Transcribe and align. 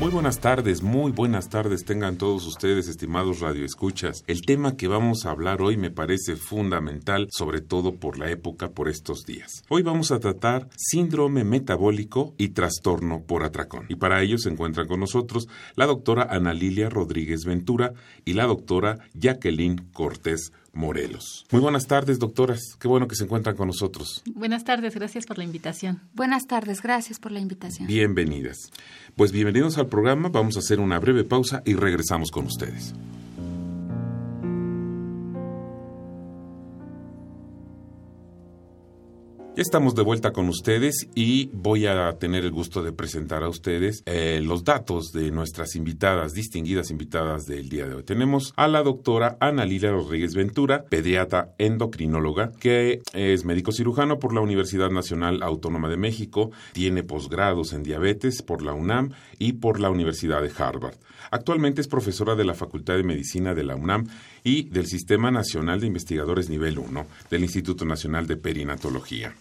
Muy 0.00 0.10
buenas 0.10 0.38
tardes, 0.38 0.80
muy 0.80 1.10
buenas 1.10 1.48
tardes 1.48 1.84
tengan 1.84 2.18
todos 2.18 2.46
ustedes, 2.46 2.86
estimados 2.86 3.40
radioescuchas. 3.40 4.22
El 4.28 4.42
tema 4.42 4.76
que 4.76 4.86
vamos 4.86 5.26
a 5.26 5.32
hablar 5.32 5.60
hoy 5.60 5.76
me 5.76 5.90
parece 5.90 6.36
fundamental, 6.36 7.26
sobre 7.32 7.62
todo 7.62 7.96
por 7.96 8.16
la 8.16 8.30
época, 8.30 8.70
por 8.70 8.88
estos 8.88 9.24
días. 9.26 9.64
Hoy 9.68 9.82
vamos 9.82 10.12
a 10.12 10.20
tratar 10.20 10.68
síndrome 10.76 11.42
metabólico 11.42 12.32
y 12.38 12.50
trastorno 12.50 13.24
por 13.26 13.42
atracón. 13.42 13.86
Y 13.88 13.96
para 13.96 14.22
ello 14.22 14.38
se 14.38 14.50
encuentran 14.50 14.86
con 14.86 15.00
nosotros 15.00 15.48
la 15.74 15.86
doctora 15.86 16.28
Ana 16.30 16.54
Lilia 16.54 16.88
Rodríguez 16.88 17.44
Ventura 17.44 17.92
y 18.24 18.34
la 18.34 18.46
doctora 18.46 19.00
Jacqueline 19.14 19.88
Cortés 19.92 20.52
Morelos. 20.78 21.44
Muy 21.50 21.60
buenas 21.60 21.88
tardes, 21.88 22.20
doctoras. 22.20 22.76
Qué 22.78 22.86
bueno 22.86 23.08
que 23.08 23.16
se 23.16 23.24
encuentran 23.24 23.56
con 23.56 23.66
nosotros. 23.66 24.22
Buenas 24.32 24.62
tardes, 24.62 24.94
gracias 24.94 25.26
por 25.26 25.36
la 25.36 25.42
invitación. 25.42 26.00
Buenas 26.14 26.46
tardes, 26.46 26.80
gracias 26.82 27.18
por 27.18 27.32
la 27.32 27.40
invitación. 27.40 27.88
Bienvenidas. 27.88 28.70
Pues 29.16 29.32
bienvenidos 29.32 29.76
al 29.76 29.88
programa. 29.88 30.28
Vamos 30.28 30.54
a 30.54 30.60
hacer 30.60 30.78
una 30.78 31.00
breve 31.00 31.24
pausa 31.24 31.62
y 31.66 31.74
regresamos 31.74 32.30
con 32.30 32.46
ustedes. 32.46 32.94
Estamos 39.58 39.96
de 39.96 40.02
vuelta 40.02 40.32
con 40.32 40.48
ustedes 40.48 41.08
y 41.16 41.50
voy 41.52 41.86
a 41.86 42.12
tener 42.12 42.44
el 42.44 42.52
gusto 42.52 42.80
de 42.80 42.92
presentar 42.92 43.42
a 43.42 43.48
ustedes 43.48 44.04
eh, 44.06 44.40
los 44.40 44.62
datos 44.62 45.10
de 45.10 45.32
nuestras 45.32 45.74
invitadas, 45.74 46.32
distinguidas 46.32 46.92
invitadas 46.92 47.44
del 47.44 47.68
día 47.68 47.88
de 47.88 47.96
hoy. 47.96 48.04
Tenemos 48.04 48.52
a 48.54 48.68
la 48.68 48.84
doctora 48.84 49.36
Ana 49.40 49.64
Lila 49.64 49.90
Rodríguez 49.90 50.36
Ventura, 50.36 50.84
pediatra 50.84 51.56
endocrinóloga, 51.58 52.52
que 52.52 53.00
es 53.12 53.44
médico 53.44 53.72
cirujano 53.72 54.20
por 54.20 54.32
la 54.32 54.42
Universidad 54.42 54.90
Nacional 54.90 55.42
Autónoma 55.42 55.88
de 55.88 55.96
México, 55.96 56.52
tiene 56.72 57.02
posgrados 57.02 57.72
en 57.72 57.82
diabetes 57.82 58.42
por 58.42 58.62
la 58.62 58.74
UNAM 58.74 59.10
y 59.40 59.54
por 59.54 59.80
la 59.80 59.90
Universidad 59.90 60.40
de 60.40 60.52
Harvard. 60.56 60.94
Actualmente 61.32 61.80
es 61.80 61.88
profesora 61.88 62.36
de 62.36 62.44
la 62.44 62.54
Facultad 62.54 62.94
de 62.94 63.02
Medicina 63.02 63.54
de 63.54 63.64
la 63.64 63.74
UNAM 63.74 64.06
y 64.44 64.68
del 64.68 64.86
Sistema 64.86 65.32
Nacional 65.32 65.80
de 65.80 65.88
Investigadores 65.88 66.48
Nivel 66.48 66.78
1 66.78 67.06
del 67.28 67.42
Instituto 67.42 67.84
Nacional 67.84 68.28
de 68.28 68.36
Perinatología. 68.36 69.34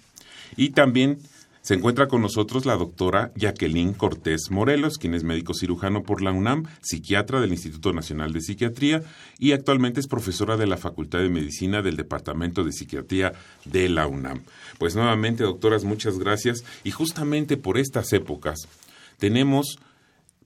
Y 0.56 0.70
también 0.70 1.20
se 1.68 1.74
encuentra 1.74 2.08
con 2.08 2.22
nosotros 2.22 2.66
la 2.66 2.78
doctora 2.78 3.34
Jacqueline 3.36 3.94
Cortés 3.94 4.52
Morelos, 4.52 4.98
quien 4.98 5.14
es 5.14 5.26
médico 5.26 5.54
cirujano 5.54 6.04
por 6.04 6.22
la 6.22 6.32
UNAM, 6.32 6.64
psiquiatra 6.82 7.42
del 7.42 7.52
Instituto 7.52 7.92
Nacional 7.92 8.32
de 8.32 8.40
Psiquiatría 8.40 9.04
y 9.38 9.52
actualmente 9.52 10.00
es 10.00 10.08
profesora 10.08 10.56
de 10.56 10.66
la 10.66 10.78
Facultad 10.78 11.20
de 11.20 11.28
Medicina 11.28 11.82
del 11.82 11.98
Departamento 11.98 12.64
de 12.64 12.72
Psiquiatría 12.72 13.34
de 13.66 13.90
la 13.90 14.08
UNAM. 14.08 14.44
Pues 14.78 14.96
nuevamente, 14.96 15.44
doctoras, 15.44 15.84
muchas 15.84 16.18
gracias. 16.18 16.64
Y 16.86 16.92
justamente 16.92 17.58
por 17.58 17.78
estas 17.78 18.14
épocas 18.14 18.70
tenemos 19.18 19.78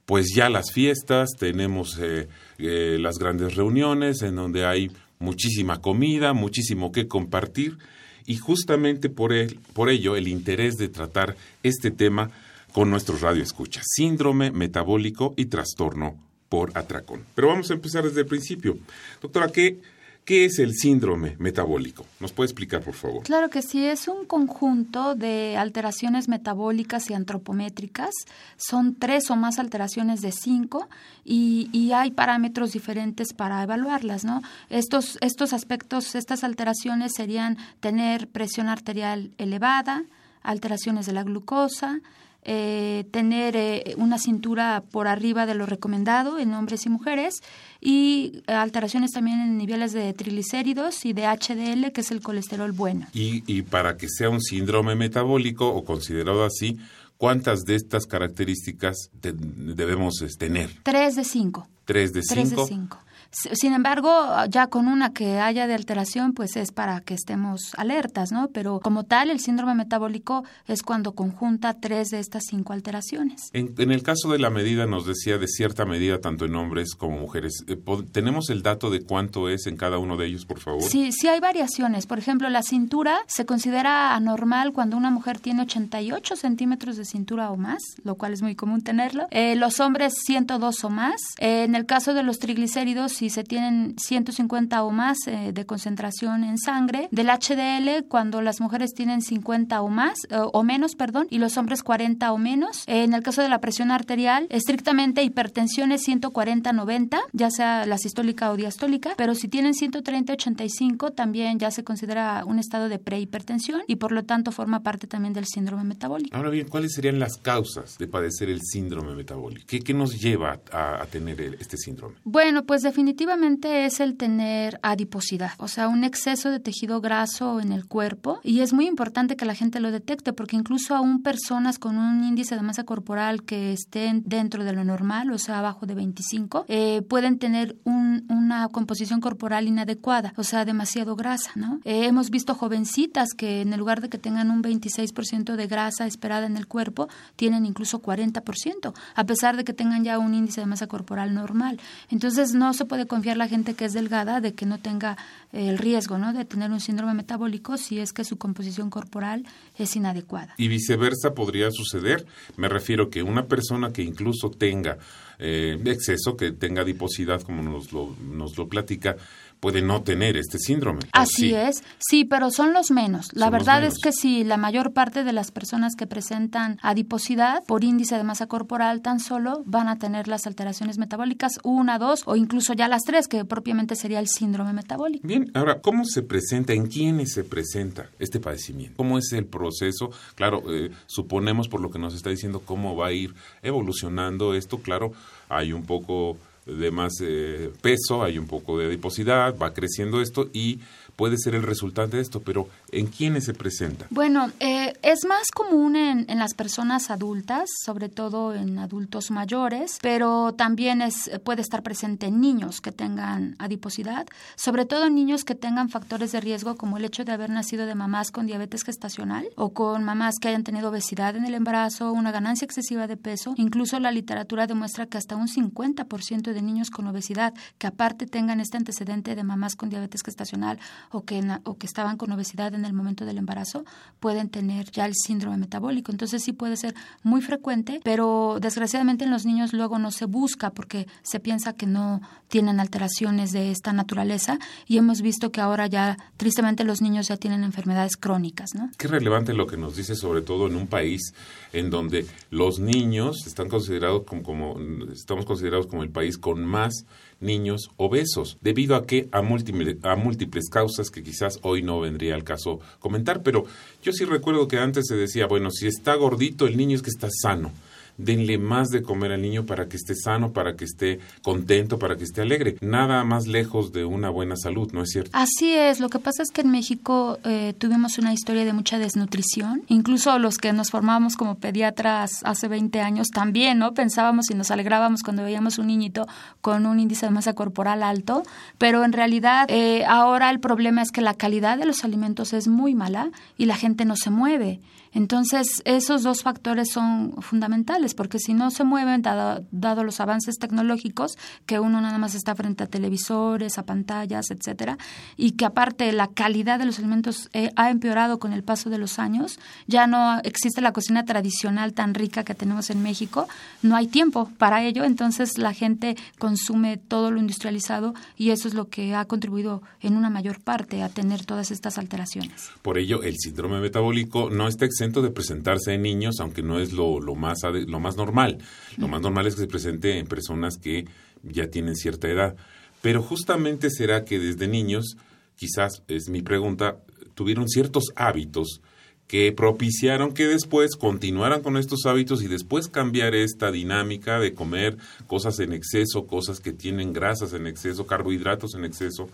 pues 0.08 0.34
ya 0.36 0.50
las 0.50 0.72
fiestas, 0.72 1.30
tenemos 1.38 2.00
eh, 2.02 2.30
eh, 2.58 2.98
las 3.00 3.20
grandes 3.20 3.54
reuniones 3.54 4.24
en 4.24 4.38
donde 4.38 4.66
hay 4.66 4.90
muchísima 5.20 5.82
comida, 5.82 6.34
muchísimo 6.34 6.92
que 6.92 7.08
compartir 7.08 7.78
y 8.26 8.38
justamente 8.38 9.10
por, 9.10 9.34
por 9.74 9.90
ello 9.90 10.16
el 10.16 10.28
interés 10.28 10.78
de 10.78 10.90
tratar 10.90 11.36
este 11.64 11.92
tema 11.92 12.32
con 12.74 12.90
nuestros 12.90 13.22
radioescuchas, 13.22 13.84
síndrome 13.88 14.52
metabólico 14.52 15.34
y 15.36 15.46
trastorno 15.46 16.18
por 16.50 16.78
atracón. 16.78 17.24
Pero 17.36 17.48
vamos 17.48 17.70
a 17.72 17.74
empezar 17.74 18.04
desde 18.04 18.22
el 18.22 18.28
principio. 18.28 18.78
Doctora, 19.22 19.50
¿qué, 19.50 19.80
¿Qué 20.26 20.46
es 20.46 20.60
el 20.60 20.76
síndrome 20.76 21.36
metabólico? 21.40 22.06
¿Nos 22.20 22.32
puede 22.32 22.46
explicar, 22.46 22.82
por 22.84 22.94
favor? 22.94 23.24
Claro 23.24 23.50
que 23.50 23.64
sí, 23.64 23.84
es 23.86 24.08
un 24.08 24.26
conjunto 24.26 25.16
de 25.16 25.58
alteraciones 25.58 26.28
metabólicas 26.28 27.10
y 27.10 27.16
antropométricas. 27.16 28.12
Son 28.56 28.94
tres 28.94 29.32
o 29.32 29.36
más 29.36 29.58
alteraciones 29.58 30.22
de 30.22 30.32
cinco 30.32 30.88
y, 31.26 31.70
y 31.74 31.94
hay 31.94 32.12
parámetros 32.12 32.72
diferentes 32.72 33.34
para 33.34 33.64
evaluarlas, 33.64 34.24
¿no? 34.24 34.42
Estos, 34.70 35.18
estos 35.22 35.54
aspectos, 35.54 36.14
estas 36.14 36.44
alteraciones 36.44 37.14
serían 37.16 37.58
tener 37.80 38.28
presión 38.28 38.70
arterial 38.70 39.32
elevada, 39.40 40.04
alteraciones 40.44 41.08
de 41.08 41.14
la 41.14 41.24
glucosa, 41.24 42.00
eh, 42.44 43.06
tener 43.12 43.56
eh, 43.56 43.94
una 43.98 44.18
cintura 44.18 44.84
por 44.92 45.08
arriba 45.08 45.46
de 45.46 45.56
lo 45.56 45.66
recomendado 45.66 46.40
en 46.40 46.54
hombres 46.54 46.86
y 46.86 46.90
mujeres 46.90 47.42
y 47.80 48.44
alteraciones 48.48 49.12
también 49.12 49.40
en 49.42 49.58
niveles 49.58 49.94
de 49.94 50.14
triglicéridos 50.14 51.06
y 51.06 51.14
de 51.14 51.28
HDL, 51.28 51.92
que 51.92 52.02
es 52.02 52.12
el 52.12 52.22
colesterol 52.22 52.72
bueno. 52.72 53.08
Y, 53.14 53.44
y 53.46 53.62
para 53.62 53.98
que 53.98 54.08
sea 54.10 54.30
un 54.30 54.42
síndrome 54.42 54.96
metabólico 54.96 55.70
o 55.70 55.84
considerado 55.84 56.44
así, 56.44 56.80
¿cuántas 57.18 57.62
de 57.62 57.76
estas 57.76 58.08
características 58.08 59.12
debemos 59.22 60.16
tener? 60.40 60.72
Tres 60.84 61.16
de 61.16 61.24
cinco. 61.24 61.68
Tres 61.86 62.14
de 62.14 62.24
cinco. 62.24 62.34
Tres 62.34 62.50
de 62.50 62.66
cinco. 62.66 63.00
Sin 63.32 63.74
embargo, 63.74 64.10
ya 64.50 64.68
con 64.68 64.88
una 64.88 65.14
que 65.14 65.40
haya 65.40 65.68
de 65.68 65.74
alteración, 65.74 66.34
pues 66.34 66.58
es 66.58 66.72
para 66.72 67.00
que 67.02 67.14
estemos 67.14 67.72
alertas, 67.78 68.32
¿no? 68.32 68.50
Pero 68.50 68.80
como 68.80 69.06
tal, 69.06 69.30
el 69.30 69.40
síndrome 69.40 69.74
metabólico 69.74 70.44
es 70.68 70.84
cuando 70.84 71.14
conjunta 71.14 71.80
tres 71.80 72.10
de 72.10 72.20
estas 72.20 72.44
cinco 72.50 72.74
alteraciones. 72.74 73.50
En, 73.54 73.92
el 73.92 74.04
caso 74.04 74.30
de 74.30 74.40
la 74.40 74.50
medida, 74.50 74.86
nos 74.86 75.06
decía 75.06 75.38
de 75.38 75.48
cierta 75.48 75.86
medida, 75.86 76.20
tanto 76.20 76.46
en 76.46 76.56
hombres 76.56 76.96
como 76.96 77.18
mujeres. 77.18 77.64
Eh, 77.68 77.78
¿Tenemos 78.12 78.50
el 78.50 78.64
dato 78.64 78.90
de 78.90 79.02
cuánto 79.02 79.50
es 79.50 79.66
en 79.68 79.78
cada 79.78 79.98
uno 79.98 80.18
de 80.18 80.28
ellos, 80.28 80.46
por 80.46 80.60
favor? 80.60 80.84
Sí, 80.84 81.12
sí 81.12 81.28
hay 81.28 81.40
variaciones. 81.40 82.08
Por 82.08 82.20
ejemplo, 82.20 82.50
la 82.50 82.64
cintura 82.64 83.20
se 83.28 83.46
considera 83.46 84.16
anormal 84.16 84.74
cuando 84.74 84.98
una 84.98 85.10
mujer 85.10 85.40
tiene 85.40 85.62
88 85.64 86.36
centímetros 86.36 86.98
de 86.98 87.06
cintura 87.06 87.50
o 87.52 87.58
más, 87.58 87.82
lo 88.04 88.16
cual 88.16 88.34
es 88.34 88.42
muy 88.42 88.56
común 88.56 88.82
tenerlo. 88.82 89.28
Eh, 89.32 89.56
los 89.56 89.80
hombres 89.80 90.14
102 90.26 90.84
o 90.84 90.90
más. 90.90 91.22
Eh, 91.40 91.64
en 91.64 91.76
el 91.76 91.86
caso 91.86 92.14
de 92.14 92.24
los 92.24 92.40
triglicéridos, 92.40 93.21
si 93.22 93.30
se 93.30 93.44
tienen 93.44 93.94
150 94.00 94.82
o 94.82 94.90
más 94.90 95.16
eh, 95.28 95.52
de 95.54 95.66
concentración 95.68 96.44
en 96.44 96.58
sangre, 96.58 97.08
del 97.12 97.28
HDL 97.28 98.08
cuando 98.08 98.42
las 98.42 98.60
mujeres 98.60 98.96
tienen 98.96 99.22
50 99.22 99.80
o 99.80 99.90
más 99.90 100.18
o 100.32 100.64
menos, 100.64 100.96
perdón, 100.96 101.28
y 101.30 101.38
los 101.38 101.56
hombres 101.58 101.84
40 101.84 102.32
o 102.34 102.40
menos. 102.40 102.84
en 102.88 103.14
el 103.14 103.22
caso 103.22 103.44
de 103.44 103.50
la 103.50 103.60
presión 103.60 103.92
arterial, 103.92 104.48
estrictamente 104.50 105.22
hipertensión 105.22 105.92
es 105.92 106.08
140-90, 106.08 107.20
ya 107.32 107.52
sea 107.52 107.86
la 107.86 108.00
sistólica 108.00 108.50
o 108.50 108.56
diastólica, 108.56 109.14
pero 109.18 109.36
si 109.36 109.48
tienen 109.48 109.74
130-85 109.74 111.14
también 111.14 111.60
ya 111.60 111.70
se 111.70 111.84
considera 111.84 112.44
un 112.44 112.58
estado 112.58 112.90
de 112.90 112.98
prehipertensión 112.98 113.82
y 113.86 113.98
por 113.98 114.14
lo 114.14 114.24
tanto 114.24 114.52
forma 114.52 114.82
parte 114.82 115.06
también 115.06 115.36
del 115.36 115.46
síndrome 115.46 115.84
metabólico. 115.84 116.36
Ahora 116.36 116.50
bien, 116.50 116.68
¿cuáles 116.68 116.94
serían 116.94 117.20
las 117.20 117.38
causas 117.38 118.00
de 118.00 118.08
padecer 118.08 118.50
el 118.50 118.62
síndrome 118.64 119.14
metabólico? 119.14 119.68
¿Qué, 119.68 119.82
qué 119.82 119.94
nos 119.94 120.20
lleva 120.20 120.60
a, 120.72 121.04
a 121.04 121.06
tener 121.06 121.40
este 121.60 121.78
síndrome? 121.78 122.16
Bueno, 122.24 122.64
pues 122.66 122.82
definitivamente 122.82 123.11
definitivamente 123.12 123.84
es 123.86 124.00
el 124.00 124.16
tener 124.16 124.80
adiposidad, 124.84 125.52
o 125.58 125.68
sea, 125.68 125.90
un 125.90 126.06
exceso 126.06 126.50
de 126.50 126.62
tejido 126.62 127.02
graso 127.02 127.60
en 127.60 127.74
el 127.74 127.86
cuerpo 127.86 128.40
y 128.42 128.62
es 128.62 128.72
muy 128.72 128.88
importante 128.88 129.36
que 129.36 129.44
la 129.44 129.54
gente 129.54 129.82
lo 129.82 129.92
detecte 129.92 130.32
porque 130.32 130.56
incluso 130.56 130.96
aún 130.96 131.22
personas 131.22 131.78
con 131.78 131.98
un 131.98 132.24
índice 132.24 132.56
de 132.56 132.62
masa 132.62 132.86
corporal 132.86 133.44
que 133.44 133.74
estén 133.74 134.24
dentro 134.26 134.64
de 134.64 134.72
lo 134.72 134.86
normal, 134.86 135.30
o 135.32 135.38
sea, 135.40 135.60
abajo 135.60 135.86
de 135.86 135.96
25, 135.96 136.64
eh, 136.70 137.02
pueden 137.02 137.38
tener 137.38 137.76
una 137.84 138.70
composición 138.70 139.20
corporal 139.20 139.68
inadecuada, 139.68 140.34
o 140.38 140.44
sea, 140.44 140.64
demasiado 140.64 141.18
grasa, 141.18 141.52
¿no? 141.56 141.82
Eh, 141.84 142.06
hemos 142.06 142.30
visto 142.30 142.56
jovencitas 142.56 143.34
que 143.36 143.60
en 143.60 143.78
lugar 143.78 144.00
de 144.00 144.08
que 144.08 144.20
tengan 144.20 144.50
un 144.52 144.64
26% 144.64 145.58
de 145.58 145.68
grasa 145.68 146.08
esperada 146.08 146.46
en 146.46 146.56
el 146.56 146.68
cuerpo, 146.68 147.10
tienen 147.36 147.66
incluso 147.66 148.02
40%, 148.02 148.94
a 149.16 149.26
pesar 149.26 149.58
de 149.58 149.66
que 149.66 149.74
tengan 149.74 150.06
ya 150.06 150.18
un 150.18 150.34
índice 150.34 150.62
de 150.62 150.68
masa 150.68 150.88
corporal 150.88 151.34
normal. 151.34 151.78
Entonces, 152.10 152.54
no 152.54 152.74
se 152.74 152.86
puede 152.86 153.01
confiar 153.08 153.38
la 153.38 153.48
gente 153.48 153.74
que 153.74 153.86
es 153.86 153.94
delgada 153.94 154.42
de 154.42 154.54
que 154.54 154.66
no 154.66 154.80
tenga 154.80 155.18
eh, 155.54 155.70
el 155.70 155.78
riesgo 155.78 156.18
¿no? 156.18 156.34
de 156.34 156.46
tener 156.46 156.72
un 156.72 156.80
síndrome 156.80 157.14
metabólico 157.14 157.78
si 157.78 158.00
es 158.00 158.14
que 158.14 158.24
su 158.24 158.38
composición 158.38 158.90
corporal 158.90 159.46
es 159.78 159.96
inadecuada. 159.96 160.54
Y 160.58 160.68
viceversa 160.68 161.34
podría 161.34 161.72
suceder. 161.72 162.26
Me 162.58 162.70
refiero 162.70 163.10
que 163.10 163.24
una 163.24 163.46
persona 163.48 163.92
que 163.92 164.04
incluso 164.04 164.50
tenga 164.50 164.98
eh, 165.40 165.80
exceso, 165.86 166.38
que 166.38 166.52
tenga 166.52 166.84
adiposidad, 166.84 167.42
como 167.42 167.64
nos 167.64 167.92
lo, 167.92 168.16
nos 168.32 168.58
lo 168.58 168.68
platica, 168.68 169.16
puede 169.62 169.82
no 169.84 170.02
tener 170.02 170.36
este 170.36 170.58
síndrome. 170.58 171.02
Así 171.14 171.54
es, 171.54 171.84
sí, 172.00 172.26
pero 172.26 172.50
son 172.50 172.74
los 172.74 172.92
menos. 172.92 173.30
La 173.34 173.50
verdad 173.50 173.84
es 173.86 174.00
que 174.00 174.12
si 174.12 174.44
la 174.44 174.58
mayor 174.58 174.92
parte 174.92 175.24
de 175.24 175.32
las 175.32 175.52
personas 175.52 175.96
que 175.96 176.08
presentan 176.08 176.80
adiposidad 176.82 177.64
por 177.66 177.84
índice 177.84 178.18
de 178.18 178.24
masa 178.24 178.48
corporal 178.48 179.02
tan 179.02 179.20
solo 179.20 179.62
van 179.66 179.88
a 179.88 180.00
tener 180.00 180.28
las 180.28 180.48
alteraciones 180.48 180.98
metabólicas, 180.98 181.60
una, 181.64 182.00
dos 182.00 182.24
o 182.26 182.36
incluso 182.36 182.74
ya 182.74 182.88
las 182.88 183.04
tres, 183.04 183.28
que 183.28 183.46
propiamente 183.46 183.96
sería 183.96 184.20
el 184.20 184.28
síndrome 184.28 184.74
metabólico. 184.74 185.28
Bien, 185.28 185.52
ahora, 185.54 185.80
¿cómo 185.80 186.06
se 186.06 186.24
presenta, 186.24 186.74
en 186.74 186.88
quiénes 186.88 187.34
se 187.34 187.44
presenta 187.44 188.10
este 188.18 188.40
padecimiento? 188.40 188.98
¿Cómo 188.98 189.20
es 189.20 189.32
el 189.32 189.46
proceso? 189.46 190.10
Claro, 190.34 190.64
eh, 190.70 190.90
suponemos 191.06 191.68
por 191.68 191.82
lo 191.82 191.92
que 191.92 192.00
nos 192.00 192.16
está 192.16 192.32
diciendo 192.32 192.64
cómo 192.66 192.96
va 192.96 193.08
a 193.08 193.14
ir 193.14 193.36
evolucionando 193.62 194.56
esto, 194.56 194.80
claro, 194.80 195.12
hay 195.50 195.72
un 195.72 195.84
poco 195.84 196.38
de 196.78 196.92
más 196.92 197.14
eh, 197.22 197.72
peso, 197.82 198.24
hay 198.24 198.38
un 198.38 198.48
poco 198.48 198.78
de 198.78 198.88
adiposidad, 198.88 199.58
va 199.58 199.74
creciendo 199.74 200.22
esto 200.22 200.50
y 200.54 200.80
puede 201.22 201.38
ser 201.38 201.54
el 201.54 201.62
resultante 201.62 202.18
de 202.18 202.24
esto, 202.24 202.42
pero 202.42 202.68
¿en 202.92 203.06
quiénes 203.06 203.46
se 203.46 203.54
presenta? 203.54 204.08
Bueno, 204.10 204.50
eh, 204.60 204.94
es 205.04 205.24
más 205.26 205.52
común 205.52 205.96
en, 205.96 206.26
las 206.40 206.56
personas 206.56 207.12
adultas, 207.12 207.70
sobre 207.86 208.10
todo 208.10 208.56
en 208.56 208.80
adultos 208.80 209.30
mayores, 209.30 210.00
pero 210.02 210.56
también 210.56 211.04
es, 211.04 211.30
puede 211.44 211.62
estar 211.62 211.84
presente 211.84 212.26
en 212.26 212.42
niños 212.42 212.82
que 212.82 212.92
tengan 212.92 213.56
adiposidad, 213.60 214.26
sobre 214.56 214.88
todo 214.88 215.06
en 215.06 215.14
niños 215.14 215.44
que 215.44 215.54
tengan 215.54 215.90
factores 215.90 216.32
de 216.32 216.42
riesgo 216.42 216.76
como 216.76 216.98
el 216.98 217.06
hecho 217.06 217.24
de 217.24 217.34
haber 217.34 217.52
nacido 217.52 217.86
de 217.86 217.94
mamás 217.94 218.32
con 218.32 218.48
diabetes 218.48 218.84
gestacional 218.84 219.48
o 219.56 219.74
con 219.74 220.04
mamás 220.04 220.40
que 220.42 220.48
hayan 220.48 220.64
tenido 220.64 220.90
obesidad 220.90 221.36
en 221.36 221.46
el 221.46 221.54
embarazo, 221.54 222.14
una 222.14 222.32
ganancia 222.32 222.66
excesiva 222.66 223.06
de 223.06 223.18
peso. 223.18 223.54
Incluso 223.58 224.00
la 224.00 224.12
literatura 224.12 224.66
demuestra 224.66 225.06
que 225.06 225.20
hasta 225.20 225.36
un 225.36 225.48
50% 225.48 226.52
de 226.52 226.62
niños 226.64 226.90
con 226.90 227.06
obesidad 227.06 227.54
que 227.78 227.86
aparte 227.86 228.26
tengan 228.26 228.60
este 228.60 228.78
antecedente 228.78 229.36
de 229.36 229.44
mamás 229.44 229.76
con 229.76 229.90
diabetes 229.90 230.24
gestacional 230.24 230.80
o 231.12 231.24
que, 231.24 231.42
o 231.64 231.78
que 231.78 231.86
estaban 231.86 232.18
con 232.18 232.32
obesidad 232.32 232.74
en 232.74 232.86
el 232.86 232.94
momento 232.94 233.26
del 233.26 233.38
embarazo 233.38 233.86
pueden 234.20 234.50
tener 234.50 234.90
ya 234.92 235.06
el 235.06 235.14
síndrome 235.16 235.58
metabólico. 235.58 236.12
Entonces 236.12 236.44
sí 236.44 236.54
puede 236.54 236.78
ser 236.78 236.96
muy 237.24 237.42
frecuente, 237.42 238.00
pero 238.04 238.58
desgraciadamente 238.62 239.26
en 239.26 239.32
los 239.32 239.46
niños 239.46 239.74
luego 239.74 240.00
no 240.00 240.12
se 240.12 240.26
busca 240.26 240.72
porque 240.72 241.08
se 241.24 241.40
piensa 241.40 241.74
que 241.74 241.86
no 241.86 242.22
tienen 242.48 242.80
alteraciones 242.80 243.52
de 243.52 243.72
esta 243.72 243.94
naturaleza 243.94 244.60
y 244.88 244.98
hemos 244.98 245.22
visto 245.22 245.52
que 245.52 245.62
ahora 245.62 245.88
ya 245.88 246.18
tristemente 246.38 246.84
los 246.84 247.02
niños 247.02 247.28
ya 247.28 247.38
tienen 247.38 247.64
enfermedades 247.64 248.18
crónicas. 248.18 248.70
¿no? 248.76 248.90
Qué 248.98 249.08
relevante 249.08 249.54
lo 249.54 249.68
que 249.68 249.78
nos 249.78 249.96
dice 249.96 250.16
sobre 250.16 250.42
todo 250.42 250.68
en 250.68 250.76
un 250.76 250.88
país 250.88 251.34
en 251.74 251.90
donde 251.90 252.26
los 252.50 252.80
niños 252.80 253.48
están 253.48 253.70
considerados 253.70 254.24
como 254.24 254.78
estamos 255.12 255.46
considerados 255.46 255.88
como 255.88 256.04
el 256.04 256.10
país 256.10 256.38
con 256.38 256.66
más 256.66 257.06
niños 257.42 257.92
obesos, 257.98 258.58
debido 258.62 258.96
a 258.96 259.06
que 259.06 259.28
a 259.32 259.42
múltiples, 259.42 259.98
a 260.04 260.16
múltiples 260.16 260.70
causas 260.70 261.10
que 261.10 261.24
quizás 261.24 261.60
hoy 261.64 261.82
no 261.82 262.00
vendría 262.00 262.36
al 262.36 262.44
caso 262.44 262.80
comentar, 263.00 263.44
pero 263.44 263.66
yo 264.04 264.14
sí 264.14 264.26
recuerdo 264.26 264.68
que 264.68 264.78
antes 264.78 265.08
se 265.08 265.16
decía, 265.16 265.48
bueno, 265.48 265.72
si 265.72 265.88
está 265.88 266.16
gordito 266.16 266.68
el 266.68 266.78
niño 266.78 266.96
es 266.96 267.02
que 267.02 267.10
está 267.10 267.28
sano 267.30 267.72
denle 268.18 268.58
más 268.58 268.90
de 268.90 269.02
comer 269.02 269.32
al 269.32 269.42
niño 269.42 269.66
para 269.66 269.88
que 269.88 269.98
esté 269.98 270.16
sano, 270.16 270.52
para 270.52 270.76
que 270.76 270.86
esté 270.86 271.20
contento, 271.42 272.00
para 272.00 272.18
que 272.18 272.24
esté 272.24 272.42
alegre. 272.42 272.78
Nada 272.82 273.24
más 273.24 273.48
lejos 273.48 273.92
de 273.92 274.06
una 274.06 274.30
buena 274.30 274.56
salud, 274.56 274.92
¿no 274.94 275.04
es 275.04 275.10
cierto? 275.12 275.32
Así 275.34 275.74
es. 275.74 276.00
Lo 276.00 276.10
que 276.10 276.20
pasa 276.20 276.44
es 276.44 276.52
que 276.52 276.62
en 276.62 276.72
México 276.72 277.40
eh, 277.44 277.74
tuvimos 277.78 278.18
una 278.18 278.34
historia 278.34 278.66
de 278.66 278.74
mucha 278.74 279.00
desnutrición. 279.00 279.84
Incluso 279.88 280.38
los 280.40 280.58
que 280.58 280.74
nos 280.74 280.90
formábamos 280.90 281.36
como 281.36 281.56
pediatras 281.56 282.32
hace 282.44 282.68
20 282.68 283.00
años 283.02 283.30
también, 283.30 283.80
¿no? 283.80 283.94
Pensábamos 283.94 284.50
y 284.50 284.56
nos 284.56 284.72
alegrábamos 284.72 285.24
cuando 285.24 285.44
veíamos 285.44 285.78
un 285.78 285.88
niñito 285.88 286.28
con 286.62 286.86
un 286.86 287.00
índice 287.00 287.26
de 287.26 287.32
masa 287.32 287.54
corporal 287.54 288.04
alto, 288.04 288.44
pero 288.78 289.04
en 289.04 289.14
realidad 289.14 289.66
eh, 289.70 290.06
ahora 290.06 290.50
el 290.50 290.60
problema 290.60 291.02
es 291.02 291.12
que 291.12 291.22
la 291.22 291.34
calidad 291.34 291.78
de 291.78 291.86
los 291.86 292.04
alimentos 292.04 292.54
es 292.54 292.68
muy 292.68 292.96
mala 292.96 293.32
y 293.58 293.66
la 293.66 293.76
gente 293.76 294.06
no 294.06 294.16
se 294.16 294.30
mueve. 294.30 294.80
Entonces, 295.14 295.82
esos 295.84 296.24
dos 296.24 296.42
factores 296.42 296.90
son 296.90 297.34
fundamentales, 297.42 298.01
porque 298.16 298.40
si 298.40 298.54
no 298.54 298.72
se 298.72 298.84
mueven, 298.84 299.22
dado, 299.22 300.04
los 300.04 300.20
avances 300.20 300.58
tecnológicos, 300.58 301.38
que 301.66 301.80
uno 301.80 302.02
nada 302.02 302.18
más 302.18 302.36
está 302.36 302.56
frente 302.56 302.84
a 302.84 302.88
televisores, 302.88 303.78
a 303.78 303.84
pantallas, 303.84 304.52
etcétera, 304.52 304.98
y 305.38 305.52
que 305.52 305.66
aparte 305.66 306.12
la 306.12 306.28
calidad 306.28 306.80
de 306.80 306.86
los 306.86 307.00
alimentos 307.00 307.50
eh, 307.54 307.72
ha 307.76 307.90
empeorado 307.90 308.40
con 308.40 308.54
el 308.54 308.64
paso 308.64 308.90
de 308.90 308.98
los 308.98 309.20
años, 309.20 309.60
ya 309.88 310.08
no 310.08 310.40
existe 310.44 310.82
la 310.82 310.94
cocina 310.94 311.26
tradicional 311.26 311.94
tan 311.94 312.14
rica 312.14 312.44
que 312.44 312.56
tenemos 312.56 312.90
en 312.90 313.02
México, 313.02 313.48
no 313.82 313.96
hay 313.96 314.08
tiempo 314.08 314.50
para 314.58 314.84
ello, 314.84 315.04
entonces 315.04 315.58
la 315.58 315.74
gente 315.74 316.16
consume 316.40 316.98
todo 316.98 317.32
lo 317.32 317.40
industrializado 317.40 318.14
y 318.38 318.52
eso 318.52 318.68
es 318.68 318.74
lo 318.74 318.90
que 318.90 319.16
ha 319.16 319.26
contribuido 319.26 319.82
en 320.00 320.16
una 320.16 320.30
mayor 320.30 320.62
parte 320.62 321.04
a 321.04 321.10
tener 321.10 321.46
todas 321.46 321.72
estas 321.72 321.98
alteraciones. 321.98 322.70
Por 322.82 322.98
ello, 322.98 323.24
el 323.24 323.38
síndrome 323.38 323.80
metabólico 323.80 324.50
no 324.50 324.68
está 324.68 324.86
de 325.22 325.32
presentarse 325.32 325.94
en 325.94 326.02
niños, 326.02 326.40
aunque 326.40 326.62
no 326.62 326.80
es 326.80 326.94
lo, 326.94 327.20
lo, 327.20 327.36
más, 327.36 327.60
lo 327.92 328.00
más 328.00 328.18
normal. 328.18 328.58
Lo 328.98 329.08
más 329.08 329.22
normal 329.22 329.48
es 329.48 329.56
que 329.56 329.62
se 329.62 329.68
presente 329.68 330.18
en 330.18 330.28
personas 330.28 330.78
que 330.78 331.06
ya 331.44 331.68
tienen 331.68 331.96
cierta 331.96 332.30
edad. 332.30 332.56
Pero 333.02 333.22
justamente 333.22 333.90
será 333.90 334.26
que 334.26 334.40
desde 334.40 334.68
niños, 334.68 335.18
quizás 335.56 336.04
es 336.08 336.30
mi 336.30 336.42
pregunta, 336.42 336.98
tuvieron 337.36 337.68
ciertos 337.68 338.06
hábitos 338.16 338.82
que 339.28 339.54
propiciaron 339.54 340.34
que 340.34 340.46
después 340.46 340.98
continuaran 340.98 341.62
con 341.62 341.78
estos 341.78 342.06
hábitos 342.06 342.44
y 342.44 342.48
después 342.48 342.90
cambiar 342.90 343.34
esta 343.34 343.72
dinámica 343.72 344.40
de 344.40 344.54
comer 344.54 344.98
cosas 345.26 345.60
en 345.60 345.72
exceso, 345.72 346.28
cosas 346.28 346.60
que 346.60 346.74
tienen 346.74 347.14
grasas 347.14 347.54
en 347.54 347.66
exceso, 347.66 348.06
carbohidratos 348.06 348.76
en 348.76 348.84
exceso, 348.84 349.30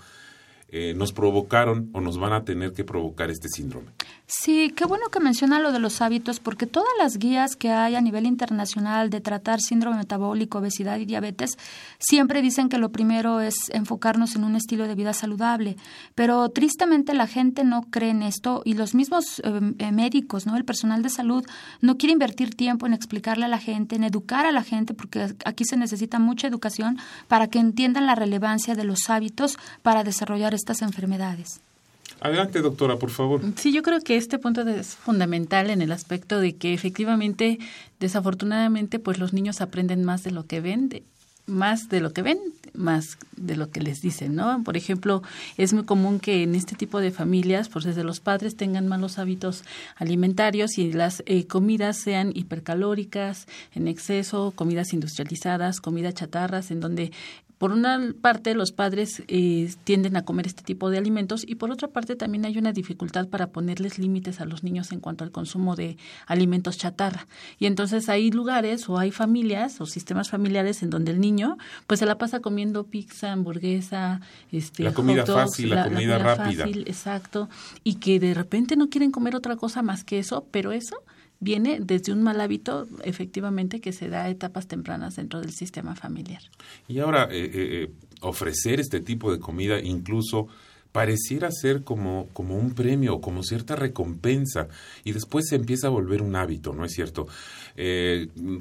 eh, 0.70 0.94
nos 0.96 1.14
provocaron 1.14 1.90
o 1.94 2.02
nos 2.02 2.20
van 2.20 2.34
a 2.34 2.44
tener 2.44 2.74
que 2.74 2.84
provocar 2.84 3.32
este 3.32 3.48
síndrome. 3.50 3.88
Sí, 4.30 4.74
qué 4.76 4.84
bueno 4.84 5.08
que 5.10 5.22
menciona 5.22 5.58
lo 5.62 5.72
de 5.72 5.80
los 5.80 6.02
hábitos, 6.02 6.42
porque 6.42 6.68
todas 6.68 6.90
las 6.98 7.18
guías 7.18 7.56
que 7.56 7.70
hay 7.72 7.96
a 7.96 8.02
nivel 8.02 8.26
internacional 8.26 9.10
de 9.10 9.22
tratar 9.22 9.62
síndrome 9.62 9.96
metabólico, 9.96 10.58
obesidad 10.58 10.98
y 11.00 11.06
diabetes 11.06 11.58
siempre 11.98 12.42
dicen 12.42 12.68
que 12.68 12.78
lo 12.78 12.92
primero 12.92 13.40
es 13.40 13.56
enfocarnos 13.70 14.36
en 14.36 14.44
un 14.44 14.58
estilo 14.58 14.86
de 14.86 14.96
vida 14.96 15.14
saludable, 15.14 15.78
pero 16.14 16.50
tristemente 16.50 17.14
la 17.14 17.26
gente 17.26 17.64
no 17.64 17.84
cree 17.84 18.10
en 18.10 18.22
esto 18.22 18.64
y 18.66 18.74
los 18.74 18.96
mismos 18.96 19.40
eh, 19.46 19.62
eh, 19.78 19.94
médicos, 19.94 20.46
no, 20.46 20.58
el 20.58 20.66
personal 20.66 21.04
de 21.04 21.10
salud 21.10 21.46
no 21.80 21.98
quiere 21.98 22.12
invertir 22.12 22.54
tiempo 22.54 22.86
en 22.86 22.94
explicarle 22.94 23.46
a 23.46 23.48
la 23.48 23.60
gente, 23.60 23.96
en 23.96 24.04
educar 24.04 24.46
a 24.46 24.52
la 24.52 24.64
gente, 24.64 24.94
porque 24.94 25.34
aquí 25.46 25.64
se 25.64 25.78
necesita 25.78 26.20
mucha 26.20 26.48
educación 26.48 26.98
para 27.30 27.48
que 27.48 27.60
entiendan 27.60 28.08
la 28.08 28.16
relevancia 28.16 28.76
de 28.76 28.84
los 28.84 29.10
hábitos 29.10 29.58
para 29.84 30.04
desarrollar 30.04 30.54
estas 30.54 30.82
enfermedades. 30.82 31.62
Adelante, 32.20 32.62
doctora, 32.62 32.98
por 32.98 33.10
favor. 33.10 33.42
Sí, 33.56 33.72
yo 33.72 33.84
creo 33.84 34.02
que 34.02 34.18
este 34.18 34.40
punto 34.40 34.62
es 34.68 34.96
fundamental 34.96 35.70
en 35.70 35.82
el 35.82 35.92
aspecto 35.92 36.40
de 36.40 36.56
que 36.56 36.74
efectivamente, 36.74 37.60
desafortunadamente, 38.00 39.00
pues 39.00 39.20
los 39.20 39.34
niños 39.34 39.62
aprenden 39.62 40.04
más 40.04 40.24
de 40.24 40.32
lo 40.32 40.46
que 40.46 40.60
ven, 40.60 40.90
más 41.46 41.90
de 41.90 42.02
lo 42.02 42.12
que 42.14 42.22
ven, 42.22 42.40
más 42.74 43.18
de 43.36 43.56
lo 43.56 43.72
que 43.72 43.82
les 43.82 44.02
dicen, 44.02 44.36
¿no? 44.36 44.64
Por 44.64 44.78
ejemplo, 44.78 45.24
es 45.58 45.74
muy 45.74 45.86
común 45.86 46.20
que 46.20 46.44
en 46.44 46.56
este 46.56 46.76
tipo 46.76 47.00
de 47.00 47.12
familias, 47.12 47.70
pues 47.70 47.86
desde 47.86 48.04
los 48.04 48.20
padres 48.20 48.56
tengan 48.56 48.88
malos 48.88 49.18
hábitos 49.18 49.64
alimentarios 49.96 50.78
y 50.78 50.92
las 50.92 51.24
eh, 51.26 51.48
comidas 51.48 51.98
sean 51.98 52.32
hipercalóricas, 52.36 53.48
en 53.74 53.88
exceso, 53.88 54.52
comidas 54.56 54.94
industrializadas, 54.94 55.80
comidas 55.80 56.16
chatarras, 56.16 56.70
en 56.70 56.82
donde 56.82 57.12
por 57.58 57.72
una 57.72 58.14
parte 58.22 58.54
los 58.54 58.72
padres 58.72 59.24
eh, 59.28 59.74
tienden 59.84 60.16
a 60.16 60.26
comer 60.26 60.48
este 60.48 60.64
tipo 60.64 60.90
de 60.90 60.98
alimentos 60.98 61.44
y 61.48 61.56
por 61.56 61.72
otra 61.72 61.88
parte 61.88 62.16
también 62.16 62.46
hay 62.46 62.58
una 62.58 62.72
dificultad 62.72 63.28
para 63.28 63.48
ponerles 63.48 63.98
límites 63.98 64.42
a 64.42 64.46
los 64.46 64.64
niños 64.64 64.92
en 64.92 65.00
cuanto 65.00 65.24
al 65.24 65.32
consumo 65.32 65.76
de 65.76 65.98
alimentos 66.28 66.78
chatarra. 66.78 67.28
Y 67.58 67.66
entonces 67.66 68.10
hay 68.10 68.32
lugares 68.32 68.88
o 68.90 68.98
hay 69.00 69.12
familias 69.12 69.82
o 69.82 69.86
sistemas 69.86 70.30
familiares 70.30 70.84
en 70.84 70.90
donde 70.90 71.12
el 71.12 71.20
niño 71.20 71.58
pues 71.88 72.00
se 72.00 72.06
la 72.06 72.18
pasa 72.18 72.40
comiendo 72.42 72.86
pizza, 72.86 73.32
hamburguesa, 73.32 74.22
este, 74.52 74.84
la 74.84 74.94
comida 74.94 75.26
fácil, 75.26 75.72
la, 75.72 75.86
comida, 75.86 76.18
rápida. 76.20 76.66
Fácil, 76.66 76.84
exacto, 76.88 77.50
y 77.84 77.96
que 77.96 78.20
de 78.20 78.34
repente 78.34 78.76
no 78.76 78.90
quieren 78.90 79.12
comer 79.12 79.36
otra 79.36 79.56
cosa 79.56 79.82
más 79.82 80.04
que 80.04 80.20
eso, 80.20 80.46
pero 80.52 80.72
eso 80.72 80.98
viene 81.40 81.80
desde 81.82 82.12
un 82.12 82.24
mal 82.24 82.42
hábito, 82.42 82.88
efectivamente, 83.04 83.80
que 83.80 83.94
se 83.94 84.10
da 84.10 84.24
a 84.24 84.30
etapas 84.30 84.68
tempranas 84.68 85.16
dentro 85.16 85.42
del 85.42 85.52
sistema 85.52 85.96
familiar. 85.96 86.42
Y 86.88 87.00
ahora, 87.00 87.28
eh, 87.32 87.46
eh, 87.46 87.52
eh, 87.54 87.92
ofrecer 88.22 88.80
este 88.80 89.00
tipo 89.00 89.32
de 89.32 89.40
comida 89.40 89.80
incluso 89.80 90.48
pareciera 90.92 91.52
ser 91.52 91.84
como, 91.84 92.28
como 92.34 92.58
un 92.58 92.74
premio, 92.74 93.22
como 93.22 93.44
cierta 93.44 93.76
recompensa, 93.76 94.68
y 95.04 95.12
después 95.12 95.46
se 95.48 95.56
empieza 95.56 95.88
a 95.88 95.92
volver 95.92 96.24
un 96.24 96.36
hábito, 96.36 96.74
¿no 96.74 96.86
es 96.86 96.94
cierto? 96.94 97.28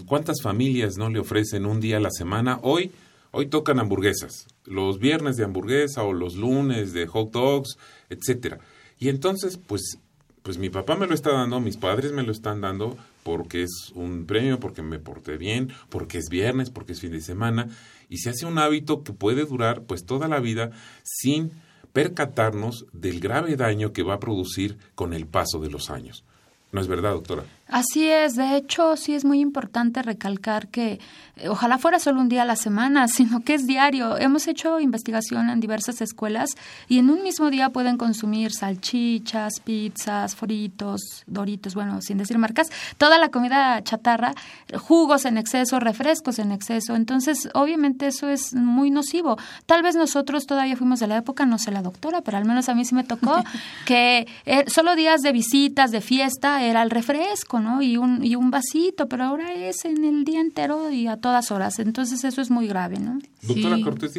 ¿Cuántas 0.06 0.42
familias 0.42 0.98
no 0.98 1.08
le 1.08 1.18
ofrecen 1.18 1.64
un 1.64 1.80
día 1.80 1.96
a 1.96 2.00
la 2.00 2.10
semana? 2.10 2.58
Hoy, 2.62 2.90
hoy 3.30 3.46
tocan 3.46 3.78
hamburguesas, 3.78 4.48
los 4.66 4.98
viernes 4.98 5.38
de 5.38 5.44
hamburguesa 5.44 6.02
o 6.02 6.12
los 6.12 6.36
lunes 6.36 6.92
de 6.92 7.06
hot 7.06 7.30
dogs, 7.32 7.78
etcétera. 8.10 8.58
Y 8.98 9.08
entonces, 9.08 9.56
pues 9.56 9.98
pues 10.46 10.58
mi 10.58 10.70
papá 10.70 10.94
me 10.94 11.08
lo 11.08 11.14
está 11.14 11.32
dando, 11.32 11.58
mis 11.58 11.76
padres 11.76 12.12
me 12.12 12.22
lo 12.22 12.30
están 12.30 12.60
dando 12.60 12.96
porque 13.24 13.64
es 13.64 13.90
un 13.96 14.26
premio, 14.26 14.60
porque 14.60 14.80
me 14.80 15.00
porté 15.00 15.38
bien, 15.38 15.72
porque 15.88 16.18
es 16.18 16.28
viernes, 16.30 16.70
porque 16.70 16.92
es 16.92 17.00
fin 17.00 17.10
de 17.10 17.20
semana, 17.20 17.68
y 18.08 18.18
se 18.18 18.30
hace 18.30 18.46
un 18.46 18.56
hábito 18.56 19.02
que 19.02 19.12
puede 19.12 19.44
durar 19.44 19.82
pues 19.82 20.06
toda 20.06 20.28
la 20.28 20.38
vida 20.38 20.70
sin 21.02 21.50
percatarnos 21.92 22.86
del 22.92 23.18
grave 23.18 23.56
daño 23.56 23.92
que 23.92 24.04
va 24.04 24.14
a 24.14 24.20
producir 24.20 24.78
con 24.94 25.14
el 25.14 25.26
paso 25.26 25.58
de 25.58 25.68
los 25.68 25.90
años. 25.90 26.22
¿No 26.70 26.80
es 26.80 26.86
verdad, 26.86 27.10
doctora? 27.10 27.42
Así 27.68 28.08
es, 28.08 28.36
de 28.36 28.56
hecho 28.56 28.96
sí 28.96 29.16
es 29.16 29.24
muy 29.24 29.40
importante 29.40 30.00
recalcar 30.00 30.68
que 30.68 31.00
eh, 31.34 31.48
ojalá 31.48 31.78
fuera 31.78 31.98
solo 31.98 32.20
un 32.20 32.28
día 32.28 32.42
a 32.42 32.44
la 32.44 32.54
semana, 32.54 33.08
sino 33.08 33.40
que 33.40 33.54
es 33.54 33.66
diario. 33.66 34.16
Hemos 34.18 34.46
hecho 34.46 34.78
investigación 34.78 35.50
en 35.50 35.58
diversas 35.58 36.00
escuelas 36.00 36.50
y 36.86 37.00
en 37.00 37.10
un 37.10 37.24
mismo 37.24 37.50
día 37.50 37.70
pueden 37.70 37.96
consumir 37.96 38.52
salchichas, 38.52 39.58
pizzas, 39.64 40.36
fritos, 40.36 41.24
doritos, 41.26 41.74
bueno, 41.74 42.00
sin 42.02 42.18
decir 42.18 42.38
marcas, 42.38 42.68
toda 42.98 43.18
la 43.18 43.30
comida 43.30 43.82
chatarra, 43.82 44.32
jugos 44.78 45.24
en 45.24 45.36
exceso, 45.36 45.80
refrescos 45.80 46.38
en 46.38 46.52
exceso. 46.52 46.94
Entonces, 46.94 47.48
obviamente 47.52 48.06
eso 48.06 48.28
es 48.28 48.54
muy 48.54 48.90
nocivo. 48.90 49.38
Tal 49.66 49.82
vez 49.82 49.96
nosotros 49.96 50.46
todavía 50.46 50.76
fuimos 50.76 51.00
de 51.00 51.08
la 51.08 51.16
época, 51.16 51.46
no 51.46 51.58
sé 51.58 51.72
la 51.72 51.82
doctora, 51.82 52.20
pero 52.20 52.38
al 52.38 52.44
menos 52.44 52.68
a 52.68 52.76
mí 52.76 52.84
sí 52.84 52.94
me 52.94 53.02
tocó 53.02 53.42
que 53.86 54.28
eh, 54.44 54.64
solo 54.68 54.94
días 54.94 55.22
de 55.22 55.32
visitas, 55.32 55.90
de 55.90 56.00
fiesta, 56.00 56.62
era 56.62 56.82
el 56.82 56.90
refresco 56.90 57.55
y 57.82 57.96
un, 57.96 58.24
y 58.24 58.36
un 58.36 58.50
vasito, 58.50 59.08
pero 59.08 59.24
ahora 59.24 59.54
es 59.54 59.84
en 59.84 60.04
el 60.04 60.24
día 60.24 60.40
entero 60.40 60.90
y 60.90 61.06
a 61.06 61.16
todas 61.16 61.50
horas. 61.50 61.78
Entonces 61.78 62.24
eso 62.24 62.40
es 62.40 62.50
muy 62.50 62.66
grave, 62.66 62.98
¿no? 62.98 63.18
Doctora 63.42 63.78
Cortés, 63.82 64.14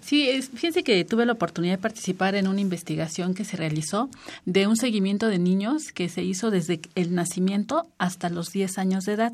Sí, 0.00 0.28
fíjense 0.54 0.82
que 0.82 1.04
tuve 1.04 1.26
la 1.26 1.32
oportunidad 1.32 1.74
de 1.74 1.78
participar 1.78 2.34
en 2.34 2.48
una 2.48 2.60
investigación 2.60 3.34
que 3.34 3.44
se 3.44 3.56
realizó 3.56 4.08
de 4.44 4.66
un 4.66 4.76
seguimiento 4.76 5.28
de 5.28 5.38
niños 5.38 5.92
que 5.92 6.08
se 6.08 6.24
hizo 6.24 6.50
desde 6.50 6.80
el 6.94 7.14
nacimiento 7.14 7.86
hasta 7.98 8.28
los 8.28 8.52
10 8.52 8.78
años 8.78 9.04
de 9.04 9.12
edad. 9.12 9.32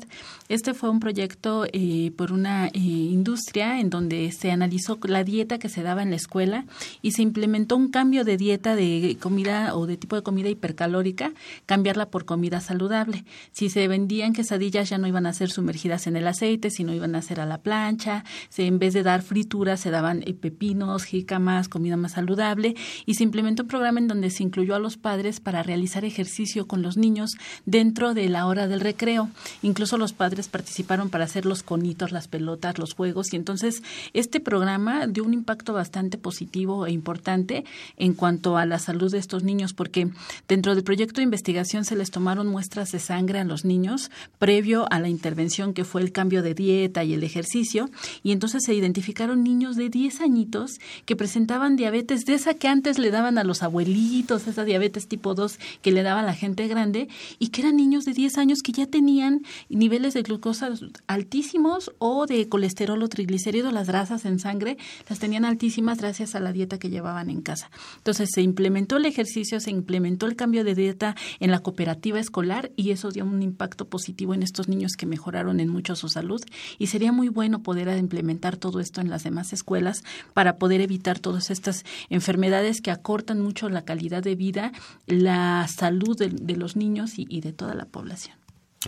Este 0.49 0.73
fue 0.73 0.89
un 0.89 0.99
proyecto 0.99 1.65
eh, 1.71 2.11
por 2.15 2.31
una 2.31 2.67
eh, 2.67 2.71
industria 2.73 3.79
en 3.79 3.89
donde 3.89 4.31
se 4.31 4.51
analizó 4.51 4.99
la 5.03 5.23
dieta 5.23 5.57
que 5.57 5.69
se 5.69 5.81
daba 5.81 6.03
en 6.03 6.11
la 6.11 6.15
escuela 6.15 6.65
y 7.01 7.11
se 7.11 7.21
implementó 7.21 7.75
un 7.75 7.89
cambio 7.89 8.23
de 8.23 8.37
dieta 8.37 8.75
de 8.75 9.17
comida 9.19 9.75
o 9.75 9.85
de 9.85 9.97
tipo 9.97 10.15
de 10.15 10.23
comida 10.23 10.49
hipercalórica, 10.49 11.31
cambiarla 11.65 12.07
por 12.07 12.25
comida 12.25 12.61
saludable. 12.61 13.23
Si 13.51 13.69
se 13.69 13.87
vendían 13.87 14.33
quesadillas 14.33 14.89
ya 14.89 14.97
no 14.97 15.07
iban 15.07 15.25
a 15.25 15.33
ser 15.33 15.49
sumergidas 15.49 16.07
en 16.07 16.15
el 16.15 16.27
aceite, 16.27 16.69
sino 16.69 16.93
iban 16.93 17.15
a 17.15 17.21
ser 17.21 17.39
a 17.39 17.45
la 17.45 17.59
plancha. 17.59 18.23
Se, 18.49 18.65
en 18.65 18.79
vez 18.79 18.93
de 18.93 19.03
dar 19.03 19.21
frituras 19.21 19.79
se 19.79 19.91
daban 19.91 20.23
eh, 20.25 20.33
pepinos, 20.33 21.03
jícamas, 21.03 21.67
comida 21.67 21.97
más 21.97 22.13
saludable 22.13 22.75
y 23.05 23.15
se 23.15 23.23
implementó 23.23 23.63
un 23.63 23.69
programa 23.69 23.99
en 23.99 24.07
donde 24.07 24.29
se 24.29 24.43
incluyó 24.43 24.75
a 24.75 24.79
los 24.79 24.97
padres 24.97 25.39
para 25.39 25.63
realizar 25.63 26.05
ejercicio 26.05 26.67
con 26.67 26.81
los 26.81 26.97
niños 26.97 27.31
dentro 27.65 28.13
de 28.13 28.29
la 28.29 28.45
hora 28.45 28.67
del 28.67 28.81
recreo. 28.81 29.29
Incluso 29.61 29.97
los 29.97 30.13
padres 30.13 30.47
participaron 30.47 31.09
para 31.09 31.25
hacer 31.25 31.45
los 31.45 31.63
conitos, 31.63 32.11
las 32.11 32.27
pelotas, 32.27 32.77
los 32.77 32.93
juegos 32.93 33.33
y 33.33 33.35
entonces 33.35 33.83
este 34.13 34.39
programa 34.39 35.07
dio 35.07 35.23
un 35.23 35.33
impacto 35.33 35.73
bastante 35.73 36.17
positivo 36.17 36.85
e 36.85 36.91
importante 36.91 37.65
en 37.97 38.13
cuanto 38.13 38.57
a 38.57 38.65
la 38.65 38.79
salud 38.79 39.11
de 39.11 39.17
estos 39.17 39.43
niños 39.43 39.73
porque 39.73 40.09
dentro 40.47 40.75
del 40.75 40.83
proyecto 40.83 41.17
de 41.17 41.23
investigación 41.23 41.85
se 41.85 41.95
les 41.95 42.11
tomaron 42.11 42.47
muestras 42.47 42.91
de 42.91 42.99
sangre 42.99 43.38
a 43.39 43.43
los 43.43 43.65
niños 43.65 44.11
previo 44.37 44.85
a 44.91 44.99
la 44.99 45.09
intervención 45.09 45.73
que 45.73 45.83
fue 45.83 46.01
el 46.01 46.11
cambio 46.11 46.41
de 46.43 46.53
dieta 46.53 47.03
y 47.03 47.13
el 47.13 47.23
ejercicio 47.23 47.89
y 48.23 48.31
entonces 48.31 48.63
se 48.65 48.73
identificaron 48.73 49.43
niños 49.43 49.75
de 49.75 49.89
10 49.89 50.21
añitos 50.21 50.79
que 51.05 51.15
presentaban 51.15 51.75
diabetes 51.75 52.25
de 52.25 52.33
esa 52.35 52.53
que 52.53 52.67
antes 52.67 52.99
le 52.99 53.11
daban 53.11 53.37
a 53.37 53.43
los 53.43 53.63
abuelitos, 53.63 54.47
esa 54.47 54.63
diabetes 54.63 55.07
tipo 55.07 55.35
2 55.35 55.59
que 55.81 55.91
le 55.91 56.03
daba 56.03 56.21
a 56.21 56.23
la 56.23 56.33
gente 56.33 56.67
grande 56.67 57.09
y 57.39 57.49
que 57.49 57.61
eran 57.61 57.77
niños 57.77 58.05
de 58.05 58.13
10 58.13 58.37
años 58.37 58.59
que 58.61 58.71
ya 58.71 58.85
tenían 58.85 59.41
niveles 59.69 60.13
de 60.13 60.21
glucosa 60.21 60.69
altísimos 61.07 61.91
o 61.99 62.25
de 62.25 62.47
colesterol 62.49 63.01
o 63.01 63.09
triglicéridos, 63.09 63.73
las 63.73 63.87
grasas 63.87 64.25
en 64.25 64.39
sangre 64.39 64.77
las 65.09 65.19
tenían 65.19 65.45
altísimas 65.45 65.99
gracias 65.99 66.35
a 66.35 66.39
la 66.39 66.51
dieta 66.51 66.79
que 66.79 66.89
llevaban 66.89 67.29
en 67.29 67.41
casa. 67.41 67.69
Entonces 67.97 68.29
se 68.33 68.41
implementó 68.41 68.97
el 68.97 69.05
ejercicio, 69.05 69.59
se 69.59 69.71
implementó 69.71 70.25
el 70.25 70.35
cambio 70.35 70.63
de 70.63 70.75
dieta 70.75 71.15
en 71.39 71.51
la 71.51 71.59
cooperativa 71.59 72.19
escolar 72.19 72.71
y 72.75 72.91
eso 72.91 73.11
dio 73.11 73.25
un 73.29 73.41
impacto 73.41 73.87
positivo 73.87 74.33
en 74.33 74.43
estos 74.43 74.67
niños 74.67 74.93
que 74.97 75.05
mejoraron 75.05 75.59
en 75.59 75.69
mucho 75.69 75.95
su 75.95 76.09
salud 76.09 76.41
y 76.77 76.87
sería 76.87 77.11
muy 77.11 77.29
bueno 77.29 77.63
poder 77.63 77.89
implementar 77.97 78.57
todo 78.57 78.79
esto 78.79 79.01
en 79.01 79.09
las 79.09 79.23
demás 79.23 79.53
escuelas 79.53 80.03
para 80.33 80.57
poder 80.57 80.81
evitar 80.81 81.19
todas 81.19 81.49
estas 81.49 81.85
enfermedades 82.09 82.81
que 82.81 82.91
acortan 82.91 83.41
mucho 83.41 83.69
la 83.69 83.85
calidad 83.85 84.23
de 84.23 84.35
vida, 84.35 84.71
la 85.07 85.67
salud 85.67 86.17
de, 86.17 86.55
los 86.55 86.75
niños 86.75 87.13
y, 87.17 87.41
de 87.41 87.53
toda 87.53 87.73
la 87.73 87.85
población. 87.85 88.35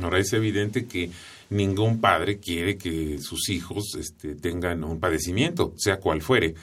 Ahora 0.02 0.20
es 0.20 0.32
evidente 0.34 0.86
que 0.86 1.12
ningún 1.50 2.00
padre 2.00 2.40
quiere 2.40 2.78
que 2.78 3.20
sus 3.20 3.50
hijos 3.50 3.96
este, 4.00 4.36
tengan 4.36 4.84
un 4.84 5.00
padecimiento, 5.00 5.74
sea 5.78 6.00
cual 6.00 6.22
fuere, 6.22 6.56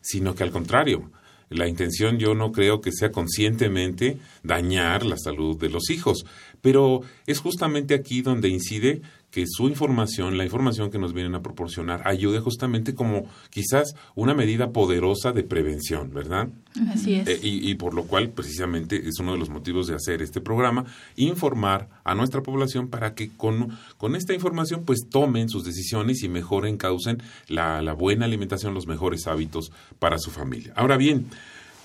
sino 0.00 0.34
que 0.34 0.42
al 0.42 0.50
contrario, 0.50 1.10
la 1.50 1.68
intención 1.68 2.18
yo 2.18 2.34
no 2.34 2.52
creo 2.52 2.80
que 2.80 2.92
sea 2.92 3.12
conscientemente 3.12 4.18
dañar 4.42 5.04
la 5.04 5.16
salud 5.16 5.58
de 5.58 5.70
los 5.70 5.90
hijos, 5.90 6.24
pero 6.60 7.02
es 7.26 7.40
justamente 7.40 7.94
aquí 7.94 8.22
donde 8.22 8.48
incide 8.48 9.02
que 9.34 9.46
su 9.48 9.66
información, 9.66 10.38
la 10.38 10.44
información 10.44 10.92
que 10.92 10.98
nos 11.00 11.12
vienen 11.12 11.34
a 11.34 11.42
proporcionar, 11.42 12.06
ayude 12.06 12.38
justamente 12.38 12.94
como 12.94 13.26
quizás 13.50 13.96
una 14.14 14.32
medida 14.32 14.70
poderosa 14.70 15.32
de 15.32 15.42
prevención, 15.42 16.14
¿verdad? 16.14 16.50
Así 16.88 17.16
es. 17.16 17.26
Eh, 17.26 17.40
y, 17.42 17.74
por 17.74 17.94
lo 17.94 18.04
cual, 18.04 18.30
precisamente, 18.30 19.08
es 19.08 19.18
uno 19.18 19.32
de 19.32 19.38
los 19.38 19.50
motivos 19.50 19.88
de 19.88 19.96
hacer 19.96 20.22
este 20.22 20.40
programa, 20.40 20.84
informar 21.16 21.88
a 22.04 22.14
nuestra 22.14 22.44
población 22.44 22.86
para 22.86 23.16
que 23.16 23.30
con, 23.30 23.76
con 23.96 24.14
esta 24.14 24.34
información, 24.34 24.84
pues 24.84 25.08
tomen 25.10 25.48
sus 25.48 25.64
decisiones 25.64 26.22
y 26.22 26.28
mejoren, 26.28 26.76
causen 26.76 27.20
la, 27.48 27.82
la 27.82 27.94
buena 27.94 28.26
alimentación, 28.26 28.72
los 28.72 28.86
mejores 28.86 29.26
hábitos 29.26 29.72
para 29.98 30.18
su 30.18 30.30
familia. 30.30 30.72
Ahora 30.76 30.96
bien, 30.96 31.26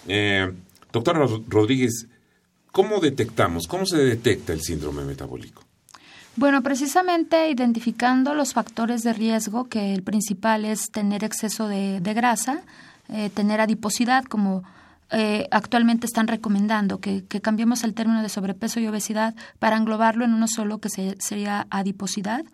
eh, 0.07 0.51
doctora 0.93 1.25
Rodríguez, 1.47 2.07
¿Cómo 2.71 2.99
detectamos, 2.99 3.65
cómo 3.65 3.87
se 3.87 3.97
detecta 3.97 4.53
el 4.53 4.61
síndrome 4.61 5.03
metabólico? 5.03 5.63
Bueno, 6.35 6.61
precisamente 6.61 7.49
identificando 7.49 8.33
los 8.33 8.53
factores 8.53 9.03
de 9.03 9.13
riesgo, 9.13 9.65
que 9.65 9.93
el 9.93 10.03
principal 10.03 10.63
es 10.63 10.89
tener 10.91 11.23
exceso 11.23 11.67
de, 11.67 11.99
grasa, 12.01 12.61
eh, 13.09 13.29
tener 13.29 13.59
adiposidad, 13.59 14.23
como 14.23 14.63
eh, 15.11 15.47
actualmente 15.49 16.05
están 16.05 16.27
recomendando 16.27 16.99
que, 16.99 17.23
cambiemos 17.41 17.83
el 17.83 17.95
término 17.95 18.21
de 18.21 18.29
sobrepeso 18.29 18.79
y 18.79 18.87
obesidad 18.87 19.33
para 19.57 19.75
englobarlo 19.75 20.23
en 20.23 20.33
uno 20.33 20.47
solo 20.47 20.77
que 20.77 20.89
sería 20.89 21.65
adiposidad. 21.71 22.45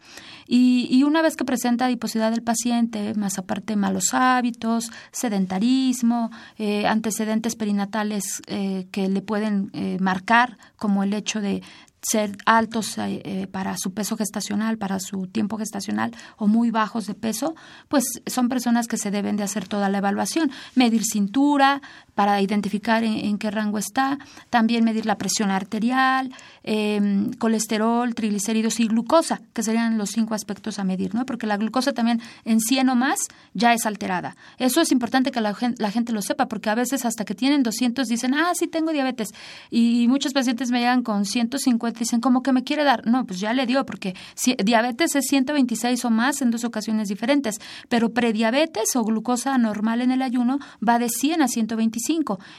Y, 0.48 1.04
una 1.04 1.22
vez 1.22 1.36
que 1.36 1.44
presenta 1.44 1.86
adiposidad 1.86 2.32
el 2.32 2.44
paciente, 2.44 3.14
más 3.16 3.38
aparte 3.40 3.76
malos 3.76 4.14
hábitos, 4.14 4.92
sedentarismo, 5.12 6.32
eh, 6.58 6.88
antecedentes 6.88 7.56
perinatales 7.56 8.42
eh, 8.48 8.88
que 8.92 9.10
le 9.10 9.22
pueden 9.22 9.72
marcar, 10.00 10.58
como 10.78 11.04
el 11.04 11.14
hecho 11.14 11.42
de, 11.42 11.62
ser 12.10 12.38
altos 12.46 12.98
eh, 12.98 13.22
eh, 13.24 13.48
para 13.48 13.78
su 13.78 13.94
peso 13.94 14.16
gestacional, 14.18 14.78
para 14.78 15.00
su 15.00 15.28
tiempo 15.28 15.58
gestacional 15.58 16.12
o 16.38 16.48
muy 16.48 16.72
bajos 16.72 17.08
de 17.08 17.16
peso, 17.16 17.56
pues 17.88 18.04
son 18.28 18.50
personas 18.50 18.88
que 18.88 18.98
se 18.98 19.12
deben 19.12 19.38
de 19.38 19.44
hacer 19.44 19.68
toda 19.68 19.90
la 19.90 19.98
evaluación. 19.98 20.52
Medir 20.76 21.04
cintura 21.04 21.82
para 22.16 22.42
identificar 22.42 23.04
en, 23.04 23.38
qué 23.38 23.52
rango 23.52 23.78
está, 23.78 24.18
también 24.50 24.86
medir 24.86 25.06
la 25.06 25.18
presión 25.18 25.52
arterial, 25.52 26.32
em, 26.64 27.34
colesterol, 27.34 28.16
triglicéridos 28.16 28.80
y 28.80 28.88
glucosa, 28.88 29.42
que 29.54 29.62
serían 29.62 29.98
los 29.98 30.12
cinco 30.12 30.34
aspectos 30.34 30.80
a 30.80 30.86
medir, 30.86 31.14
¿no? 31.14 31.26
Porque 31.26 31.46
la 31.46 31.58
glucosa 31.58 31.92
también 31.92 32.22
en 32.46 32.62
100 32.62 32.90
o 32.90 32.96
más 32.96 33.20
ya 33.54 33.74
es 33.74 33.86
alterada. 33.86 34.38
Eso 34.58 34.80
es 34.80 34.92
importante 34.94 35.32
que 35.32 35.42
la 35.42 35.54
gente, 35.54 36.14
lo 36.14 36.22
sepa, 36.22 36.48
porque 36.48 36.70
a 36.70 36.76
veces 36.76 37.06
hasta 37.06 37.26
que 37.26 37.36
tienen 37.36 37.64
200 37.64 38.08
dicen, 38.08 38.34
ah, 38.34 38.52
sí 38.56 38.68
tengo 38.68 38.92
diabetes. 38.94 39.30
Y 39.70 40.08
muchos 40.08 40.32
pacientes 40.32 40.72
me 40.72 40.80
llegan 40.80 41.04
con 41.04 41.26
150 41.26 42.00
dicen, 42.00 42.22
¿cómo 42.22 42.42
que 42.42 42.54
me 42.54 42.64
quiere 42.64 42.86
dar? 42.86 43.06
No, 43.06 43.26
pues 43.26 43.42
ya 43.42 43.54
le 43.54 43.66
dio, 43.66 43.86
porque 43.86 44.16
si, 44.36 44.56
diabetes 44.64 45.16
es 45.16 45.26
126 45.26 46.06
o 46.06 46.10
más 46.10 46.42
en 46.42 46.52
dos 46.52 46.64
ocasiones 46.64 47.10
diferentes, 47.10 47.60
pero 47.90 48.14
prediabetes 48.14 48.96
o 48.96 49.04
glucosa 49.04 49.58
normal 49.58 50.02
en 50.02 50.12
el 50.12 50.22
ayuno 50.22 50.60
va 50.88 50.98
de 50.98 51.10
100 51.10 51.42
a 51.42 51.48
125. 51.50 52.05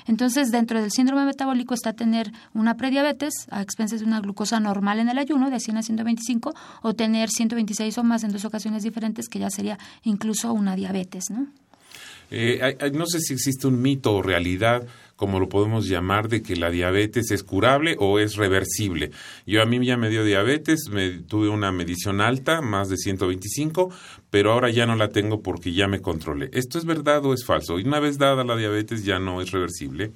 Entonces, 0.07 0.51
dentro 0.51 0.81
del 0.81 0.91
síndrome 0.91 1.25
metabólico 1.25 1.75
está 1.75 1.93
tener 1.93 2.33
una 2.55 2.77
prediabetes 2.77 3.47
a 3.51 3.63
expensas 3.63 4.01
de 4.01 4.07
una 4.07 4.21
glucosa 4.21 4.61
normal 4.61 4.99
en 4.99 5.09
el 5.09 5.19
ayuno 5.19 5.51
de 5.51 5.61
100 5.61 5.77
a 5.77 5.83
125 5.83 6.55
o 6.83 6.95
tener 6.95 7.29
126 7.31 7.99
o 7.99 8.05
más 8.05 8.25
en 8.25 8.33
dos 8.33 8.45
ocasiones 8.45 8.83
diferentes, 8.83 9.29
que 9.29 9.39
ya 9.39 9.51
sería 9.51 9.79
incluso 10.03 10.53
una 10.53 10.77
diabetes, 10.77 11.31
¿no? 11.31 11.47
Eh, 12.31 12.77
no 12.93 13.07
sé 13.07 13.21
si 13.21 13.35
existe 13.35 13.69
un 13.69 13.81
mito 13.81 14.13
o 14.13 14.23
realidad 14.23 14.83
como 15.17 15.41
lo 15.41 15.49
podemos 15.49 15.89
llamar, 15.89 16.29
de 16.29 16.43
que 16.43 16.57
la 16.57 16.71
diabetes 16.71 17.31
es 17.31 17.43
curable 17.43 17.97
o 17.99 18.19
es 18.19 18.37
reversible. 18.37 19.11
Yo 19.47 19.63
a 19.63 19.67
mí 19.67 19.85
ya 19.85 19.97
me 19.97 20.11
dio 20.11 20.25
diabetes, 20.25 20.89
me 20.91 21.11
tuve 21.11 21.49
una 21.49 21.73
medición 21.73 22.21
alta, 22.21 22.61
más 22.61 22.91
de 22.91 22.99
125, 22.99 23.91
pero 24.37 24.53
ahora 24.53 24.69
ya 24.69 24.85
no 24.85 24.97
la 24.97 25.09
tengo 25.09 25.41
porque 25.41 25.73
ya 25.73 25.89
me 25.89 26.03
controlé. 26.03 26.51
¿Esto 26.53 26.77
es 26.77 26.85
verdad 26.85 27.25
o 27.25 27.33
es 27.33 27.47
falso? 27.47 27.79
Y 27.79 27.85
una 27.85 28.01
vez 28.01 28.19
dada 28.19 28.45
la 28.45 28.55
diabetes 28.55 29.03
ya 29.03 29.19
no 29.19 29.41
es 29.41 29.51
reversible. 29.51 30.13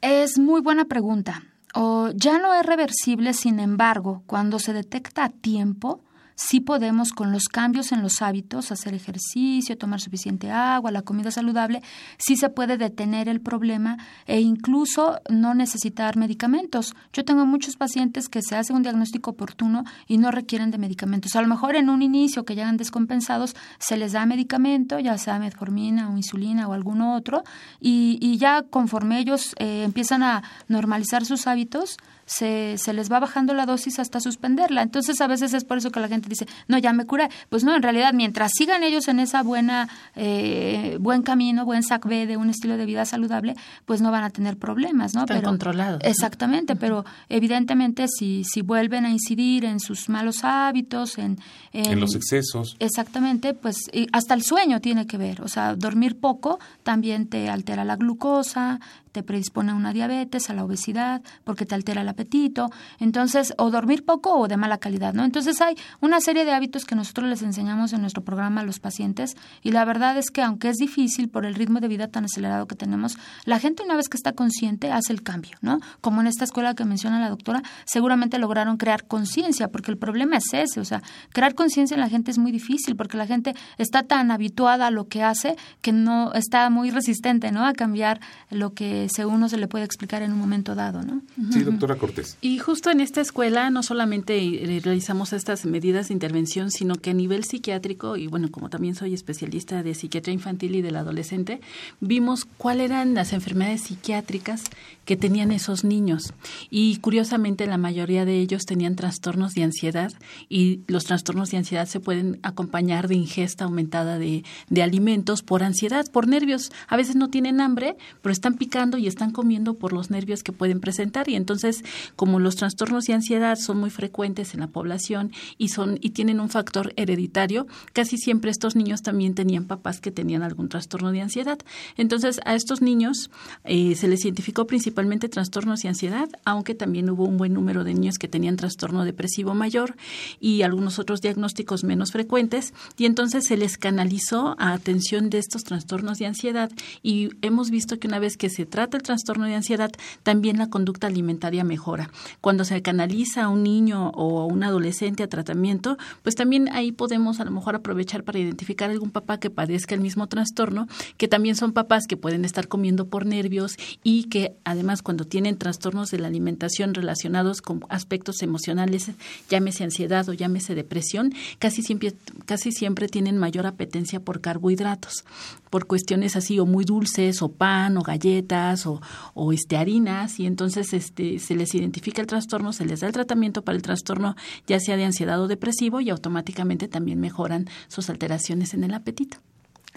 Es 0.00 0.38
muy 0.38 0.60
buena 0.60 0.84
pregunta. 0.84 1.42
O 1.74 2.10
ya 2.14 2.38
no 2.38 2.54
es 2.54 2.64
reversible, 2.64 3.32
sin 3.32 3.58
embargo, 3.58 4.22
cuando 4.26 4.60
se 4.60 4.72
detecta 4.72 5.24
a 5.24 5.30
tiempo, 5.30 6.00
sí 6.38 6.60
podemos 6.60 7.12
con 7.12 7.32
los 7.32 7.48
cambios 7.48 7.90
en 7.90 8.00
los 8.00 8.22
hábitos, 8.22 8.70
hacer 8.70 8.94
ejercicio, 8.94 9.76
tomar 9.76 10.00
suficiente 10.00 10.52
agua, 10.52 10.92
la 10.92 11.02
comida 11.02 11.32
saludable, 11.32 11.82
sí 12.16 12.36
se 12.36 12.48
puede 12.48 12.78
detener 12.78 13.28
el 13.28 13.40
problema 13.40 13.98
e 14.26 14.40
incluso 14.40 15.20
no 15.28 15.54
necesitar 15.54 16.16
medicamentos. 16.16 16.94
Yo 17.12 17.24
tengo 17.24 17.44
muchos 17.44 17.76
pacientes 17.76 18.28
que 18.28 18.40
se 18.40 18.54
hace 18.54 18.72
un 18.72 18.82
diagnóstico 18.82 19.32
oportuno 19.32 19.84
y 20.06 20.18
no 20.18 20.30
requieren 20.30 20.70
de 20.70 20.78
medicamentos. 20.78 21.34
A 21.34 21.42
lo 21.42 21.48
mejor 21.48 21.74
en 21.74 21.90
un 21.90 22.02
inicio 22.02 22.44
que 22.44 22.54
llegan 22.54 22.76
descompensados 22.76 23.56
se 23.80 23.96
les 23.96 24.12
da 24.12 24.24
medicamento, 24.24 25.00
ya 25.00 25.18
sea 25.18 25.40
metformina 25.40 26.08
o 26.08 26.16
insulina 26.16 26.68
o 26.68 26.72
alguno 26.72 27.16
otro, 27.16 27.42
y, 27.80 28.38
ya 28.38 28.62
conforme 28.62 29.18
ellos 29.18 29.56
eh, 29.58 29.82
empiezan 29.82 30.22
a 30.22 30.44
normalizar 30.68 31.24
sus 31.24 31.48
hábitos, 31.48 31.96
se, 32.28 32.76
se 32.76 32.92
les 32.92 33.10
va 33.10 33.18
bajando 33.18 33.54
la 33.54 33.64
dosis 33.64 33.98
hasta 33.98 34.20
suspenderla. 34.20 34.82
Entonces 34.82 35.20
a 35.20 35.26
veces 35.26 35.54
es 35.54 35.64
por 35.64 35.78
eso 35.78 35.90
que 35.90 35.98
la 35.98 36.08
gente 36.08 36.28
dice, 36.28 36.46
no, 36.68 36.78
ya 36.78 36.92
me 36.92 37.06
curé. 37.06 37.28
Pues 37.48 37.64
no, 37.64 37.74
en 37.74 37.82
realidad 37.82 38.12
mientras 38.12 38.52
sigan 38.54 38.84
ellos 38.84 39.08
en 39.08 39.18
esa 39.18 39.42
buena, 39.42 39.88
eh, 40.14 40.98
buen 41.00 41.22
camino, 41.22 41.64
buen 41.64 41.82
SACB 41.82 42.26
de 42.26 42.36
un 42.36 42.50
estilo 42.50 42.76
de 42.76 42.84
vida 42.84 43.06
saludable, 43.06 43.56
pues 43.86 44.02
no 44.02 44.10
van 44.10 44.24
a 44.24 44.30
tener 44.30 44.58
problemas, 44.58 45.14
¿no? 45.14 45.24
pero, 45.24 45.42
controlado. 45.42 45.98
Exactamente, 46.02 46.76
pero 46.76 47.04
evidentemente 47.30 48.06
si, 48.08 48.44
si 48.44 48.60
vuelven 48.60 49.06
a 49.06 49.10
incidir 49.10 49.64
en 49.64 49.80
sus 49.80 50.10
malos 50.10 50.44
hábitos, 50.44 51.16
en, 51.16 51.38
en, 51.72 51.98
los 51.98 52.14
excesos. 52.14 52.76
Exactamente, 52.78 53.54
pues 53.54 53.76
hasta 54.12 54.34
el 54.34 54.42
sueño 54.42 54.80
tiene 54.80 55.06
que 55.06 55.16
ver. 55.16 55.40
O 55.40 55.48
sea, 55.48 55.74
dormir 55.74 56.20
poco 56.20 56.58
también 56.82 57.26
te 57.28 57.48
altera 57.48 57.84
la 57.86 57.96
glucosa, 57.96 58.80
te 59.12 59.22
predispone 59.22 59.72
a 59.72 59.74
una 59.74 59.92
diabetes, 59.92 60.50
a 60.50 60.54
la 60.54 60.64
obesidad, 60.64 61.22
porque 61.44 61.66
te 61.66 61.74
altera 61.74 62.02
el 62.02 62.08
apetito, 62.08 62.70
entonces, 62.98 63.54
o 63.58 63.70
dormir 63.70 64.04
poco 64.04 64.38
o 64.38 64.48
de 64.48 64.56
mala 64.56 64.78
calidad, 64.78 65.14
¿no? 65.14 65.24
Entonces 65.24 65.60
hay 65.60 65.76
una 66.00 66.20
serie 66.20 66.44
de 66.44 66.52
hábitos 66.52 66.84
que 66.84 66.94
nosotros 66.94 67.28
les 67.28 67.42
enseñamos 67.42 67.92
en 67.92 68.00
nuestro 68.00 68.22
programa 68.22 68.60
a 68.60 68.64
los 68.64 68.80
pacientes 68.80 69.36
y 69.62 69.72
la 69.72 69.84
verdad 69.84 70.16
es 70.16 70.30
que 70.30 70.42
aunque 70.42 70.68
es 70.68 70.76
difícil 70.76 71.28
por 71.28 71.46
el 71.46 71.54
ritmo 71.54 71.80
de 71.80 71.88
vida 71.88 72.08
tan 72.08 72.24
acelerado 72.24 72.66
que 72.66 72.76
tenemos, 72.76 73.16
la 73.44 73.58
gente 73.58 73.82
una 73.82 73.96
vez 73.96 74.08
que 74.08 74.16
está 74.16 74.32
consciente 74.32 74.90
hace 74.92 75.12
el 75.12 75.22
cambio, 75.22 75.56
¿no? 75.60 75.80
Como 76.00 76.20
en 76.20 76.26
esta 76.26 76.44
escuela 76.44 76.74
que 76.74 76.84
menciona 76.84 77.20
la 77.20 77.28
doctora, 77.28 77.62
seguramente 77.84 78.38
lograron 78.38 78.76
crear 78.76 79.06
conciencia, 79.06 79.68
porque 79.68 79.90
el 79.90 79.98
problema 79.98 80.36
es 80.36 80.52
ese, 80.52 80.80
o 80.80 80.84
sea, 80.84 81.02
crear 81.32 81.54
conciencia 81.54 81.94
en 81.94 82.00
la 82.00 82.08
gente 82.08 82.30
es 82.30 82.38
muy 82.38 82.52
difícil 82.52 82.96
porque 82.96 83.16
la 83.16 83.26
gente 83.26 83.54
está 83.78 84.02
tan 84.02 84.30
habituada 84.30 84.88
a 84.88 84.90
lo 84.90 85.08
que 85.08 85.22
hace 85.22 85.56
que 85.80 85.92
no 85.92 86.32
está 86.34 86.68
muy 86.70 86.90
resistente, 86.90 87.52
¿no? 87.52 87.64
A 87.64 87.72
cambiar 87.72 88.20
lo 88.50 88.74
que 88.74 88.97
según 89.08 89.34
uno 89.34 89.48
se 89.48 89.56
le 89.56 89.68
puede 89.68 89.84
explicar 89.84 90.22
en 90.22 90.32
un 90.32 90.38
momento 90.38 90.74
dado, 90.74 91.02
¿no? 91.02 91.22
Sí, 91.52 91.60
doctora 91.60 91.96
Cortés. 91.96 92.36
Y 92.40 92.58
justo 92.58 92.90
en 92.90 93.00
esta 93.00 93.20
escuela 93.20 93.70
no 93.70 93.82
solamente 93.82 94.80
realizamos 94.82 95.32
estas 95.32 95.64
medidas 95.66 96.08
de 96.08 96.14
intervención, 96.14 96.70
sino 96.70 96.96
que 96.96 97.10
a 97.10 97.14
nivel 97.14 97.44
psiquiátrico, 97.44 98.16
y 98.16 98.26
bueno, 98.26 98.50
como 98.50 98.70
también 98.70 98.94
soy 98.94 99.14
especialista 99.14 99.82
de 99.82 99.94
psiquiatría 99.94 100.34
infantil 100.34 100.74
y 100.74 100.82
del 100.82 100.96
adolescente, 100.96 101.60
vimos 102.00 102.46
cuáles 102.56 102.88
eran 102.88 103.12
las 103.12 103.34
enfermedades 103.34 103.82
psiquiátricas 103.82 104.62
que 105.04 105.16
tenían 105.16 105.52
esos 105.52 105.84
niños. 105.84 106.32
Y 106.70 106.96
curiosamente 106.96 107.66
la 107.66 107.76
mayoría 107.76 108.24
de 108.24 108.40
ellos 108.40 108.64
tenían 108.64 108.96
trastornos 108.96 109.54
de 109.54 109.64
ansiedad 109.64 110.12
y 110.48 110.80
los 110.86 111.04
trastornos 111.04 111.50
de 111.50 111.58
ansiedad 111.58 111.86
se 111.86 112.00
pueden 112.00 112.38
acompañar 112.42 113.08
de 113.08 113.16
ingesta 113.16 113.64
aumentada 113.64 114.18
de, 114.18 114.44
de 114.70 114.82
alimentos 114.82 115.42
por 115.42 115.62
ansiedad, 115.62 116.06
por 116.10 116.28
nervios. 116.28 116.70
A 116.86 116.96
veces 116.96 117.14
no 117.16 117.28
tienen 117.28 117.60
hambre, 117.60 117.96
pero 118.22 118.32
están 118.32 118.54
picando 118.54 118.87
y 118.96 119.06
están 119.06 119.32
comiendo 119.32 119.74
por 119.74 119.92
los 119.92 120.10
nervios 120.10 120.42
que 120.42 120.52
pueden 120.52 120.80
presentar. 120.80 121.28
Y 121.28 121.34
entonces 121.34 121.84
como 122.16 122.38
los 122.38 122.56
trastornos 122.56 123.04
de 123.04 123.14
ansiedad 123.14 123.58
son 123.58 123.78
muy 123.78 123.90
frecuentes 123.90 124.54
en 124.54 124.60
la 124.60 124.68
población 124.68 125.32
y 125.58 125.68
son 125.68 125.98
y 126.00 126.10
tienen 126.10 126.40
un 126.40 126.48
factor 126.48 126.92
hereditario, 126.96 127.66
casi 127.92 128.16
siempre 128.16 128.50
estos 128.50 128.76
niños 128.76 129.02
también 129.02 129.34
tenían 129.34 129.64
papás 129.64 130.00
que 130.00 130.10
tenían 130.10 130.42
algún 130.42 130.68
trastorno 130.68 131.12
de 131.12 131.20
ansiedad. 131.20 131.58
Entonces 131.96 132.40
a 132.44 132.54
estos 132.54 132.80
niños 132.80 133.30
eh, 133.64 133.94
se 133.96 134.08
les 134.08 134.24
identificó 134.24 134.66
principalmente 134.66 135.28
trastornos 135.28 135.82
de 135.82 135.88
ansiedad, 135.88 136.28
aunque 136.44 136.74
también 136.74 137.10
hubo 137.10 137.24
un 137.24 137.36
buen 137.36 137.52
número 137.52 137.84
de 137.84 137.94
niños 137.94 138.18
que 138.18 138.28
tenían 138.28 138.56
trastorno 138.56 139.04
depresivo 139.04 139.54
mayor 139.54 139.96
y 140.40 140.62
algunos 140.62 140.98
otros 140.98 141.20
diagnósticos 141.20 141.84
menos 141.84 142.12
frecuentes. 142.12 142.72
Y 142.96 143.06
entonces 143.06 143.44
se 143.46 143.56
les 143.56 143.76
canalizó 143.76 144.54
a 144.58 144.72
atención 144.72 145.30
de 145.30 145.38
estos 145.38 145.64
trastornos 145.64 146.18
de 146.18 146.26
ansiedad. 146.26 146.70
Y 147.02 147.30
hemos 147.42 147.70
visto 147.70 147.98
que 147.98 148.08
una 148.08 148.18
vez 148.18 148.36
que 148.36 148.50
se 148.50 148.66
el 148.84 149.02
trastorno 149.02 149.46
de 149.46 149.54
ansiedad, 149.54 149.90
también 150.22 150.58
la 150.58 150.70
conducta 150.70 151.06
alimentaria 151.06 151.64
mejora. 151.64 152.10
Cuando 152.40 152.64
se 152.64 152.80
canaliza 152.82 153.44
a 153.44 153.48
un 153.48 153.62
niño 153.62 154.10
o 154.10 154.40
a 154.40 154.46
un 154.46 154.62
adolescente 154.62 155.22
a 155.22 155.28
tratamiento, 155.28 155.98
pues 156.22 156.34
también 156.34 156.68
ahí 156.72 156.92
podemos 156.92 157.40
a 157.40 157.44
lo 157.44 157.50
mejor 157.50 157.74
aprovechar 157.74 158.24
para 158.24 158.38
identificar 158.38 158.90
algún 158.90 159.10
papá 159.10 159.38
que 159.38 159.50
padezca 159.50 159.94
el 159.94 160.00
mismo 160.00 160.26
trastorno, 160.28 160.86
que 161.16 161.28
también 161.28 161.56
son 161.56 161.72
papás 161.72 162.06
que 162.06 162.16
pueden 162.16 162.44
estar 162.44 162.68
comiendo 162.68 163.08
por 163.08 163.26
nervios 163.26 163.76
y 164.02 164.24
que 164.24 164.56
además 164.64 165.02
cuando 165.02 165.24
tienen 165.24 165.58
trastornos 165.58 166.10
de 166.10 166.18
la 166.18 166.28
alimentación 166.28 166.94
relacionados 166.94 167.62
con 167.62 167.84
aspectos 167.88 168.42
emocionales, 168.42 169.10
llámese 169.48 169.84
ansiedad 169.84 170.28
o 170.28 170.32
llámese 170.32 170.74
depresión, 170.74 171.32
casi 171.58 171.82
siempre, 171.82 172.14
casi 172.46 172.72
siempre 172.72 173.08
tienen 173.08 173.38
mayor 173.38 173.66
apetencia 173.66 174.20
por 174.20 174.40
carbohidratos, 174.40 175.24
por 175.70 175.86
cuestiones 175.86 176.36
así 176.36 176.58
o 176.58 176.66
muy 176.66 176.84
dulces 176.84 177.42
o 177.42 177.48
pan 177.48 177.96
o 177.96 178.02
galletas 178.02 178.67
o, 178.86 179.00
o 179.34 179.52
este, 179.52 179.76
harinas 179.76 180.38
y 180.40 180.46
entonces 180.46 180.92
este, 180.92 181.38
se 181.38 181.54
les 181.54 181.74
identifica 181.74 182.20
el 182.20 182.26
trastorno, 182.26 182.72
se 182.72 182.84
les 182.84 183.00
da 183.00 183.06
el 183.06 183.12
tratamiento 183.12 183.62
para 183.62 183.76
el 183.76 183.82
trastorno 183.82 184.36
ya 184.66 184.80
sea 184.80 184.96
de 184.96 185.04
ansiedad 185.04 185.40
o 185.40 185.48
depresivo 185.48 186.00
y 186.00 186.10
automáticamente 186.10 186.88
también 186.88 187.20
mejoran 187.20 187.66
sus 187.88 188.10
alteraciones 188.10 188.74
en 188.74 188.84
el 188.84 188.94
apetito. 188.94 189.38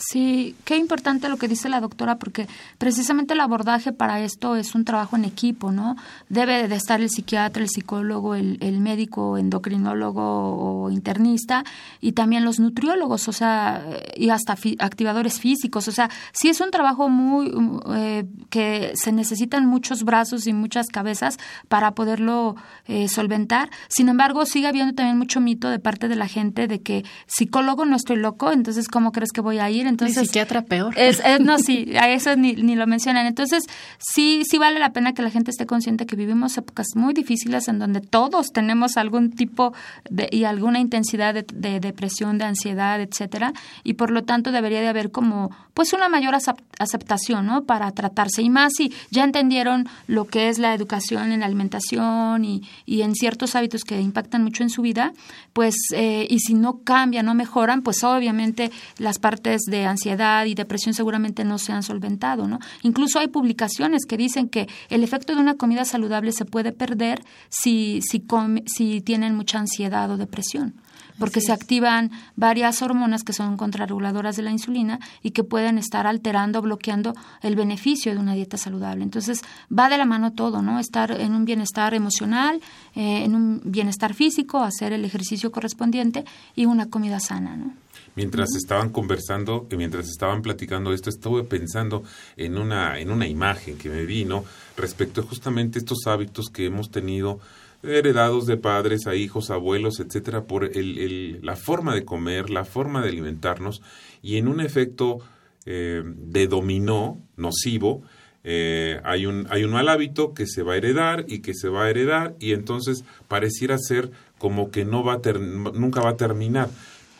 Sí, 0.09 0.55
qué 0.65 0.77
importante 0.77 1.29
lo 1.29 1.37
que 1.37 1.47
dice 1.47 1.69
la 1.69 1.79
doctora, 1.79 2.17
porque 2.17 2.47
precisamente 2.79 3.35
el 3.35 3.39
abordaje 3.39 3.93
para 3.93 4.19
esto 4.21 4.55
es 4.55 4.73
un 4.73 4.83
trabajo 4.83 5.15
en 5.15 5.25
equipo, 5.25 5.71
¿no? 5.71 5.95
Debe 6.27 6.67
de 6.67 6.75
estar 6.75 6.99
el 7.01 7.09
psiquiatra, 7.11 7.61
el 7.61 7.69
psicólogo, 7.69 8.33
el, 8.33 8.57
el 8.61 8.79
médico, 8.79 9.37
endocrinólogo 9.37 10.23
o 10.23 10.89
internista 10.89 11.63
y 11.99 12.13
también 12.13 12.43
los 12.45 12.59
nutriólogos, 12.59 13.27
o 13.27 13.31
sea, 13.31 13.85
y 14.15 14.29
hasta 14.29 14.55
activadores 14.79 15.39
físicos, 15.39 15.87
o 15.87 15.91
sea, 15.91 16.09
sí 16.31 16.49
es 16.49 16.59
un 16.61 16.71
trabajo 16.71 17.07
muy 17.07 17.51
eh, 17.95 18.25
que 18.49 18.93
se 18.95 19.11
necesitan 19.11 19.67
muchos 19.67 20.03
brazos 20.03 20.47
y 20.47 20.53
muchas 20.53 20.87
cabezas 20.87 21.37
para 21.67 21.91
poderlo 21.91 22.55
eh, 22.87 23.07
solventar. 23.07 23.69
Sin 23.87 24.09
embargo, 24.09 24.47
sigue 24.47 24.67
habiendo 24.67 24.95
también 24.95 25.19
mucho 25.19 25.41
mito 25.41 25.69
de 25.69 25.77
parte 25.77 26.07
de 26.07 26.15
la 26.15 26.27
gente 26.27 26.67
de 26.67 26.81
que 26.81 27.05
psicólogo 27.27 27.85
no 27.85 27.95
estoy 27.95 28.17
loco, 28.17 28.51
entonces 28.51 28.87
¿cómo 28.87 29.11
crees 29.11 29.31
que 29.31 29.41
voy 29.41 29.59
a 29.59 29.69
ir? 29.69 29.90
Entonces, 29.91 30.17
ni 30.17 30.25
psiquiatra 30.25 30.63
peor. 30.63 30.93
Es, 30.97 31.21
no, 31.39 31.57
sí, 31.59 31.93
a 31.99 32.09
eso 32.09 32.35
ni, 32.35 32.53
ni 32.53 32.75
lo 32.75 32.87
mencionan. 32.87 33.25
Entonces, 33.27 33.63
sí, 33.99 34.43
sí 34.49 34.57
vale 34.57 34.79
la 34.79 34.91
pena 34.93 35.13
que 35.13 35.21
la 35.21 35.29
gente 35.29 35.51
esté 35.51 35.65
consciente 35.65 36.05
que 36.05 36.15
vivimos 36.15 36.57
épocas 36.57 36.87
muy 36.95 37.13
difíciles 37.13 37.67
en 37.67 37.79
donde 37.79 38.01
todos 38.01 38.47
tenemos 38.51 38.97
algún 38.97 39.31
tipo 39.31 39.73
de, 40.09 40.29
y 40.31 40.45
alguna 40.45 40.79
intensidad 40.79 41.33
de, 41.33 41.45
de 41.53 41.79
depresión, 41.79 42.37
de 42.37 42.45
ansiedad, 42.45 42.99
etcétera, 43.01 43.53
y 43.83 43.93
por 43.93 44.11
lo 44.11 44.23
tanto 44.23 44.51
debería 44.51 44.81
de 44.81 44.87
haber 44.87 45.11
como, 45.11 45.51
pues, 45.73 45.93
una 45.93 46.09
mayor 46.09 46.35
aceptación, 46.79 47.45
¿no? 47.45 47.63
Para 47.63 47.91
tratarse. 47.91 48.41
Y 48.41 48.49
más 48.49 48.73
si 48.75 48.93
ya 49.09 49.23
entendieron 49.23 49.87
lo 50.07 50.25
que 50.25 50.49
es 50.49 50.59
la 50.59 50.73
educación 50.73 51.31
en 51.31 51.41
la 51.41 51.45
alimentación 51.45 52.45
y, 52.45 52.63
y 52.85 53.01
en 53.01 53.15
ciertos 53.15 53.55
hábitos 53.55 53.83
que 53.83 53.99
impactan 53.99 54.43
mucho 54.43 54.63
en 54.63 54.69
su 54.69 54.81
vida, 54.81 55.13
pues, 55.53 55.75
eh, 55.93 56.27
y 56.29 56.39
si 56.39 56.53
no 56.53 56.81
cambian, 56.83 57.25
no 57.25 57.35
mejoran, 57.35 57.81
pues 57.81 58.03
obviamente 58.03 58.71
las 58.97 59.19
partes 59.19 59.61
de 59.67 59.80
ansiedad 59.85 60.45
y 60.45 60.55
depresión 60.55 60.93
seguramente 60.93 61.43
no 61.43 61.57
se 61.57 61.71
han 61.71 61.83
solventado, 61.83 62.47
¿no? 62.47 62.59
Incluso 62.83 63.19
hay 63.19 63.27
publicaciones 63.27 64.05
que 64.05 64.17
dicen 64.17 64.49
que 64.49 64.67
el 64.89 65.03
efecto 65.03 65.33
de 65.33 65.41
una 65.41 65.55
comida 65.55 65.85
saludable 65.85 66.31
se 66.31 66.45
puede 66.45 66.71
perder 66.71 67.23
si, 67.49 68.01
si, 68.01 68.23
si 68.65 69.01
tienen 69.01 69.35
mucha 69.35 69.59
ansiedad 69.59 70.09
o 70.11 70.17
depresión 70.17 70.75
porque 71.21 71.39
se 71.39 71.51
activan 71.51 72.09
varias 72.35 72.81
hormonas 72.81 73.21
que 73.21 73.31
son 73.31 73.55
contrarreguladoras 73.55 74.35
de 74.35 74.41
la 74.41 74.49
insulina 74.49 74.99
y 75.21 75.31
que 75.31 75.43
pueden 75.43 75.77
estar 75.77 76.07
alterando, 76.07 76.63
bloqueando 76.63 77.13
el 77.43 77.55
beneficio 77.55 78.11
de 78.11 78.17
una 78.17 78.33
dieta 78.33 78.57
saludable. 78.57 79.03
Entonces, 79.03 79.41
va 79.71 79.87
de 79.87 79.99
la 79.99 80.05
mano 80.05 80.33
todo, 80.33 80.63
¿no? 80.63 80.79
Estar 80.79 81.11
en 81.11 81.35
un 81.35 81.45
bienestar 81.45 81.93
emocional, 81.93 82.59
eh, 82.95 83.23
en 83.23 83.35
un 83.35 83.61
bienestar 83.63 84.15
físico, 84.15 84.63
hacer 84.63 84.93
el 84.93 85.05
ejercicio 85.05 85.51
correspondiente 85.51 86.25
y 86.55 86.65
una 86.65 86.89
comida 86.89 87.19
sana, 87.19 87.55
¿no? 87.55 87.71
Mientras 88.15 88.55
estaban 88.55 88.89
conversando, 88.89 89.67
mientras 89.77 90.07
estaban 90.07 90.41
platicando 90.41 90.91
esto, 90.91 91.11
estuve 91.11 91.43
pensando 91.43 92.03
en 92.35 92.57
una, 92.57 92.97
en 92.97 93.11
una 93.11 93.27
imagen 93.27 93.77
que 93.77 93.89
me 93.89 94.05
vino 94.05 94.43
respecto 94.75 95.21
a 95.21 95.23
justamente 95.23 95.77
estos 95.77 96.07
hábitos 96.07 96.49
que 96.49 96.65
hemos 96.65 96.89
tenido 96.89 97.39
heredados 97.83 98.45
de 98.45 98.57
padres 98.57 99.07
a 99.07 99.15
hijos, 99.15 99.49
abuelos, 99.49 99.99
etcétera, 99.99 100.45
por 100.45 100.65
el, 100.65 100.97
el, 100.97 101.39
la 101.41 101.55
forma 101.55 101.95
de 101.95 102.05
comer, 102.05 102.49
la 102.49 102.65
forma 102.65 103.01
de 103.01 103.09
alimentarnos 103.09 103.81
y 104.21 104.37
en 104.37 104.47
un 104.47 104.61
efecto 104.61 105.19
eh, 105.65 106.03
de 106.05 106.47
dominó 106.47 107.21
nocivo 107.37 108.03
eh, 108.43 108.99
hay, 109.03 109.27
un, 109.27 109.45
hay 109.51 109.63
un 109.63 109.71
mal 109.71 109.87
hábito 109.87 110.33
que 110.33 110.47
se 110.47 110.63
va 110.63 110.73
a 110.73 110.77
heredar 110.77 111.25
y 111.27 111.39
que 111.39 111.53
se 111.53 111.69
va 111.69 111.85
a 111.85 111.89
heredar 111.89 112.35
y 112.39 112.53
entonces 112.53 113.03
pareciera 113.27 113.77
ser 113.77 114.11
como 114.39 114.71
que 114.71 114.83
no 114.85 115.03
va 115.03 115.13
a 115.13 115.33
nunca 115.39 116.01
va 116.01 116.11
a 116.11 116.17
terminar. 116.17 116.69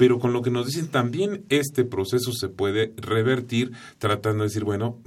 Pero 0.02 0.18
con 0.18 0.34
lo 0.34 0.42
que 0.42 0.50
nos 0.50 0.66
dicen 0.66 0.88
también 0.88 1.46
este 1.50 1.86
proceso 1.86 2.32
se 2.32 2.50
puede 2.50 2.92
revertir 2.98 3.72
tratando 4.00 4.40
de 4.40 4.48
decir, 4.48 4.64
bueno, 4.64 4.98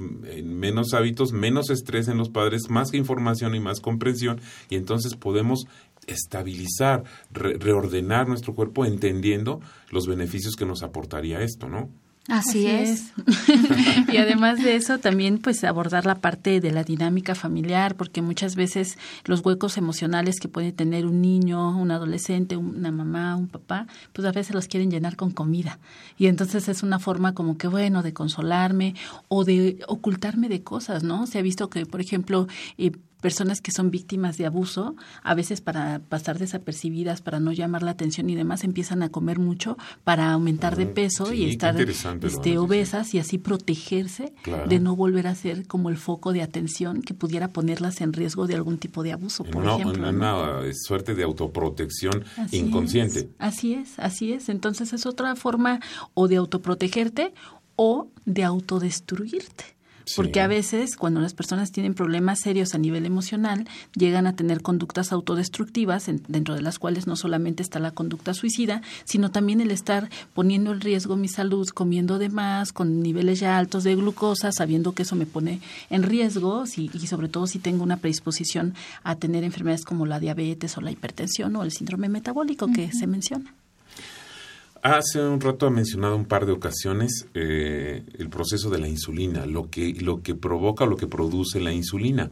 menos 0.44 0.94
hábitos, 0.94 1.32
menos 1.32 1.68
estrés 1.68 2.06
en 2.06 2.16
los 2.16 2.28
padres, 2.28 2.70
más 2.70 2.94
información 2.94 3.56
y 3.56 3.58
más 3.58 3.80
comprensión 3.80 4.40
y 4.70 4.76
entonces 4.76 5.16
podemos 5.16 5.66
estabilizar, 6.06 7.02
reordenar 7.32 8.28
nuestro 8.28 8.54
cuerpo 8.54 8.86
entendiendo 8.86 9.60
los 9.90 10.06
beneficios 10.06 10.54
que 10.54 10.64
nos 10.64 10.84
aportaría 10.84 11.42
esto, 11.42 11.68
¿no? 11.68 11.90
Así, 12.28 12.66
es. 12.66 13.12
y 14.12 14.16
además 14.16 14.62
de 14.62 14.76
eso, 14.76 14.98
también 14.98 15.38
pues 15.38 15.62
abordar 15.62 16.06
la 16.06 16.14
parte 16.14 16.60
de 16.60 16.72
la 16.72 16.82
dinámica 16.82 17.34
familiar, 17.34 17.96
porque 17.96 18.22
muchas 18.22 18.56
veces 18.56 18.96
los 19.24 19.44
huecos 19.44 19.76
emocionales 19.76 20.40
que 20.40 20.48
puede 20.48 20.72
tener 20.72 21.04
un 21.04 21.20
niño, 21.20 21.76
un 21.78 21.90
adolescente, 21.90 22.56
una 22.56 22.90
mamá, 22.90 23.36
un 23.36 23.48
papá, 23.48 23.86
pues 24.14 24.26
a 24.26 24.32
veces 24.32 24.54
los 24.54 24.68
quieren 24.68 24.90
llenar 24.90 25.16
con 25.16 25.32
comida. 25.32 25.78
Y 26.16 26.26
entonces 26.26 26.68
es 26.68 26.82
una 26.82 26.98
forma 26.98 27.34
como 27.34 27.58
que, 27.58 27.68
bueno, 27.68 28.02
de 28.02 28.14
consolarme 28.14 28.94
o 29.28 29.44
de 29.44 29.80
ocultarme 29.86 30.48
de 30.48 30.62
cosas, 30.62 31.02
¿no? 31.02 31.26
Se 31.26 31.38
ha 31.38 31.42
visto 31.42 31.68
que, 31.68 31.84
por 31.84 32.00
ejemplo, 32.00 32.48
eh, 32.78 32.92
personas 33.24 33.62
que 33.62 33.70
son 33.70 33.90
víctimas 33.90 34.36
de 34.36 34.44
abuso, 34.44 34.96
a 35.22 35.34
veces 35.34 35.62
para 35.62 36.00
pasar 36.10 36.38
desapercibidas, 36.38 37.22
para 37.22 37.40
no 37.40 37.52
llamar 37.52 37.82
la 37.82 37.92
atención 37.92 38.28
y 38.28 38.34
demás, 38.34 38.64
empiezan 38.64 39.02
a 39.02 39.08
comer 39.08 39.38
mucho 39.38 39.78
para 40.04 40.30
aumentar 40.30 40.76
de 40.76 40.84
peso 40.84 41.32
y 41.32 41.48
estar 41.48 41.74
este, 41.80 42.58
obesas 42.58 43.14
y 43.14 43.18
así 43.18 43.38
protegerse 43.38 44.34
de 44.68 44.78
no 44.78 44.94
volver 44.94 45.26
a 45.26 45.34
ser 45.34 45.66
como 45.66 45.88
el 45.88 45.96
foco 45.96 46.34
de 46.34 46.42
atención 46.42 47.00
que 47.00 47.14
pudiera 47.14 47.48
ponerlas 47.48 48.02
en 48.02 48.12
riesgo 48.12 48.46
de 48.46 48.56
algún 48.56 48.76
tipo 48.76 49.02
de 49.02 49.12
abuso, 49.12 49.42
por 49.44 49.64
ejemplo. 49.64 50.12
¿no? 50.12 50.62
es 50.62 50.82
suerte 50.82 51.14
de 51.14 51.22
autoprotección 51.22 52.26
inconsciente. 52.52 53.30
así 53.38 53.72
es, 53.72 53.98
así 53.98 54.34
es. 54.34 54.50
Entonces 54.50 54.92
es 54.92 55.06
otra 55.06 55.34
forma 55.34 55.80
o 56.12 56.28
de 56.28 56.36
autoprotegerte 56.36 57.32
o 57.76 58.08
de 58.26 58.44
autodestruirte. 58.44 59.73
Porque 60.16 60.40
a 60.40 60.46
veces 60.46 60.96
cuando 60.96 61.20
las 61.20 61.34
personas 61.34 61.72
tienen 61.72 61.94
problemas 61.94 62.40
serios 62.40 62.74
a 62.74 62.78
nivel 62.78 63.06
emocional, 63.06 63.66
llegan 63.94 64.26
a 64.26 64.36
tener 64.36 64.62
conductas 64.62 65.12
autodestructivas, 65.12 66.06
dentro 66.28 66.54
de 66.54 66.62
las 66.62 66.78
cuales 66.78 67.06
no 67.06 67.16
solamente 67.16 67.62
está 67.62 67.78
la 67.78 67.92
conducta 67.92 68.34
suicida, 68.34 68.82
sino 69.04 69.30
también 69.30 69.60
el 69.60 69.70
estar 69.70 70.10
poniendo 70.34 70.72
en 70.72 70.80
riesgo 70.80 71.16
mi 71.16 71.28
salud, 71.28 71.68
comiendo 71.68 72.18
de 72.18 72.28
más, 72.28 72.72
con 72.72 73.00
niveles 73.00 73.40
ya 73.40 73.58
altos 73.58 73.84
de 73.84 73.96
glucosa, 73.96 74.52
sabiendo 74.52 74.92
que 74.92 75.02
eso 75.02 75.16
me 75.16 75.26
pone 75.26 75.60
en 75.90 76.02
riesgo 76.02 76.64
y 76.76 77.06
sobre 77.06 77.28
todo 77.28 77.46
si 77.46 77.58
tengo 77.58 77.82
una 77.82 77.96
predisposición 77.96 78.74
a 79.02 79.16
tener 79.16 79.44
enfermedades 79.44 79.84
como 79.84 80.06
la 80.06 80.20
diabetes 80.20 80.76
o 80.76 80.80
la 80.80 80.90
hipertensión 80.90 81.56
o 81.56 81.62
el 81.62 81.72
síndrome 81.72 82.08
metabólico 82.08 82.68
que 82.72 82.92
se 82.92 83.06
menciona. 83.06 83.54
Hace 84.84 85.18
un 85.18 85.40
rato 85.40 85.66
ha 85.66 85.70
mencionado 85.70 86.14
un 86.14 86.26
par 86.26 86.44
de 86.44 86.52
ocasiones 86.52 87.26
eh, 87.32 88.02
el 88.18 88.28
proceso 88.28 88.68
de 88.68 88.78
la 88.78 88.86
insulina, 88.86 89.46
lo 89.46 89.70
que, 89.70 89.94
lo 89.94 90.20
que 90.20 90.34
provoca, 90.34 90.84
lo 90.84 90.98
que 90.98 91.06
produce 91.06 91.58
la 91.58 91.72
insulina. 91.72 92.30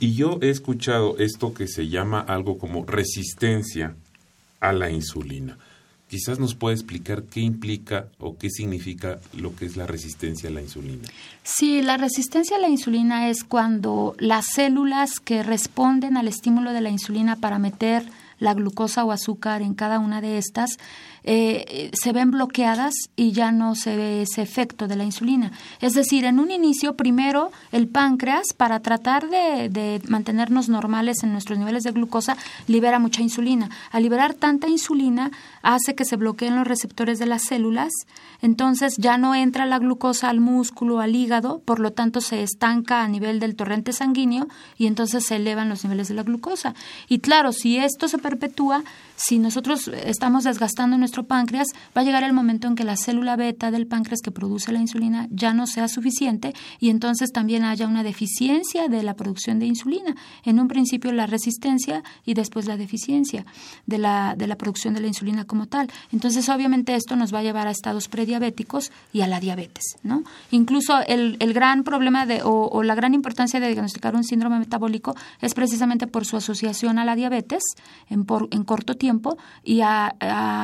Y 0.00 0.14
yo 0.14 0.38
he 0.40 0.48
escuchado 0.48 1.18
esto 1.18 1.52
que 1.52 1.68
se 1.68 1.88
llama 1.88 2.20
algo 2.20 2.56
como 2.56 2.86
resistencia 2.86 3.94
a 4.58 4.72
la 4.72 4.90
insulina. 4.90 5.58
Quizás 6.08 6.38
nos 6.38 6.54
puede 6.54 6.76
explicar 6.76 7.24
qué 7.24 7.40
implica 7.40 8.08
o 8.20 8.38
qué 8.38 8.48
significa 8.48 9.20
lo 9.34 9.54
que 9.54 9.66
es 9.66 9.76
la 9.76 9.86
resistencia 9.86 10.48
a 10.48 10.52
la 10.52 10.62
insulina. 10.62 11.06
Sí, 11.42 11.82
la 11.82 11.98
resistencia 11.98 12.56
a 12.56 12.60
la 12.60 12.70
insulina 12.70 13.28
es 13.28 13.44
cuando 13.44 14.16
las 14.18 14.46
células 14.54 15.20
que 15.20 15.42
responden 15.42 16.16
al 16.16 16.26
estímulo 16.26 16.72
de 16.72 16.80
la 16.80 16.88
insulina 16.88 17.36
para 17.36 17.58
meter 17.58 18.02
la 18.38 18.54
glucosa 18.54 19.04
o 19.04 19.12
azúcar 19.12 19.62
en 19.62 19.74
cada 19.74 19.98
una 19.98 20.20
de 20.20 20.38
estas, 20.38 20.70
eh, 21.26 21.90
se 21.92 22.12
ven 22.12 22.30
bloqueadas 22.30 22.94
y 23.16 23.32
ya 23.32 23.52
no 23.52 23.74
se 23.74 23.96
ve 23.96 24.22
ese 24.22 24.42
efecto 24.42 24.86
de 24.86 24.96
la 24.96 25.04
insulina. 25.04 25.52
Es 25.80 25.94
decir, 25.94 26.24
en 26.24 26.38
un 26.38 26.50
inicio, 26.50 26.94
primero, 26.94 27.50
el 27.72 27.88
páncreas, 27.88 28.46
para 28.56 28.80
tratar 28.80 29.28
de, 29.28 29.68
de 29.68 30.00
mantenernos 30.08 30.68
normales 30.68 31.22
en 31.22 31.32
nuestros 31.32 31.58
niveles 31.58 31.82
de 31.82 31.92
glucosa, 31.92 32.36
libera 32.68 32.98
mucha 32.98 33.22
insulina. 33.22 33.68
Al 33.90 34.04
liberar 34.04 34.34
tanta 34.34 34.68
insulina, 34.68 35.32
hace 35.66 35.96
que 35.96 36.04
se 36.04 36.14
bloqueen 36.14 36.54
los 36.54 36.66
receptores 36.66 37.18
de 37.18 37.26
las 37.26 37.42
células, 37.42 37.90
entonces 38.40 38.94
ya 38.98 39.18
no 39.18 39.34
entra 39.34 39.66
la 39.66 39.80
glucosa 39.80 40.30
al 40.30 40.38
músculo, 40.38 41.00
al 41.00 41.16
hígado, 41.16 41.60
por 41.64 41.80
lo 41.80 41.92
tanto 41.92 42.20
se 42.20 42.44
estanca 42.44 43.02
a 43.02 43.08
nivel 43.08 43.40
del 43.40 43.56
torrente 43.56 43.92
sanguíneo 43.92 44.46
y 44.78 44.86
entonces 44.86 45.26
se 45.26 45.36
elevan 45.36 45.68
los 45.68 45.82
niveles 45.82 46.06
de 46.06 46.14
la 46.14 46.22
glucosa. 46.22 46.74
Y 47.08 47.18
claro, 47.18 47.52
si 47.52 47.78
esto 47.78 48.06
se 48.06 48.18
perpetúa, 48.18 48.84
si 49.16 49.40
nosotros 49.40 49.88
estamos 49.88 50.44
desgastando 50.44 50.98
nuestro 50.98 51.24
páncreas, 51.24 51.66
va 51.96 52.02
a 52.02 52.04
llegar 52.04 52.22
el 52.22 52.32
momento 52.32 52.68
en 52.68 52.76
que 52.76 52.84
la 52.84 52.96
célula 52.96 53.34
beta 53.34 53.72
del 53.72 53.88
páncreas 53.88 54.20
que 54.20 54.30
produce 54.30 54.70
la 54.70 54.78
insulina 54.78 55.26
ya 55.30 55.52
no 55.52 55.66
sea 55.66 55.88
suficiente 55.88 56.52
y 56.78 56.90
entonces 56.90 57.32
también 57.32 57.64
haya 57.64 57.88
una 57.88 58.04
deficiencia 58.04 58.88
de 58.88 59.02
la 59.02 59.14
producción 59.14 59.58
de 59.58 59.66
insulina. 59.66 60.14
En 60.44 60.60
un 60.60 60.68
principio 60.68 61.10
la 61.12 61.26
resistencia 61.26 62.04
y 62.24 62.34
después 62.34 62.66
la 62.66 62.76
deficiencia 62.76 63.44
de 63.86 63.98
la, 63.98 64.36
de 64.36 64.46
la 64.46 64.56
producción 64.56 64.94
de 64.94 65.00
la 65.00 65.08
insulina 65.08 65.44
como 65.44 65.55
tal. 65.64 65.90
Entonces, 66.12 66.46
obviamente 66.50 66.94
esto 66.94 67.16
nos 67.16 67.32
va 67.32 67.38
a 67.38 67.42
llevar 67.42 67.68
a 67.68 67.70
estados 67.70 68.08
prediabéticos 68.08 68.92
y 69.14 69.22
a 69.22 69.26
la 69.26 69.40
diabetes, 69.40 69.96
¿no? 70.02 70.24
Incluso 70.50 71.00
el, 71.06 71.38
gran 71.54 71.84
problema 71.84 72.26
de, 72.26 72.42
o, 72.44 72.82
la 72.82 72.94
gran 72.94 73.14
importancia 73.14 73.60
de 73.60 73.68
diagnosticar 73.68 74.14
un 74.14 74.24
síndrome 74.24 74.58
metabólico 74.58 75.16
es 75.40 75.54
precisamente 75.54 76.06
por 76.06 76.26
su 76.26 76.36
asociación 76.36 76.98
a 76.98 77.06
la 77.06 77.16
diabetes 77.16 77.62
en, 78.10 78.26
por, 78.26 78.48
en 78.50 78.64
corto 78.64 78.92
tiempo 78.92 79.06
tiempo 79.06 79.38
y 79.62 79.82
a, 79.82 80.08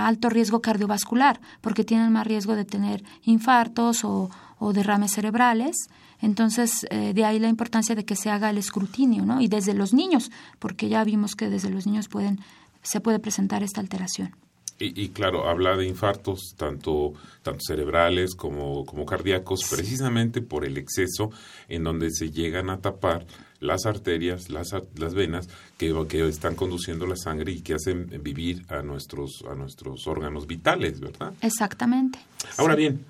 alto 0.07 0.29
riesgo 0.29 0.61
cardiovascular, 0.61 1.41
porque 1.61 1.85
tienen 1.85 2.11
más 2.11 2.27
riesgo 2.27 2.57
de 2.57 2.65
tener 2.65 3.05
infartos 3.23 4.05
o, 4.05 4.31
derrames 4.75 5.13
cerebrales. 5.13 5.77
Entonces, 6.21 6.87
eh, 6.91 7.13
de 7.15 7.25
ahí 7.25 7.41
la 7.41 7.49
importancia 7.49 7.97
de 7.97 8.05
que 8.05 8.15
se 8.15 8.31
haga 8.31 8.51
el 8.51 8.59
escrutinio, 8.59 9.25
¿no? 9.25 9.41
Y 9.41 9.49
desde 9.49 9.75
los 9.75 9.93
niños, 9.93 10.31
porque 10.61 10.89
ya 10.89 11.03
vimos 11.03 11.35
que 11.35 11.51
desde 11.51 11.69
los 11.69 11.85
niños 11.85 12.09
pueden, 12.09 12.39
se 12.83 13.01
puede 13.01 13.19
presentar 13.19 13.65
esta 13.65 13.81
alteración. 13.81 14.37
Y, 14.79 15.11
claro, 15.11 15.49
habla 15.49 15.77
de 15.77 15.87
infartos, 15.87 16.55
tanto, 16.57 17.13
tanto 17.43 17.61
cerebrales 17.65 18.35
como, 18.35 18.85
como 18.85 19.07
cardíacos, 19.07 19.61
precisamente 19.71 20.43
por 20.43 20.65
el 20.65 20.77
exceso 20.77 21.31
en 21.69 21.85
donde 21.85 22.11
se 22.11 22.33
llegan 22.33 22.69
a 22.69 22.81
tapar 22.81 23.25
las 23.61 23.87
arterias, 23.87 24.51
las, 24.51 24.75
las 24.97 25.15
venas 25.15 25.49
que, 25.79 25.95
que 26.09 26.27
están 26.27 26.57
conduciendo 26.57 27.07
la 27.07 27.17
sangre 27.17 27.53
y 27.53 27.61
que 27.61 27.75
hacen 27.75 28.11
vivir 28.23 28.65
a 28.69 28.83
nuestros, 28.83 29.45
a 29.49 29.55
nuestros 29.55 30.07
órganos 30.09 30.49
vitales, 30.49 30.99
¿verdad? 30.99 31.33
Exactamente. 31.43 32.19
Ahora 32.57 32.75
bien, 32.75 33.05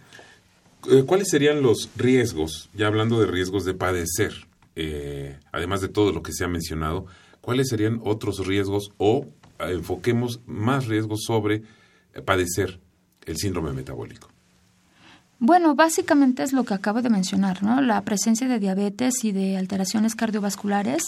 eh, 0.90 1.04
¿cuáles 1.06 1.30
serían 1.30 1.62
los 1.62 1.88
riesgos, 1.96 2.68
ya 2.74 2.86
hablando 2.86 3.18
de 3.18 3.26
riesgos 3.26 3.64
de 3.64 3.72
padecer, 3.72 4.46
eh, 4.76 5.38
además 5.52 5.80
de 5.80 5.88
todo 5.88 6.12
lo 6.12 6.22
que 6.22 6.32
se 6.32 6.44
ha 6.44 6.48
mencionado, 6.48 7.06
cuáles 7.40 7.68
serían 7.68 8.00
otros 8.04 8.46
riesgos 8.46 8.92
o 8.98 9.26
enfoquemos 9.58 10.40
más 10.46 10.86
riesgos 10.86 11.22
sobre 11.26 11.62
padecer 12.24 12.80
el 13.26 13.36
síndrome 13.36 13.72
metabólico? 13.72 14.28
Bueno, 15.44 15.74
básicamente 15.74 16.44
es 16.44 16.52
lo 16.52 16.62
que 16.62 16.74
acabo 16.74 17.02
de 17.02 17.10
mencionar, 17.10 17.64
¿no? 17.64 17.80
La 17.80 18.00
presencia 18.02 18.46
de 18.46 18.60
diabetes 18.60 19.24
y 19.24 19.32
de 19.32 19.56
alteraciones 19.56 20.14
cardiovasculares, 20.14 21.02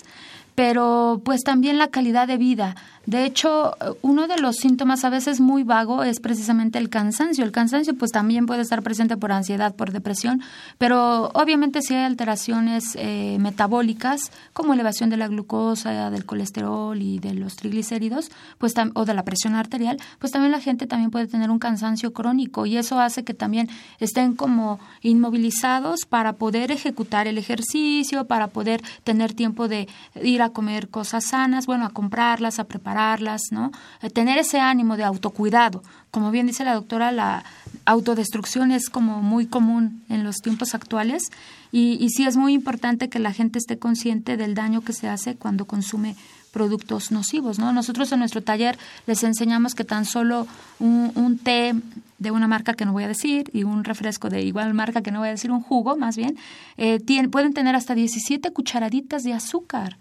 pero 0.54 1.20
pues 1.24 1.42
también 1.42 1.78
la 1.78 1.88
calidad 1.88 2.28
de 2.28 2.36
vida. 2.36 2.76
De 3.06 3.26
hecho, 3.26 3.76
uno 4.00 4.28
de 4.28 4.38
los 4.38 4.56
síntomas 4.56 5.04
a 5.04 5.10
veces 5.10 5.38
muy 5.38 5.62
vago 5.62 6.04
es 6.04 6.20
precisamente 6.20 6.78
el 6.78 6.88
cansancio. 6.88 7.44
El 7.44 7.52
cansancio 7.52 7.94
pues 7.94 8.12
también 8.12 8.46
puede 8.46 8.62
estar 8.62 8.82
presente 8.82 9.18
por 9.18 9.30
ansiedad, 9.30 9.74
por 9.74 9.92
depresión, 9.92 10.40
pero 10.78 11.30
obviamente 11.34 11.82
si 11.82 11.94
hay 11.94 12.04
alteraciones 12.04 12.96
eh, 12.96 13.36
metabólicas 13.40 14.32
como 14.54 14.72
elevación 14.72 15.10
de 15.10 15.18
la 15.18 15.28
glucosa, 15.28 16.10
del 16.10 16.24
colesterol 16.24 17.00
y 17.00 17.18
de 17.18 17.34
los 17.34 17.56
triglicéridos, 17.56 18.30
pues 18.58 18.72
o 18.94 19.04
de 19.04 19.14
la 19.14 19.22
presión 19.22 19.54
arterial, 19.54 19.98
pues 20.18 20.32
también 20.32 20.52
la 20.52 20.60
gente 20.60 20.86
también 20.86 21.10
puede 21.10 21.26
tener 21.26 21.50
un 21.50 21.58
cansancio 21.58 22.12
crónico 22.12 22.64
y 22.64 22.78
eso 22.78 22.98
hace 23.00 23.22
que 23.22 23.34
también 23.34 23.68
estén 24.00 24.34
como 24.34 24.80
inmovilizados 25.02 26.06
para 26.08 26.34
poder 26.34 26.70
ejecutar 26.70 27.26
el 27.26 27.36
ejercicio, 27.36 28.24
para 28.26 28.48
poder 28.48 28.82
tener 29.04 29.34
tiempo 29.34 29.68
de 29.68 29.88
ir 30.22 30.42
a 30.42 30.43
comer 30.50 30.88
cosas 30.88 31.26
sanas, 31.26 31.66
bueno, 31.66 31.86
a 31.86 31.90
comprarlas, 31.90 32.58
a 32.58 32.64
prepararlas, 32.64 33.42
¿no? 33.50 33.70
Eh, 34.02 34.10
tener 34.10 34.38
ese 34.38 34.60
ánimo 34.60 34.96
de 34.96 35.04
autocuidado. 35.04 35.82
Como 36.10 36.30
bien 36.30 36.46
dice 36.46 36.64
la 36.64 36.74
doctora, 36.74 37.12
la 37.12 37.44
autodestrucción 37.86 38.70
es 38.70 38.88
como 38.88 39.22
muy 39.22 39.46
común 39.46 40.02
en 40.08 40.24
los 40.24 40.36
tiempos 40.36 40.74
actuales 40.74 41.30
y, 41.72 41.98
y 42.00 42.10
sí 42.10 42.26
es 42.26 42.36
muy 42.36 42.54
importante 42.54 43.08
que 43.08 43.18
la 43.18 43.32
gente 43.32 43.58
esté 43.58 43.78
consciente 43.78 44.36
del 44.36 44.54
daño 44.54 44.80
que 44.80 44.92
se 44.92 45.08
hace 45.08 45.36
cuando 45.36 45.64
consume 45.64 46.16
productos 46.54 47.10
nocivos, 47.10 47.58
¿no? 47.58 47.72
Nosotros 47.72 48.12
en 48.12 48.20
nuestro 48.20 48.40
taller 48.40 48.78
les 49.08 49.24
enseñamos 49.24 49.74
que 49.74 49.82
tan 49.82 50.04
solo 50.04 50.46
un, 50.78 51.10
un 51.16 51.36
té 51.36 51.74
de 52.18 52.30
una 52.30 52.46
marca 52.46 52.74
que 52.74 52.84
no 52.84 52.92
voy 52.92 53.02
a 53.02 53.08
decir 53.08 53.50
y 53.52 53.64
un 53.64 53.82
refresco 53.82 54.30
de 54.30 54.42
igual 54.42 54.72
marca 54.72 55.02
que 55.02 55.10
no 55.10 55.18
voy 55.18 55.28
a 55.28 55.32
decir, 55.32 55.50
un 55.50 55.60
jugo 55.60 55.96
más 55.96 56.16
bien, 56.16 56.36
eh, 56.76 57.00
pueden 57.28 57.54
tener 57.54 57.74
hasta 57.74 57.96
17 57.96 58.52
cucharaditas 58.52 59.24
de 59.24 59.32
azúcar. 59.32 59.96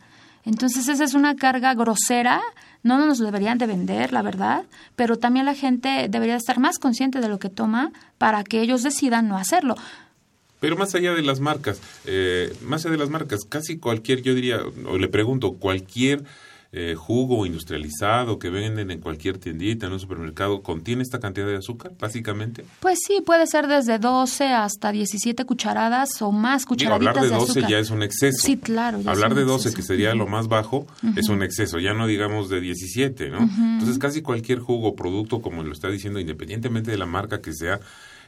Entonces 0.46 0.88
esa 0.88 1.04
es 1.04 1.14
una 1.14 1.36
carga 1.36 1.74
grosera, 1.74 2.42
no 2.84 2.98
nos 3.06 3.20
deberían 3.20 3.58
de 3.58 3.68
vender, 3.68 4.12
la 4.12 4.22
verdad, 4.22 4.66
pero 4.96 5.18
también 5.18 5.46
la 5.46 5.56
gente 5.56 6.08
debería 6.10 6.36
estar 6.36 6.60
más 6.60 6.80
consciente 6.80 7.22
de 7.22 7.30
lo 7.30 7.40
que 7.40 7.50
toma 7.50 7.92
para 8.18 8.44
que 8.44 8.62
ellos 8.62 8.84
decidan 8.84 9.28
no 9.28 9.38
hacerlo. 9.38 9.76
Pero 10.60 10.78
más 10.78 10.96
allá 10.96 11.14
de 11.14 11.22
las 11.22 11.40
marcas, 11.40 11.82
eh, 12.06 12.56
más 12.62 12.86
allá 12.86 12.94
de 12.94 13.00
las 13.00 13.10
marcas, 13.10 13.42
casi 13.48 13.78
cualquier, 13.78 14.22
yo 14.22 14.34
diría, 14.34 14.62
o 14.86 14.98
le 14.98 15.08
pregunto, 15.10 15.54
cualquier 15.54 16.24
eh, 16.76 16.96
jugo 16.96 17.46
industrializado 17.46 18.40
que 18.40 18.50
venden 18.50 18.90
en 18.90 19.00
cualquier 19.00 19.38
tiendita, 19.38 19.86
en 19.86 19.94
un 19.94 20.00
supermercado, 20.00 20.64
contiene 20.64 21.04
esta 21.04 21.20
cantidad 21.20 21.46
de 21.46 21.58
azúcar, 21.58 21.92
básicamente? 22.00 22.66
Pues 22.80 22.98
sí, 23.06 23.22
puede 23.24 23.46
ser 23.46 23.68
desde 23.68 24.00
12 24.00 24.46
hasta 24.46 24.92
17 24.92 25.46
cucharadas 25.46 26.20
o 26.24 26.32
más 26.32 26.66
cucharaditas 26.66 27.16
hablar 27.16 27.30
de 27.30 27.38
12 27.38 27.62
ya 27.70 27.78
es 27.78 27.92
un 27.92 28.02
exceso. 28.02 28.40
Sí, 28.42 28.58
claro. 28.58 29.00
Hablar 29.06 29.36
de 29.36 29.44
12, 29.44 29.72
que 29.76 29.84
sería 29.84 30.16
lo 30.16 30.26
más 30.26 30.48
bajo, 30.48 30.88
es 31.16 31.30
un 31.30 31.44
exceso, 31.44 31.78
ya 31.78 31.94
no 31.94 32.08
digamos 32.08 32.50
de 32.50 32.60
17, 32.60 33.30
¿no? 33.30 33.42
Entonces 33.42 34.00
casi 34.00 34.24
cualquier 34.24 34.58
jugo 34.58 34.90
o 34.90 34.96
producto, 34.96 35.44
como 35.44 35.64
lo 35.64 35.74
está 35.74 35.90
diciendo, 35.90 36.20
independientemente 36.20 36.90
de 36.90 36.98
la 36.98 37.06
marca 37.06 37.40
que 37.40 37.54
sea, 37.54 37.82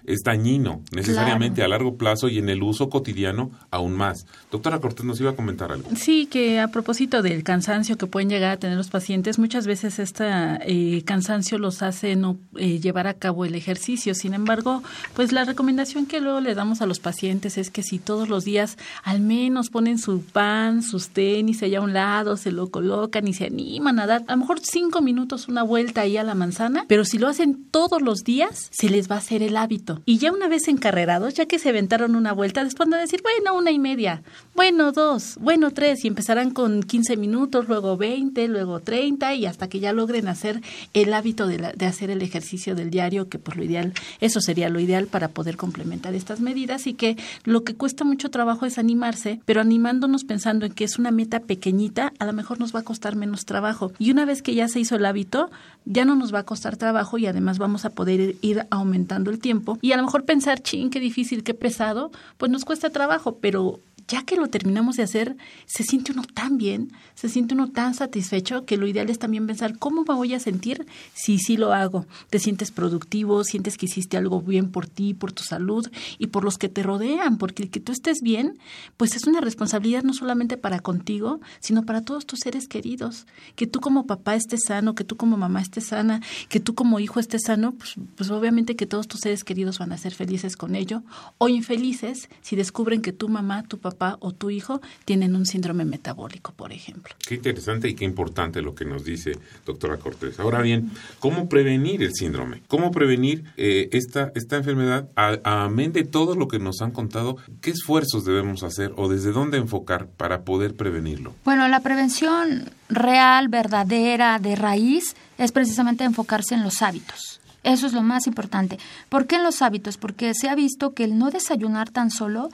es 0.08 0.24
dañino 0.24 0.82
necesariamente 0.92 1.64
a 1.64 1.68
largo 1.68 1.96
plazo 1.96 2.28
y 2.28 2.38
en 2.38 2.50
el 2.50 2.64
uso 2.64 2.90
cotidiano 2.90 3.52
aún 3.72 3.96
más. 3.96 4.26
Doctora 4.52 4.80
Cortés 4.80 5.06
nos 5.06 5.20
iba 5.20 5.32
a 5.32 5.36
comentar 5.36 5.72
algo. 5.72 5.90
Sí, 5.96 6.28
que 6.28 6.60
a 6.60 6.68
propósito 6.70 7.22
del 7.22 7.44
cansancio 7.44 7.98
que 7.98 8.08
pueden 8.08 8.30
llegar 8.30 8.52
a 8.52 8.58
tener 8.58 8.78
los 8.78 8.90
pacientes, 8.90 9.40
muchas 9.40 9.68
veces 9.68 10.00
este 10.00 10.26
eh, 10.26 11.04
cansancio 11.06 11.58
los 11.58 11.82
hace 11.82 12.16
no 12.16 12.38
eh, 12.58 12.80
llevar 12.80 13.08
a 13.08 13.14
cabo 13.14 13.46
el 13.46 13.56
ejercicio. 13.56 14.14
Sin 14.16 14.34
embargo, 14.34 14.84
pues 15.16 15.32
la 15.32 15.46
recomendación 15.46 16.06
que 16.06 16.22
luego 16.22 16.42
le 16.42 16.56
damos 16.56 16.82
a 16.82 16.86
los 16.86 17.00
pacientes 17.00 17.58
es 17.58 17.70
que 17.70 17.84
si 17.84 18.00
todos 18.00 18.30
los 18.30 18.46
días 18.46 18.78
al 19.04 19.20
menos 19.20 19.70
ponen 19.70 19.98
su 19.98 20.22
pan, 20.22 20.82
sus 20.82 21.10
tenis 21.10 21.64
allá 21.64 21.80
a 21.80 21.82
un 21.82 21.94
lado, 21.94 22.38
se 22.38 22.52
lo 22.52 22.70
colocan 22.70 23.28
y 23.28 23.34
se 23.34 23.46
animan 23.46 24.00
a 24.00 24.08
dar 24.08 24.24
a 24.28 24.34
lo 24.34 24.38
mejor 24.38 24.60
cinco 24.62 25.02
minutos 25.02 25.48
una 25.48 25.64
vuelta 25.64 26.02
ahí 26.02 26.18
a 26.18 26.24
la 26.24 26.36
manzana, 26.36 26.86
pero 26.88 27.06
si 27.06 27.18
lo 27.18 27.28
hacen 27.28 27.66
todos 27.72 28.02
los 28.02 28.24
días, 28.24 28.70
se 28.72 28.90
les 28.90 29.10
va 29.10 29.16
a 29.16 29.20
hacer 29.20 29.44
el 29.44 29.58
hábito 29.58 29.95
y 30.06 30.18
ya 30.18 30.32
una 30.32 30.48
vez 30.48 30.68
encarrerados, 30.68 31.34
ya 31.34 31.46
que 31.46 31.60
se 31.60 31.70
aventaron 31.70 32.16
una 32.16 32.34
vuelta, 32.34 32.64
después 32.64 32.90
van 32.90 33.00
a 33.00 33.02
decir, 33.02 33.22
bueno, 33.22 33.58
una 33.58 33.72
y 33.72 33.80
media, 33.80 34.22
bueno, 34.56 34.92
dos, 34.92 35.38
bueno, 35.40 35.72
tres, 35.72 36.04
y 36.06 36.08
empezarán 36.08 36.52
con 36.52 36.84
15 36.84 37.18
minutos, 37.18 37.68
luego 37.68 37.98
20, 37.98 38.48
luego 38.48 38.80
30, 38.80 39.36
y 39.36 39.46
hasta 39.46 39.70
que 39.70 39.80
ya 39.80 39.94
logren 39.94 40.28
hacer 40.28 40.62
el 40.94 41.14
hábito 41.14 41.48
de, 41.48 41.74
de 41.76 41.86
hacer 41.86 42.10
el 42.10 42.22
ejercicio 42.22 42.76
del 42.76 42.90
diario, 42.90 43.30
que 43.30 43.40
por 43.40 43.58
lo 43.58 43.64
ideal, 43.64 43.94
eso 44.20 44.42
sería 44.42 44.70
lo 44.70 44.80
ideal 44.80 45.08
para 45.08 45.30
poder 45.30 45.58
complementar 45.58 46.14
estas 46.14 46.40
medidas, 46.40 46.88
y 46.88 46.94
que 46.94 47.18
lo 47.44 47.64
que 47.64 47.76
cuesta 47.76 48.04
mucho 48.04 48.30
trabajo 48.30 48.66
es 48.66 48.78
animarse, 48.78 49.40
pero 49.46 49.62
animándonos 49.62 50.24
pensando 50.24 50.66
en 50.66 50.74
que 50.74 50.84
es 50.84 50.98
una 50.98 51.12
meta 51.12 51.42
pequeñita, 51.42 52.14
a 52.20 52.26
lo 52.26 52.34
mejor 52.34 52.60
nos 52.60 52.76
va 52.76 52.80
a 52.80 52.84
costar 52.84 53.16
menos 53.16 53.46
trabajo. 53.46 53.92
Y 54.00 54.12
una 54.12 54.26
vez 54.26 54.42
que 54.42 54.56
ya 54.56 54.68
se 54.68 54.80
hizo 54.80 54.96
el 54.96 55.06
hábito, 55.06 55.50
ya 55.86 56.06
no 56.06 56.16
nos 56.16 56.34
va 56.34 56.40
a 56.40 56.44
costar 56.44 56.78
trabajo 56.78 57.18
y 57.18 57.28
además 57.28 57.58
vamos 57.58 57.86
a 57.86 57.92
poder 57.92 58.36
ir 58.42 58.66
aumentando 58.70 59.32
el 59.32 59.40
tiempo 59.40 59.78
y 59.86 59.94
a 59.94 59.98
lo 59.98 60.04
mejor 60.04 60.26
pensar, 60.26 60.62
ching, 60.62 60.90
qué 60.90 61.00
difícil, 61.00 61.44
qué 61.44 61.54
pesado, 61.54 62.10
pues 62.38 62.52
nos 62.52 62.66
cuesta 62.66 62.90
trabajo, 62.90 63.38
pero 63.38 63.82
ya 64.08 64.24
que 64.24 64.36
lo 64.36 64.48
terminamos 64.48 64.98
de 64.98 65.04
hacer, 65.04 65.36
se 65.66 65.84
siente 65.84 66.12
uno 66.12 66.24
tan 66.24 66.58
bien, 66.58 66.92
se 67.16 67.30
siente 67.30 67.56
uno 67.56 67.72
tan 67.72 67.94
satisfecho 67.94 68.66
que 68.66 68.78
lo 68.78 68.88
ideal 68.88 69.10
es 69.10 69.20
también 69.20 69.48
pensar 69.48 69.80
cómo 69.80 70.04
me 70.04 70.14
voy 70.14 70.34
a 70.34 70.40
sentir 70.40 70.86
si 71.14 71.40
sí 71.40 71.58
lo 71.58 71.74
hago. 71.74 72.06
Te 72.30 72.40
sientes 72.40 72.72
productivo, 72.72 73.44
sientes 73.44 73.78
que 73.78 73.88
hiciste 73.88 74.18
algo 74.18 74.42
bien 74.42 74.70
por 74.70 74.88
ti, 74.88 75.14
por 75.14 75.32
tu 75.32 75.44
salud 75.44 75.90
y 76.20 76.28
por 76.28 76.44
los 76.44 76.58
que 76.58 76.70
te 76.70 76.84
rodean, 76.84 77.38
porque 77.38 77.64
el 77.64 77.70
que 77.70 77.80
tú 77.80 77.92
estés 77.92 78.22
bien, 78.22 78.60
pues 78.98 79.16
es 79.16 79.26
una 79.26 79.42
responsabilidad 79.42 80.04
no 80.04 80.14
solamente 80.14 80.58
para 80.58 80.80
contigo, 80.80 81.40
sino 81.60 81.84
para 81.84 82.02
todos 82.02 82.26
tus 82.26 82.40
seres 82.40 82.68
queridos. 82.68 83.26
Que 83.56 83.66
tú 83.66 83.80
como 83.80 84.06
papá 84.06 84.36
estés 84.36 84.66
sano, 84.68 84.94
que 84.94 85.04
tú 85.04 85.16
como 85.18 85.38
mamá 85.38 85.62
estés 85.62 85.88
sana, 85.88 86.22
que 86.50 86.60
tú 86.60 86.76
como 86.76 87.00
hijo 87.00 87.20
estés 87.20 87.44
sano, 87.46 87.72
pues, 87.74 87.96
pues 88.16 88.30
obviamente 88.30 88.76
que 88.76 88.86
todos 88.86 89.08
tus 89.08 89.22
seres 89.22 89.44
queridos 89.44 89.80
van 89.80 89.92
a 89.92 89.98
ser 89.98 90.14
felices 90.14 90.58
con 90.58 90.76
ello 90.76 91.04
o 91.38 91.50
infelices 91.50 92.30
si 92.42 92.56
descubren 92.56 93.02
que 93.02 93.14
tu 93.14 93.30
mamá, 93.30 93.64
tu 93.64 93.80
papá, 93.80 93.95
o 94.20 94.32
tu 94.32 94.50
hijo 94.50 94.82
tienen 95.06 95.36
un 95.36 95.46
síndrome 95.46 95.86
metabólico, 95.86 96.54
por 96.54 96.72
ejemplo. 96.72 97.16
Qué 97.26 97.36
interesante 97.36 97.90
y 97.90 97.96
qué 97.96 98.06
importante 98.06 98.62
lo 98.62 98.76
que 98.76 98.86
nos 98.86 99.04
dice 99.04 99.38
doctora 99.66 99.98
Cortés. 99.98 100.40
Ahora 100.40 100.62
bien, 100.62 100.92
¿cómo 101.20 101.50
prevenir 101.50 102.04
el 102.04 102.14
síndrome? 102.14 102.62
¿Cómo 102.68 102.92
prevenir 102.92 103.44
eh, 103.58 103.90
esta, 103.92 104.32
esta 104.36 104.58
enfermedad? 104.58 105.10
Amén 105.44 105.92
de 105.92 106.04
todo 106.04 106.36
lo 106.36 106.48
que 106.48 106.60
nos 106.60 106.82
han 106.82 106.92
contado, 106.92 107.38
¿qué 107.62 107.72
esfuerzos 107.72 108.26
debemos 108.26 108.64
hacer 108.64 108.94
o 108.98 109.10
desde 109.10 109.32
dónde 109.32 109.58
enfocar 109.58 110.08
para 110.08 110.42
poder 110.42 110.76
prevenirlo? 110.76 111.34
Bueno, 111.44 111.68
la 111.68 111.80
prevención 111.82 112.70
real, 112.90 113.48
verdadera, 113.48 114.40
de 114.40 114.56
raíz, 114.56 115.16
es 115.38 115.52
precisamente 115.52 116.04
enfocarse 116.04 116.56
en 116.56 116.64
los 116.64 116.82
hábitos. 116.82 117.40
Eso 117.64 117.88
es 117.88 117.94
lo 117.94 118.04
más 118.04 118.28
importante. 118.28 118.78
¿Por 119.10 119.26
qué 119.26 119.38
en 119.38 119.44
los 119.44 119.64
hábitos? 119.64 119.98
Porque 119.98 120.34
se 120.36 120.50
ha 120.50 120.56
visto 120.56 120.94
que 120.94 121.04
el 121.04 121.18
no 121.18 121.32
desayunar 121.32 121.90
tan 121.90 122.12
solo 122.12 122.50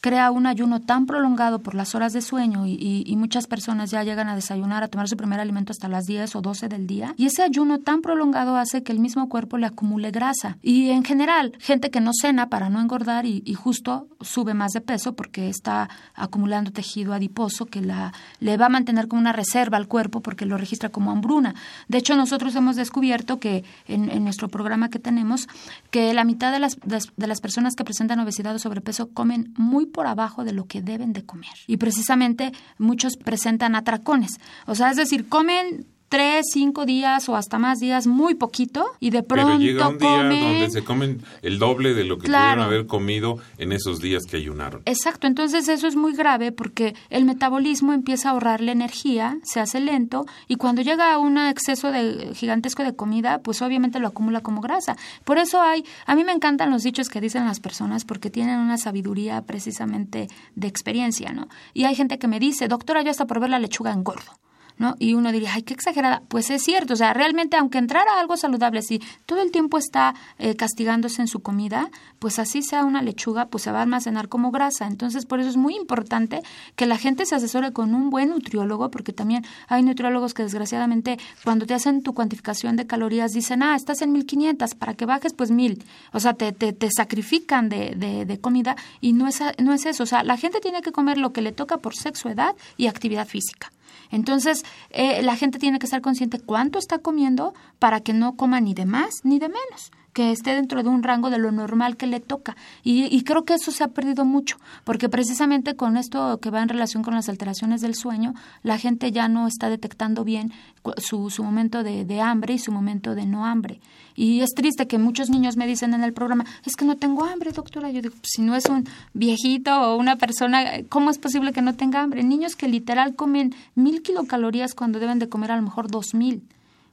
crea 0.00 0.30
un 0.30 0.46
ayuno 0.46 0.80
tan 0.80 1.06
prolongado 1.06 1.60
por 1.60 1.74
las 1.74 1.94
horas 1.94 2.12
de 2.12 2.20
sueño 2.20 2.66
y, 2.66 3.14
muchas 3.16 3.46
personas 3.46 3.90
ya 3.90 4.04
llegan 4.04 4.28
a 4.28 4.34
desayunar, 4.34 4.84
a 4.84 4.88
tomar 4.88 5.08
su 5.08 5.16
primer 5.16 5.40
alimento 5.40 5.72
hasta 5.72 5.88
las 5.88 6.04
10 6.04 6.36
o 6.36 6.42
12 6.42 6.68
del 6.68 6.86
día. 6.86 7.14
Y 7.16 7.26
ese 7.26 7.42
ayuno 7.42 7.80
tan 7.80 8.02
prolongado 8.02 8.56
hace 8.56 8.82
que 8.82 8.92
el 8.92 9.00
mismo 9.00 9.28
cuerpo 9.28 9.56
le 9.56 9.66
acumule 9.66 10.10
grasa. 10.10 10.58
Y 10.62 10.90
en 10.90 11.02
general, 11.02 11.54
gente 11.58 11.90
que 11.90 12.00
no 12.00 12.10
cena 12.12 12.50
para 12.50 12.68
no 12.68 12.80
engordar 12.80 13.24
y, 13.24 13.42
justo 13.54 14.06
sube 14.20 14.54
más 14.54 14.72
de 14.72 14.82
peso 14.82 15.14
porque 15.16 15.48
está 15.48 15.88
acumulando 16.14 16.70
tejido 16.70 17.14
adiposo 17.14 17.64
que 17.64 17.80
la, 17.80 18.12
le 18.38 18.56
va 18.58 18.66
a 18.66 18.68
mantener 18.68 19.08
como 19.08 19.20
una 19.20 19.32
reserva 19.32 19.78
al 19.78 19.88
cuerpo 19.88 20.20
porque 20.20 20.44
lo 20.44 20.58
registra 20.58 20.90
como 20.90 21.10
hambruna. 21.10 21.54
De 21.88 21.98
hecho, 21.98 22.16
nosotros 22.16 22.54
hemos 22.54 22.76
descubierto 22.76 23.40
que 23.40 23.64
en, 23.88 24.22
nuestro 24.22 24.48
programa 24.48 24.90
que 24.90 24.98
tenemos, 24.98 25.48
que 25.90 26.12
la 26.12 26.24
mitad 26.24 26.52
de 26.52 26.58
las, 26.58 26.76
de 26.84 27.26
las 27.26 27.40
personas 27.40 27.74
que 27.74 27.84
presentan 27.84 28.20
obesidad 28.20 28.54
o 28.54 28.58
sobrepeso 28.58 29.08
comen 29.08 29.54
muy 29.56 29.86
por 29.96 30.06
abajo 30.06 30.44
de 30.44 30.52
lo 30.52 30.66
que 30.66 30.82
deben 30.82 31.14
de 31.14 31.24
comer. 31.24 31.54
Y 31.66 31.78
precisamente 31.78 32.52
muchos 32.76 33.16
presentan 33.16 33.74
atracones. 33.74 34.38
O 34.66 34.74
sea, 34.74 34.90
es 34.90 34.98
decir, 34.98 35.26
comen 35.26 35.86
tres, 36.08 36.46
cinco 36.52 36.86
días 36.86 37.28
o 37.28 37.36
hasta 37.36 37.58
más 37.58 37.78
días, 37.78 38.06
muy 38.06 38.34
poquito, 38.34 38.86
y 39.00 39.10
de 39.10 39.22
pronto 39.22 39.46
Pero 39.46 39.58
llega 39.58 39.88
un 39.88 39.98
día 39.98 40.22
donde 40.22 40.70
se 40.70 40.84
comen 40.84 41.22
el 41.42 41.58
doble 41.58 41.94
de 41.94 42.04
lo 42.04 42.18
que 42.18 42.26
pudieron 42.26 42.60
haber 42.60 42.86
comido 42.86 43.38
en 43.58 43.72
esos 43.72 44.00
días 44.00 44.24
que 44.24 44.36
ayunaron. 44.36 44.82
Exacto, 44.84 45.26
entonces 45.26 45.68
eso 45.68 45.86
es 45.86 45.96
muy 45.96 46.14
grave 46.14 46.52
porque 46.52 46.94
el 47.10 47.24
metabolismo 47.24 47.92
empieza 47.92 48.28
a 48.28 48.32
ahorrarle 48.32 48.72
energía, 48.72 49.38
se 49.42 49.60
hace 49.60 49.80
lento, 49.80 50.26
y 50.48 50.56
cuando 50.56 50.82
llega 50.82 51.12
a 51.12 51.18
un 51.18 51.38
exceso 51.38 51.90
de 51.90 52.32
gigantesco 52.34 52.82
de 52.82 52.94
comida, 52.94 53.40
pues 53.40 53.62
obviamente 53.62 53.98
lo 53.98 54.08
acumula 54.08 54.40
como 54.40 54.60
grasa. 54.60 54.96
Por 55.24 55.38
eso 55.38 55.60
hay, 55.60 55.84
a 56.06 56.14
mí 56.14 56.24
me 56.24 56.32
encantan 56.32 56.70
los 56.70 56.82
dichos 56.82 57.08
que 57.08 57.20
dicen 57.20 57.44
las 57.44 57.60
personas 57.60 58.04
porque 58.04 58.30
tienen 58.30 58.58
una 58.58 58.78
sabiduría 58.78 59.42
precisamente 59.42 60.28
de 60.54 60.68
experiencia, 60.68 61.32
¿no? 61.32 61.48
Y 61.74 61.84
hay 61.84 61.94
gente 61.94 62.18
que 62.18 62.28
me 62.28 62.40
dice, 62.40 62.68
doctora, 62.68 63.02
yo 63.02 63.10
hasta 63.10 63.26
por 63.26 63.40
ver 63.40 63.50
la 63.50 63.58
lechuga 63.58 63.92
engordo. 63.92 64.38
¿No? 64.78 64.94
Y 64.98 65.14
uno 65.14 65.32
diría, 65.32 65.52
ay, 65.54 65.62
qué 65.62 65.74
exagerada. 65.74 66.22
Pues 66.28 66.50
es 66.50 66.62
cierto, 66.62 66.94
o 66.94 66.96
sea, 66.96 67.12
realmente 67.14 67.56
aunque 67.56 67.78
entrara 67.78 68.18
algo 68.18 68.36
saludable, 68.36 68.82
si 68.82 69.00
todo 69.26 69.42
el 69.42 69.50
tiempo 69.50 69.78
está 69.78 70.14
eh, 70.38 70.54
castigándose 70.56 71.22
en 71.22 71.28
su 71.28 71.40
comida, 71.40 71.90
pues 72.18 72.38
así 72.38 72.62
sea 72.62 72.84
una 72.84 73.02
lechuga, 73.02 73.46
pues 73.46 73.64
se 73.64 73.72
va 73.72 73.80
a 73.80 73.82
almacenar 73.82 74.28
como 74.28 74.50
grasa. 74.50 74.86
Entonces, 74.86 75.26
por 75.26 75.40
eso 75.40 75.48
es 75.48 75.56
muy 75.56 75.76
importante 75.76 76.42
que 76.74 76.86
la 76.86 76.98
gente 76.98 77.26
se 77.26 77.34
asesore 77.34 77.72
con 77.72 77.94
un 77.94 78.10
buen 78.10 78.30
nutriólogo, 78.30 78.90
porque 78.90 79.12
también 79.12 79.44
hay 79.68 79.82
nutriólogos 79.82 80.34
que 80.34 80.42
desgraciadamente 80.42 81.18
cuando 81.44 81.66
te 81.66 81.74
hacen 81.74 82.02
tu 82.02 82.14
cuantificación 82.14 82.76
de 82.76 82.86
calorías 82.86 83.32
dicen, 83.32 83.62
ah, 83.62 83.76
estás 83.76 84.02
en 84.02 84.12
1500, 84.12 84.74
para 84.74 84.94
que 84.94 85.06
bajes 85.06 85.32
pues 85.32 85.50
1000. 85.50 85.82
O 86.12 86.20
sea, 86.20 86.34
te, 86.34 86.52
te, 86.52 86.72
te 86.72 86.90
sacrifican 86.90 87.68
de, 87.68 87.94
de, 87.96 88.24
de 88.24 88.40
comida 88.40 88.76
y 89.00 89.12
no 89.12 89.28
es, 89.28 89.40
no 89.58 89.72
es 89.72 89.86
eso. 89.86 90.02
O 90.02 90.06
sea, 90.06 90.22
la 90.22 90.36
gente 90.36 90.60
tiene 90.60 90.82
que 90.82 90.92
comer 90.92 91.18
lo 91.18 91.32
que 91.32 91.42
le 91.42 91.52
toca 91.52 91.78
por 91.78 91.94
sexo, 91.94 92.28
edad 92.28 92.54
y 92.76 92.86
actividad 92.86 93.26
física. 93.26 93.70
Entonces, 94.10 94.64
eh, 94.90 95.22
la 95.22 95.36
gente 95.36 95.58
tiene 95.58 95.78
que 95.78 95.86
estar 95.86 96.00
consciente 96.00 96.40
cuánto 96.40 96.78
está 96.78 96.98
comiendo 96.98 97.54
para 97.78 98.00
que 98.00 98.12
no 98.12 98.36
coma 98.36 98.60
ni 98.60 98.74
de 98.74 98.86
más 98.86 99.20
ni 99.24 99.38
de 99.38 99.48
menos 99.48 99.90
que 100.16 100.32
esté 100.32 100.54
dentro 100.54 100.82
de 100.82 100.88
un 100.88 101.02
rango 101.02 101.28
de 101.28 101.36
lo 101.36 101.52
normal 101.52 101.98
que 101.98 102.06
le 102.06 102.20
toca. 102.20 102.56
Y, 102.82 103.22
creo 103.24 103.44
que 103.44 103.52
eso 103.52 103.70
se 103.70 103.84
ha 103.84 103.88
perdido 103.88 104.24
mucho, 104.24 104.56
porque 104.82 105.10
precisamente 105.10 105.76
con 105.76 105.98
esto 105.98 106.38
que 106.40 106.48
va 106.48 106.62
en 106.62 106.70
relación 106.70 107.02
con 107.02 107.14
las 107.14 107.28
alteraciones 107.28 107.82
del 107.82 107.94
sueño, 107.94 108.32
la 108.62 108.78
gente 108.78 109.12
ya 109.12 109.28
no 109.28 109.46
está 109.46 109.68
detectando 109.68 110.24
bien 110.24 110.52
su, 110.96 111.28
su 111.28 111.44
momento 111.44 111.82
de, 111.82 112.06
de, 112.06 112.22
hambre 112.22 112.54
y 112.54 112.58
su 112.58 112.72
momento 112.72 113.14
de 113.14 113.26
no 113.26 113.44
hambre. 113.44 113.78
Y 114.14 114.40
es 114.40 114.54
triste 114.54 114.86
que 114.86 114.96
muchos 114.96 115.28
niños 115.28 115.58
me 115.58 115.66
dicen 115.66 115.92
en 115.92 116.02
el 116.02 116.14
programa, 116.14 116.46
es 116.64 116.76
que 116.76 116.86
no 116.86 116.96
tengo 116.96 117.26
hambre, 117.26 117.52
doctora. 117.52 117.90
Yo 117.90 118.00
digo, 118.00 118.14
si 118.22 118.40
no 118.40 118.56
es 118.56 118.64
un 118.70 118.88
viejito 119.12 119.78
o 119.78 119.96
una 119.98 120.16
persona, 120.16 120.64
¿cómo 120.88 121.10
es 121.10 121.18
posible 121.18 121.52
que 121.52 121.60
no 121.60 121.74
tenga 121.74 122.00
hambre? 122.00 122.22
Niños 122.22 122.56
que 122.56 122.68
literal 122.68 123.16
comen 123.16 123.54
mil 123.74 124.00
kilocalorías 124.00 124.72
cuando 124.72 124.98
deben 124.98 125.18
de 125.18 125.28
comer 125.28 125.52
a 125.52 125.56
lo 125.56 125.62
mejor 125.62 125.90
dos 125.90 126.14
mil. 126.14 126.42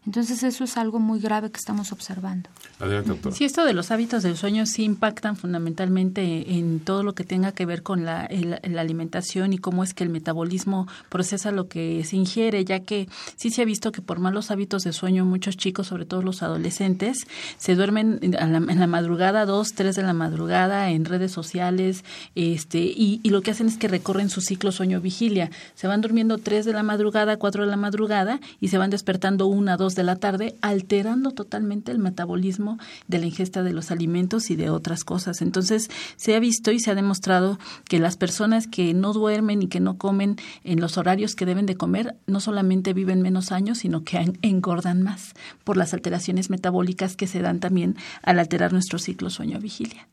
Entonces 0.06 0.44
eso 0.44 0.66
es 0.66 0.76
algo 0.76 1.00
muy 1.00 1.20
grave 1.20 1.50
que 1.50 1.58
estamos 1.58 1.94
observando. 1.94 2.50
Adelante, 2.80 3.10
doctora. 3.10 3.36
Sí, 3.36 3.46
esto 3.46 3.64
de 3.64 3.74
los 3.74 3.90
hábitos 3.90 4.22
del 4.22 4.36
sueño 4.36 4.66
sí 4.66 4.84
impactan 4.84 5.38
fundamentalmente 5.38 6.56
en 6.56 6.82
todo 6.82 7.04
lo 7.04 7.16
que 7.16 7.24
tenga 7.24 7.54
que 7.54 7.66
ver 7.66 7.84
con 7.84 8.04
la, 8.04 8.30
la, 8.30 8.82
alimentación 8.82 9.54
y 9.54 9.60
cómo 9.60 9.82
es 9.82 9.94
que 9.94 10.04
el 10.04 10.10
metabolismo 10.10 10.88
procesa 11.08 11.52
lo 11.52 11.70
que 11.70 12.04
se 12.04 12.18
ingiere, 12.18 12.66
ya 12.66 12.82
que 12.82 13.08
sí 13.38 13.50
se 13.50 13.62
ha 13.62 13.66
visto 13.66 13.94
que 13.94 14.02
por 14.02 14.20
malos 14.20 14.52
hábitos 14.52 14.84
de 14.84 14.92
sueño 14.92 15.24
muchos 15.24 15.56
chicos, 15.56 15.88
sobre 15.88 16.06
todo 16.06 16.22
los 16.22 16.44
adolescentes, 16.44 17.20
se 17.58 17.76
duermen 17.76 18.20
en 18.22 18.80
la, 18.80 18.88
madrugada, 18.88 19.46
dos, 19.46 19.74
tres 19.74 19.96
de 19.96 20.04
la 20.04 20.14
madrugada, 20.14 20.90
en 20.90 21.06
redes 21.06 21.32
sociales, 21.32 22.04
este, 22.36 22.80
y, 22.80 23.22
y 23.24 23.30
lo 23.30 23.42
que 23.42 23.52
hacen 23.52 23.68
es 23.68 23.78
que 23.78 23.88
recorren 23.88 24.30
su 24.30 24.42
ciclo 24.42 24.74
sueño-vigilia. 24.74 25.50
Se 25.76 25.88
van 25.88 26.02
durmiendo 26.02 26.40
tres 26.40 26.66
de 26.66 26.74
la 26.74 26.84
madrugada, 26.84 27.38
cuatro 27.38 27.64
de 27.64 27.70
la 27.70 27.78
madrugada 27.78 28.42
y 28.60 28.68
se 28.68 28.78
van 28.78 28.90
despertando 28.90 29.48
una, 29.48 29.78
dos 29.78 29.93
de 29.96 30.04
la 30.04 30.16
tarde, 30.16 30.56
alterando 30.62 31.32
totalmente 31.32 31.92
el 31.92 32.00
metabolismo 32.00 32.80
de 33.08 33.20
la 33.20 33.26
ingesta 33.26 33.64
de 33.64 33.74
los 33.74 33.92
alimentos 33.92 34.50
y 34.50 34.56
de 34.56 34.70
otras 34.70 35.04
cosas. 35.04 35.42
Entonces, 35.42 35.90
se 36.16 36.36
ha 36.36 36.40
visto 36.40 36.72
y 36.72 36.80
se 36.80 36.92
ha 36.92 36.96
demostrado 36.96 37.60
que 37.88 38.00
las 38.00 38.18
personas 38.18 38.68
que 38.68 38.94
no 38.94 39.14
duermen 39.14 39.62
y 39.62 39.68
que 39.68 39.80
no 39.80 39.98
comen 39.98 40.38
en 40.64 40.80
los 40.80 40.98
horarios 40.98 41.36
que 41.36 41.46
deben 41.46 41.66
de 41.66 41.76
comer, 41.76 42.16
no 42.28 42.40
solamente 42.40 42.94
viven 42.94 43.22
menos 43.22 43.52
años, 43.52 43.80
sino 43.80 44.04
que 44.04 44.34
engordan 44.42 45.04
más 45.04 45.34
por 45.64 45.78
las 45.78 45.94
alteraciones 45.94 46.50
metabólicas 46.50 47.16
que 47.16 47.28
se 47.28 47.42
dan 47.42 47.60
también 47.60 47.96
al 48.22 48.40
alterar 48.40 48.74
nuestro 48.74 49.00
ciclo 49.00 49.30
sueño-vigilia. 49.30 50.08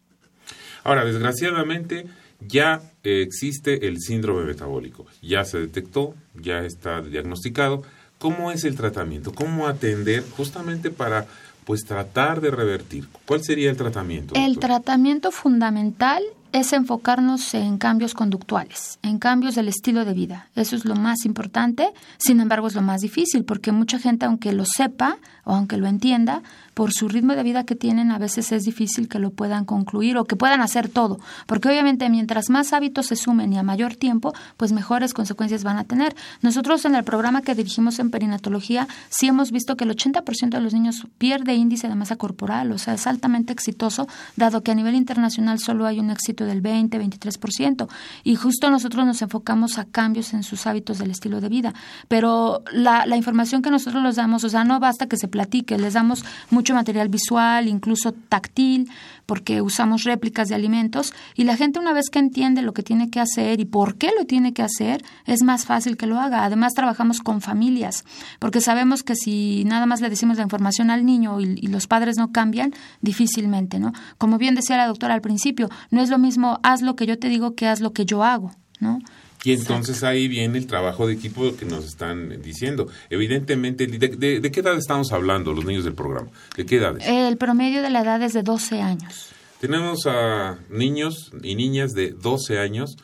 Ahora, 0.85 1.05
desgraciadamente, 1.05 2.07
ya 2.41 2.81
existe 3.03 3.87
el 3.87 4.01
síndrome 4.01 4.45
metabólico. 4.45 5.07
Ya 5.23 5.45
se 5.45 5.59
detectó, 5.59 6.15
ya 6.35 6.65
está 6.65 7.03
diagnosticado. 7.03 7.83
¿Cómo 8.21 8.53
es 8.53 8.65
el 8.65 8.77
tratamiento? 8.77 9.33
¿Cómo 9.33 9.67
atender 9.67 10.23
justamente 10.37 10.91
para 10.91 11.25
pues 11.65 11.87
tratar 11.87 12.43
de 12.43 12.51
revertir? 12.51 13.09
¿Cuál 13.27 13.43
sería 13.43 13.71
el 13.71 13.79
tratamiento? 13.79 14.35
El 14.37 14.59
tratamiento 14.59 15.31
fundamental 15.31 16.23
es 16.53 16.75
enfocarnos 16.75 17.55
en 17.55 17.79
cambios 17.79 18.13
conductuales, 18.13 18.99
en 19.03 19.19
cambios 19.19 19.55
del 19.55 19.69
estilo 19.69 20.05
de 20.05 20.13
vida. 20.13 20.51
Eso 20.55 20.77
es 20.77 20.85
lo 20.85 20.97
más 20.97 21.25
importante, 21.25 21.93
sin 22.19 22.41
embargo 22.41 22.67
es 22.67 22.75
lo 22.75 22.83
más 22.83 23.01
difícil, 23.01 23.45
porque 23.45 23.73
mucha 23.73 23.99
gente, 23.99 24.27
aunque 24.27 24.53
lo 24.53 24.67
sepa 24.67 25.17
o 25.45 25.55
aunque 25.55 25.79
lo 25.79 25.87
entienda, 25.87 26.43
por 26.81 26.95
su 26.95 27.09
ritmo 27.09 27.35
de 27.35 27.43
vida 27.43 27.65
que 27.65 27.77
tienen, 27.77 28.11
a 28.11 28.17
veces 28.17 28.53
es 28.53 28.65
difícil 28.65 29.07
que 29.07 29.19
lo 29.19 29.33
puedan 29.33 29.67
concluir 29.67 30.17
o 30.17 30.25
que 30.25 30.35
puedan 30.35 30.63
hacer 30.63 30.89
todo, 30.89 31.21
porque 31.45 31.69
obviamente 31.69 32.09
mientras 32.09 32.49
más 32.49 32.73
hábitos 32.73 33.09
se 33.09 33.17
sumen 33.17 33.53
y 33.53 33.59
a 33.59 33.63
mayor 33.63 33.97
tiempo, 33.97 34.33
pues 34.57 34.73
mejores 34.73 35.13
consecuencias 35.13 35.63
van 35.63 35.77
a 35.77 35.85
tener. 35.85 36.17
Nosotros 36.41 36.87
en 36.87 36.95
el 36.95 37.05
programa 37.05 37.43
que 37.43 37.55
dirigimos 37.55 37.99
en 37.99 38.11
perinatología, 38.11 38.89
sí 39.11 39.27
hemos 39.27 39.53
visto 39.53 39.77
que 39.77 39.85
el 39.85 39.95
80% 39.95 40.49
de 40.49 40.61
los 40.63 40.73
niños 40.73 41.07
pierde 41.19 41.53
índice 41.53 41.87
de 41.87 41.95
masa 41.97 42.17
corporal, 42.17 42.73
o 42.73 42.79
sea, 42.79 42.95
es 42.95 43.07
altamente 43.07 43.53
exitoso, 43.53 44.09
dado 44.37 44.63
que 44.63 44.71
a 44.71 44.75
nivel 44.75 44.95
internacional 44.95 45.59
solo 45.59 45.85
hay 45.85 46.01
un 46.01 46.09
éxito 46.09 46.47
del 46.47 46.63
20, 46.63 46.99
23%. 46.99 47.89
Y 48.25 48.37
justo 48.37 48.71
nosotros 48.71 49.05
nos 49.05 49.21
enfocamos 49.21 49.77
a 49.77 49.85
cambios 49.85 50.33
en 50.33 50.43
sus 50.43 50.67
hábitos 50.67 50.97
del 50.97 51.11
estilo 51.11 51.43
de 51.43 51.51
vida. 51.51 51.75
Pero 52.09 52.63
la, 52.73 53.05
la 53.05 53.19
información 53.19 53.61
que 53.61 53.71
nosotros 53.71 54.03
les 54.03 54.17
damos, 54.17 54.45
o 54.45 54.49
sea, 54.49 54.65
no 54.65 54.81
basta 54.81 55.09
que 55.09 55.19
se 55.19 55.29
platique, 55.29 55.77
les 55.77 55.93
damos 55.93 56.25
mucho 56.49 56.70
material 56.75 57.09
visual, 57.09 57.69
incluso 57.69 58.13
táctil, 58.13 58.91
porque 59.27 59.63
usamos 59.63 60.05
réplicas 60.05 60.49
de 60.49 60.55
alimentos. 60.55 61.13
Y 61.37 61.45
la 61.45 61.57
gente 61.57 61.79
una 61.79 61.93
vez 61.93 62.11
que 62.11 62.19
entiende 62.19 62.63
lo 62.63 62.73
que 62.73 62.83
tiene 62.83 63.11
que 63.11 63.21
hacer 63.21 63.61
y 63.61 63.65
por 63.65 63.97
qué 63.97 64.11
lo 64.19 64.27
tiene 64.27 64.53
que 64.53 64.63
hacer, 64.63 65.05
es 65.27 65.43
más 65.43 65.67
fácil 65.67 65.97
que 65.97 66.07
lo 66.07 66.19
haga. 66.19 66.45
Además, 66.45 66.75
trabajamos 66.75 67.21
con 67.21 67.41
familias, 67.41 68.05
porque 68.39 68.61
sabemos 68.61 69.03
que 69.03 69.15
si 69.15 69.65
nada 69.65 69.87
más 69.87 70.01
le 70.01 70.11
decimos 70.11 70.37
la 70.37 70.43
información 70.43 70.91
al 70.91 71.05
niño 71.05 71.41
y, 71.41 71.69
los 71.71 71.87
padres 71.87 72.17
no 72.17 72.33
cambian, 72.33 72.73
difícilmente, 73.01 73.79
¿no? 73.79 73.93
Como 74.19 74.39
bien 74.39 74.55
decía 74.55 74.77
la 74.77 74.87
doctora 74.87 75.15
al 75.15 75.21
principio, 75.21 75.69
no 75.91 76.03
es 76.03 76.11
lo 76.11 76.19
mismo 76.19 76.59
haz 76.63 76.83
lo 76.83 76.97
que 76.97 77.07
yo 77.07 77.19
te 77.19 77.29
digo 77.29 77.55
que 77.55 77.69
haz 77.69 77.81
lo 77.81 77.93
que 77.93 78.05
yo 78.05 78.25
hago, 78.25 78.53
¿no? 78.81 78.99
Y 79.45 79.53
entonces 79.53 80.03
ahí 80.03 80.29
viene 80.29 80.59
el 80.59 80.67
trabajo 80.67 81.07
de 81.07 81.15
equipo 81.15 81.57
que 81.57 81.65
nos 81.65 81.85
están 81.85 82.43
diciendo. 82.43 82.89
Evidentemente, 83.09 83.87
¿de, 83.87 84.51
qué 84.51 84.61
edad 84.61 84.77
estamos 84.77 85.13
hablando 85.13 85.53
los 85.53 85.65
niños 85.65 85.85
del 85.85 85.95
programa? 85.95 86.29
¿De 86.57 86.67
qué 86.67 86.77
edades? 86.77 87.05
El 87.07 87.37
promedio 87.39 87.81
de 87.83 87.91
la 87.91 88.03
edad 88.03 88.23
es 88.23 88.35
de 88.35 88.43
12 88.43 88.83
años. 88.83 89.31
Tenemos 89.61 90.07
a 90.07 90.59
niños 90.69 91.33
y 91.43 91.55
niñas 91.55 91.93
de 91.93 92.11
12 92.11 92.59
años 92.59 92.97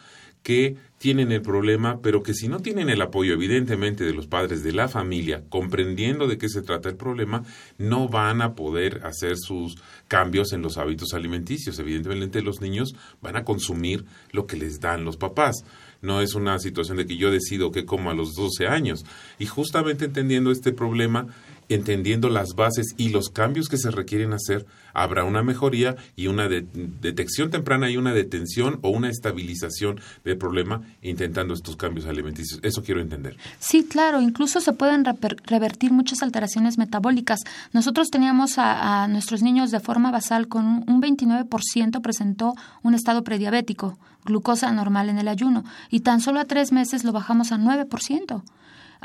que 0.42 0.76
tienen 0.98 1.32
el 1.32 1.42
problema, 1.42 2.00
pero 2.00 2.22
que 2.22 2.32
si 2.32 2.48
no 2.48 2.60
tienen 2.60 2.88
el 2.88 3.02
apoyo 3.02 3.34
evidentemente 3.34 4.04
de 4.04 4.12
los 4.12 4.26
padres 4.26 4.62
de 4.62 4.72
la 4.72 4.88
familia, 4.88 5.42
comprendiendo 5.48 6.26
de 6.26 6.38
qué 6.38 6.48
se 6.48 6.62
trata 6.62 6.88
el 6.88 6.96
problema, 6.96 7.42
no 7.78 8.08
van 8.08 8.40
a 8.40 8.54
poder 8.54 9.04
hacer 9.04 9.36
sus 9.36 9.76
cambios 10.08 10.52
en 10.52 10.62
los 10.62 10.78
hábitos 10.78 11.12
alimenticios. 11.12 11.78
Evidentemente 11.78 12.42
los 12.42 12.60
niños 12.60 12.94
van 13.20 13.36
a 13.36 13.44
consumir 13.44 14.04
lo 14.32 14.46
que 14.46 14.56
les 14.56 14.80
dan 14.80 15.04
los 15.04 15.16
papás. 15.16 15.64
No 16.06 16.20
es 16.20 16.34
una 16.34 16.60
situación 16.60 16.98
de 16.98 17.06
que 17.06 17.16
yo 17.16 17.32
decido 17.32 17.72
qué 17.72 17.84
como 17.84 18.10
a 18.10 18.14
los 18.14 18.34
12 18.34 18.68
años. 18.68 19.04
Y 19.40 19.46
justamente 19.46 20.04
entendiendo 20.04 20.52
este 20.52 20.72
problema, 20.72 21.26
entendiendo 21.68 22.28
las 22.28 22.54
bases 22.54 22.94
y 22.96 23.08
los 23.10 23.28
cambios 23.28 23.68
que 23.68 23.78
se 23.78 23.90
requieren 23.90 24.32
hacer, 24.32 24.66
habrá 24.94 25.24
una 25.24 25.42
mejoría 25.42 25.96
y 26.16 26.26
una 26.28 26.48
detección 26.48 27.50
temprana 27.50 27.90
y 27.90 27.96
una 27.96 28.14
detención 28.14 28.78
o 28.82 28.90
una 28.90 29.10
estabilización 29.10 30.00
del 30.24 30.38
problema 30.38 30.82
intentando 31.02 31.54
estos 31.54 31.76
cambios 31.76 32.06
alimenticios. 32.06 32.60
Eso 32.62 32.82
quiero 32.82 33.00
entender. 33.00 33.36
Sí, 33.58 33.84
claro, 33.84 34.20
incluso 34.20 34.60
se 34.60 34.72
pueden 34.72 35.04
revertir 35.44 35.92
muchas 35.92 36.22
alteraciones 36.22 36.78
metabólicas. 36.78 37.40
Nosotros 37.72 38.08
teníamos 38.10 38.58
a, 38.58 39.06
nuestros 39.08 39.42
niños 39.42 39.70
de 39.70 39.80
forma 39.80 40.10
basal 40.10 40.48
con 40.48 40.66
un 40.66 41.02
29% 41.02 42.00
presentó 42.00 42.54
un 42.82 42.94
estado 42.94 43.22
prediabético, 43.22 43.98
glucosa 44.24 44.72
normal 44.72 45.08
en 45.08 45.18
el 45.18 45.28
ayuno, 45.28 45.64
y 45.90 46.00
tan 46.00 46.20
solo 46.20 46.40
a 46.40 46.44
tres 46.44 46.72
meses 46.72 47.04
lo 47.04 47.12
bajamos 47.12 47.52
a 47.52 47.58
9% 47.58 48.42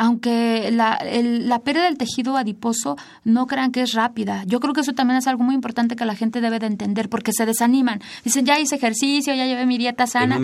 aunque 0.02 0.72
la, 0.72 1.00
la 1.04 1.60
pérdida 1.60 1.84
del 1.84 2.00
tejido 2.00 2.36
adiposo 2.36 2.98
no 3.24 3.46
crean 3.46 3.72
que 3.72 3.84
es 3.84 3.94
rápida. 3.94 4.44
Yo 4.48 4.60
creo 4.60 4.74
que 4.74 4.82
eso 4.82 4.94
también 4.94 5.20
es 5.20 5.28
algo 5.28 5.44
muy 5.44 5.54
importante 5.54 5.96
que 5.96 6.06
la 6.06 6.16
gente 6.16 6.42
debe 6.42 6.58
de 6.58 6.66
entender 6.66 7.08
porque 7.08 7.32
se 7.32 7.46
desaniman. 7.46 8.02
Dicen, 8.24 8.44
ya 8.44 8.60
hice 8.60 8.78
ejercicio, 8.78 9.36
ya 9.36 9.46
llevé 9.46 9.68
mi 9.68 9.78
dieta 9.78 10.08
sana 10.08 10.40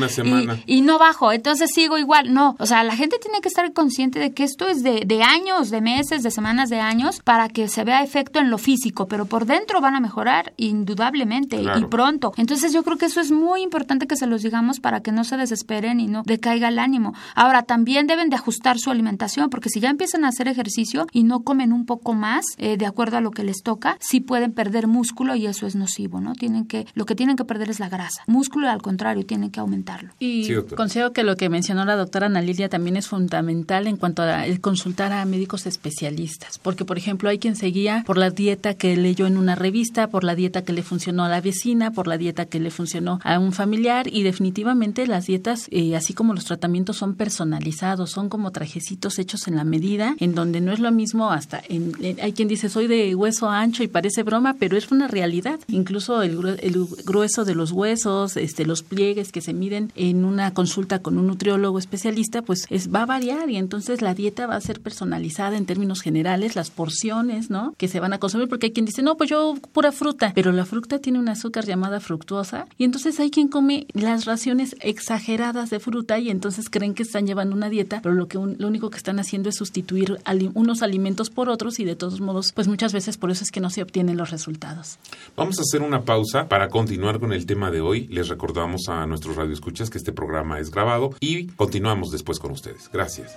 y, 0.68 0.82
no 0.82 1.00
bajo, 1.00 1.32
entonces 1.32 1.72
sigo 1.74 1.98
igual. 1.98 2.32
No, 2.36 2.56
o 2.60 2.68
sea, 2.68 2.84
la 2.84 2.96
gente 2.96 3.18
tiene 3.20 3.42
que 3.42 3.48
estar 3.48 3.74
consciente 3.74 4.20
de 4.20 4.32
que 4.32 4.44
esto 4.44 4.68
es 4.68 4.84
de, 4.84 5.06
de 5.08 5.24
años, 5.24 5.72
de 5.72 5.82
meses, 5.82 6.22
de 6.22 6.30
semanas, 6.30 6.70
de 6.70 6.80
años 6.80 7.22
para 7.24 7.50
que 7.50 7.68
se 7.68 7.84
vea 7.84 8.04
efecto 8.04 8.38
en 8.38 8.52
lo 8.52 8.60
físico, 8.60 9.08
pero 9.08 9.26
por 9.26 9.48
dentro 9.48 9.82
van 9.82 9.96
a 9.96 10.00
mejorar 10.00 10.54
indudablemente 10.58 11.60
y 11.60 11.86
pronto. 11.86 12.32
Entonces 12.38 12.74
yo 12.74 12.84
creo 12.84 12.98
que 12.98 13.08
eso 13.08 13.22
es 13.22 13.32
muy 13.32 13.64
importante 13.64 14.06
que 14.06 14.18
se 14.18 14.28
los 14.28 14.44
digamos 14.44 14.80
para 14.80 15.02
que 15.02 15.12
no 15.12 15.24
se 15.24 15.36
desesperen 15.36 16.00
y 16.00 16.06
no 16.06 16.22
decaiga 16.28 16.68
el 16.68 16.78
ánimo. 16.78 17.16
Ahora, 17.34 17.64
también 17.64 18.06
deben 18.06 18.30
de 18.30 18.36
ajustar 18.36 18.78
su 18.78 18.92
alimentación 18.92 19.47
porque 19.50 19.70
si 19.70 19.80
ya 19.80 19.90
empiezan 19.90 20.26
a 20.26 20.30
hacer 20.30 20.48
ejercicio 20.48 21.08
y 21.12 21.24
no 21.24 21.42
comen 21.42 21.74
un 21.74 21.86
poco 21.86 22.14
más 22.14 22.46
eh, 22.58 22.78
de 22.78 22.86
acuerdo 22.86 23.18
a 23.18 23.22
lo 23.22 23.32
que 23.32 23.44
les 23.44 23.64
toca, 23.64 23.98
sí 24.00 24.20
pueden 24.20 24.52
perder 24.52 24.88
músculo 24.88 25.36
y 25.36 25.48
eso 25.48 25.68
es 25.68 25.76
nocivo, 25.76 26.22
¿no? 26.22 26.34
Tienen 26.34 26.66
que, 26.66 26.86
lo 26.94 27.06
que 27.06 27.16
tienen 27.16 27.36
que 27.36 27.46
perder 27.46 27.70
es 27.70 27.80
la 27.80 27.90
grasa. 27.90 28.24
Músculo, 28.28 28.70
al 28.70 28.82
contrario, 28.82 29.26
tienen 29.26 29.52
que 29.52 29.60
aumentarlo. 29.60 30.14
Y 30.20 30.54
considero 30.76 31.14
que 31.14 31.24
lo 31.24 31.36
que 31.36 31.50
mencionó 31.50 31.86
la 31.86 31.96
doctora 31.96 32.28
Ana 32.28 32.42
Lilia 32.42 32.70
también 32.70 32.98
es 32.98 33.08
fundamental 33.08 33.88
en 33.88 33.98
cuanto 33.98 34.24
a 34.24 34.46
el 34.46 34.62
consultar 34.62 35.14
a 35.14 35.26
médicos 35.26 35.66
especialistas, 35.66 36.60
porque 36.60 36.86
por 36.86 36.98
ejemplo 36.98 37.30
hay 37.30 37.40
quien 37.40 37.56
seguía 37.56 38.04
por 38.06 38.18
la 38.18 38.30
dieta 38.30 38.74
que 38.74 38.96
leyó 38.96 39.28
en 39.28 39.38
una 39.38 39.56
revista, 39.56 40.08
por 40.08 40.24
la 40.24 40.36
dieta 40.36 40.64
que 40.64 40.74
le 40.74 40.84
funcionó 40.84 41.24
a 41.26 41.30
la 41.30 41.42
vecina, 41.42 41.92
por 41.92 42.08
la 42.08 42.18
dieta 42.18 42.46
que 42.46 42.60
le 42.60 42.72
funcionó 42.72 43.20
a 43.24 43.40
un 43.40 43.52
familiar 43.54 44.08
y 44.08 44.24
definitivamente 44.24 45.08
las 45.08 45.28
dietas, 45.28 45.68
eh, 45.72 45.96
así 45.96 46.14
como 46.14 46.34
los 46.34 46.46
tratamientos 46.46 46.98
son 46.98 47.16
personalizados, 47.16 48.12
son 48.12 48.30
como 48.30 48.52
trajecitos 48.52 49.20
hechos 49.20 49.27
en 49.48 49.56
la 49.56 49.64
medida, 49.64 50.16
en 50.20 50.36
donde 50.36 50.62
no 50.62 50.72
es 50.72 50.80
lo 50.80 50.92
mismo 50.92 51.32
hasta, 51.32 51.62
en, 51.68 51.94
hay 52.22 52.34
quien 52.34 52.48
dice 52.48 52.70
soy 52.70 52.88
de 52.88 53.14
hueso 53.16 53.50
ancho 53.50 53.84
y 53.84 53.88
parece 53.88 54.24
broma, 54.24 54.56
pero 54.58 54.78
es 54.78 54.90
una 54.92 55.08
realidad. 55.08 55.60
Incluso 55.68 56.22
el, 56.22 56.38
grueso 57.06 57.46
de 57.46 57.56
los 57.56 57.72
huesos, 57.72 58.38
este, 58.38 58.66
los 58.66 58.84
pliegues 58.84 59.32
que 59.32 59.42
se 59.42 59.54
miden 59.54 59.92
en 59.96 60.26
una 60.26 60.54
consulta 60.54 61.00
con 61.00 61.18
un 61.18 61.28
nutriólogo 61.28 61.80
especialista, 61.80 62.42
pues 62.42 62.66
es, 62.70 62.94
va 62.94 63.04
a 63.04 63.06
variar 63.06 63.50
y 63.50 63.58
entonces 63.58 64.02
la 64.02 64.14
dieta 64.14 64.48
va 64.48 64.56
a 64.56 64.62
ser 64.62 64.80
personalizada 64.80 65.58
en 65.58 65.66
términos 65.66 66.02
generales, 66.02 66.56
las 66.56 66.70
porciones, 66.70 67.50
¿no? 67.50 67.74
Que 67.78 67.88
se 67.88 68.00
van 68.00 68.14
a 68.14 68.20
consumir, 68.20 68.48
porque 68.48 68.68
hay 68.68 68.72
quien 68.72 68.86
dice, 68.86 69.02
no, 69.02 69.18
pues 69.18 69.30
yo 69.30 69.56
pura 69.74 69.92
fruta, 69.92 70.32
pero 70.34 70.52
la 70.52 70.66
fruta 70.66 71.00
tiene 71.00 71.20
un 71.20 71.30
azúcar 71.30 71.66
llamada 71.66 72.00
fructuosa 72.00 72.68
y 72.78 72.86
entonces 72.86 73.20
hay 73.20 73.32
quien 73.32 73.48
come 73.48 73.88
las 73.94 74.26
raciones 74.26 74.76
exageradas 74.82 75.70
de 75.70 75.80
fruta 75.80 76.20
y 76.20 76.30
entonces 76.30 76.70
creen 76.70 76.94
que 76.94 77.04
están 77.04 77.28
llevando 77.28 77.56
una 77.56 77.70
dieta, 77.70 78.00
pero 78.02 78.16
lo 78.16 78.28
que 78.28 78.38
lo 78.38 78.68
único 78.68 78.90
que 78.90 78.98
están 78.98 79.17
haciendo 79.20 79.50
es 79.50 79.56
sustituir 79.56 80.20
unos 80.54 80.82
alimentos 80.82 81.30
por 81.30 81.50
otros 81.50 81.80
y 81.80 81.86
de 81.86 81.96
todos 81.96 82.22
modos, 82.22 82.52
pues 82.54 82.68
muchas 82.68 82.94
veces 82.94 83.18
por 83.18 83.32
eso 83.32 83.44
es 83.44 83.52
que 83.52 83.60
no 83.60 83.70
se 83.70 83.82
obtienen 83.82 84.18
los 84.18 84.32
resultados. 84.32 84.98
Vamos 85.36 85.60
a 85.60 85.62
hacer 85.62 85.82
una 85.82 86.04
pausa 86.04 86.48
para 86.48 86.70
continuar 86.70 87.20
con 87.20 87.34
el 87.34 87.46
tema 87.46 87.72
de 87.72 87.82
hoy. 87.82 88.08
Les 88.08 88.28
recordamos 88.28 88.88
a 88.90 89.06
nuestros 89.06 89.36
radioescuchas 89.36 89.90
que 89.90 89.98
este 89.98 90.12
programa 90.12 90.60
es 90.60 90.72
grabado 90.72 91.12
y 91.20 91.48
continuamos 91.48 92.12
después 92.12 92.40
con 92.40 92.52
ustedes. 92.52 92.90
Gracias. 92.92 93.36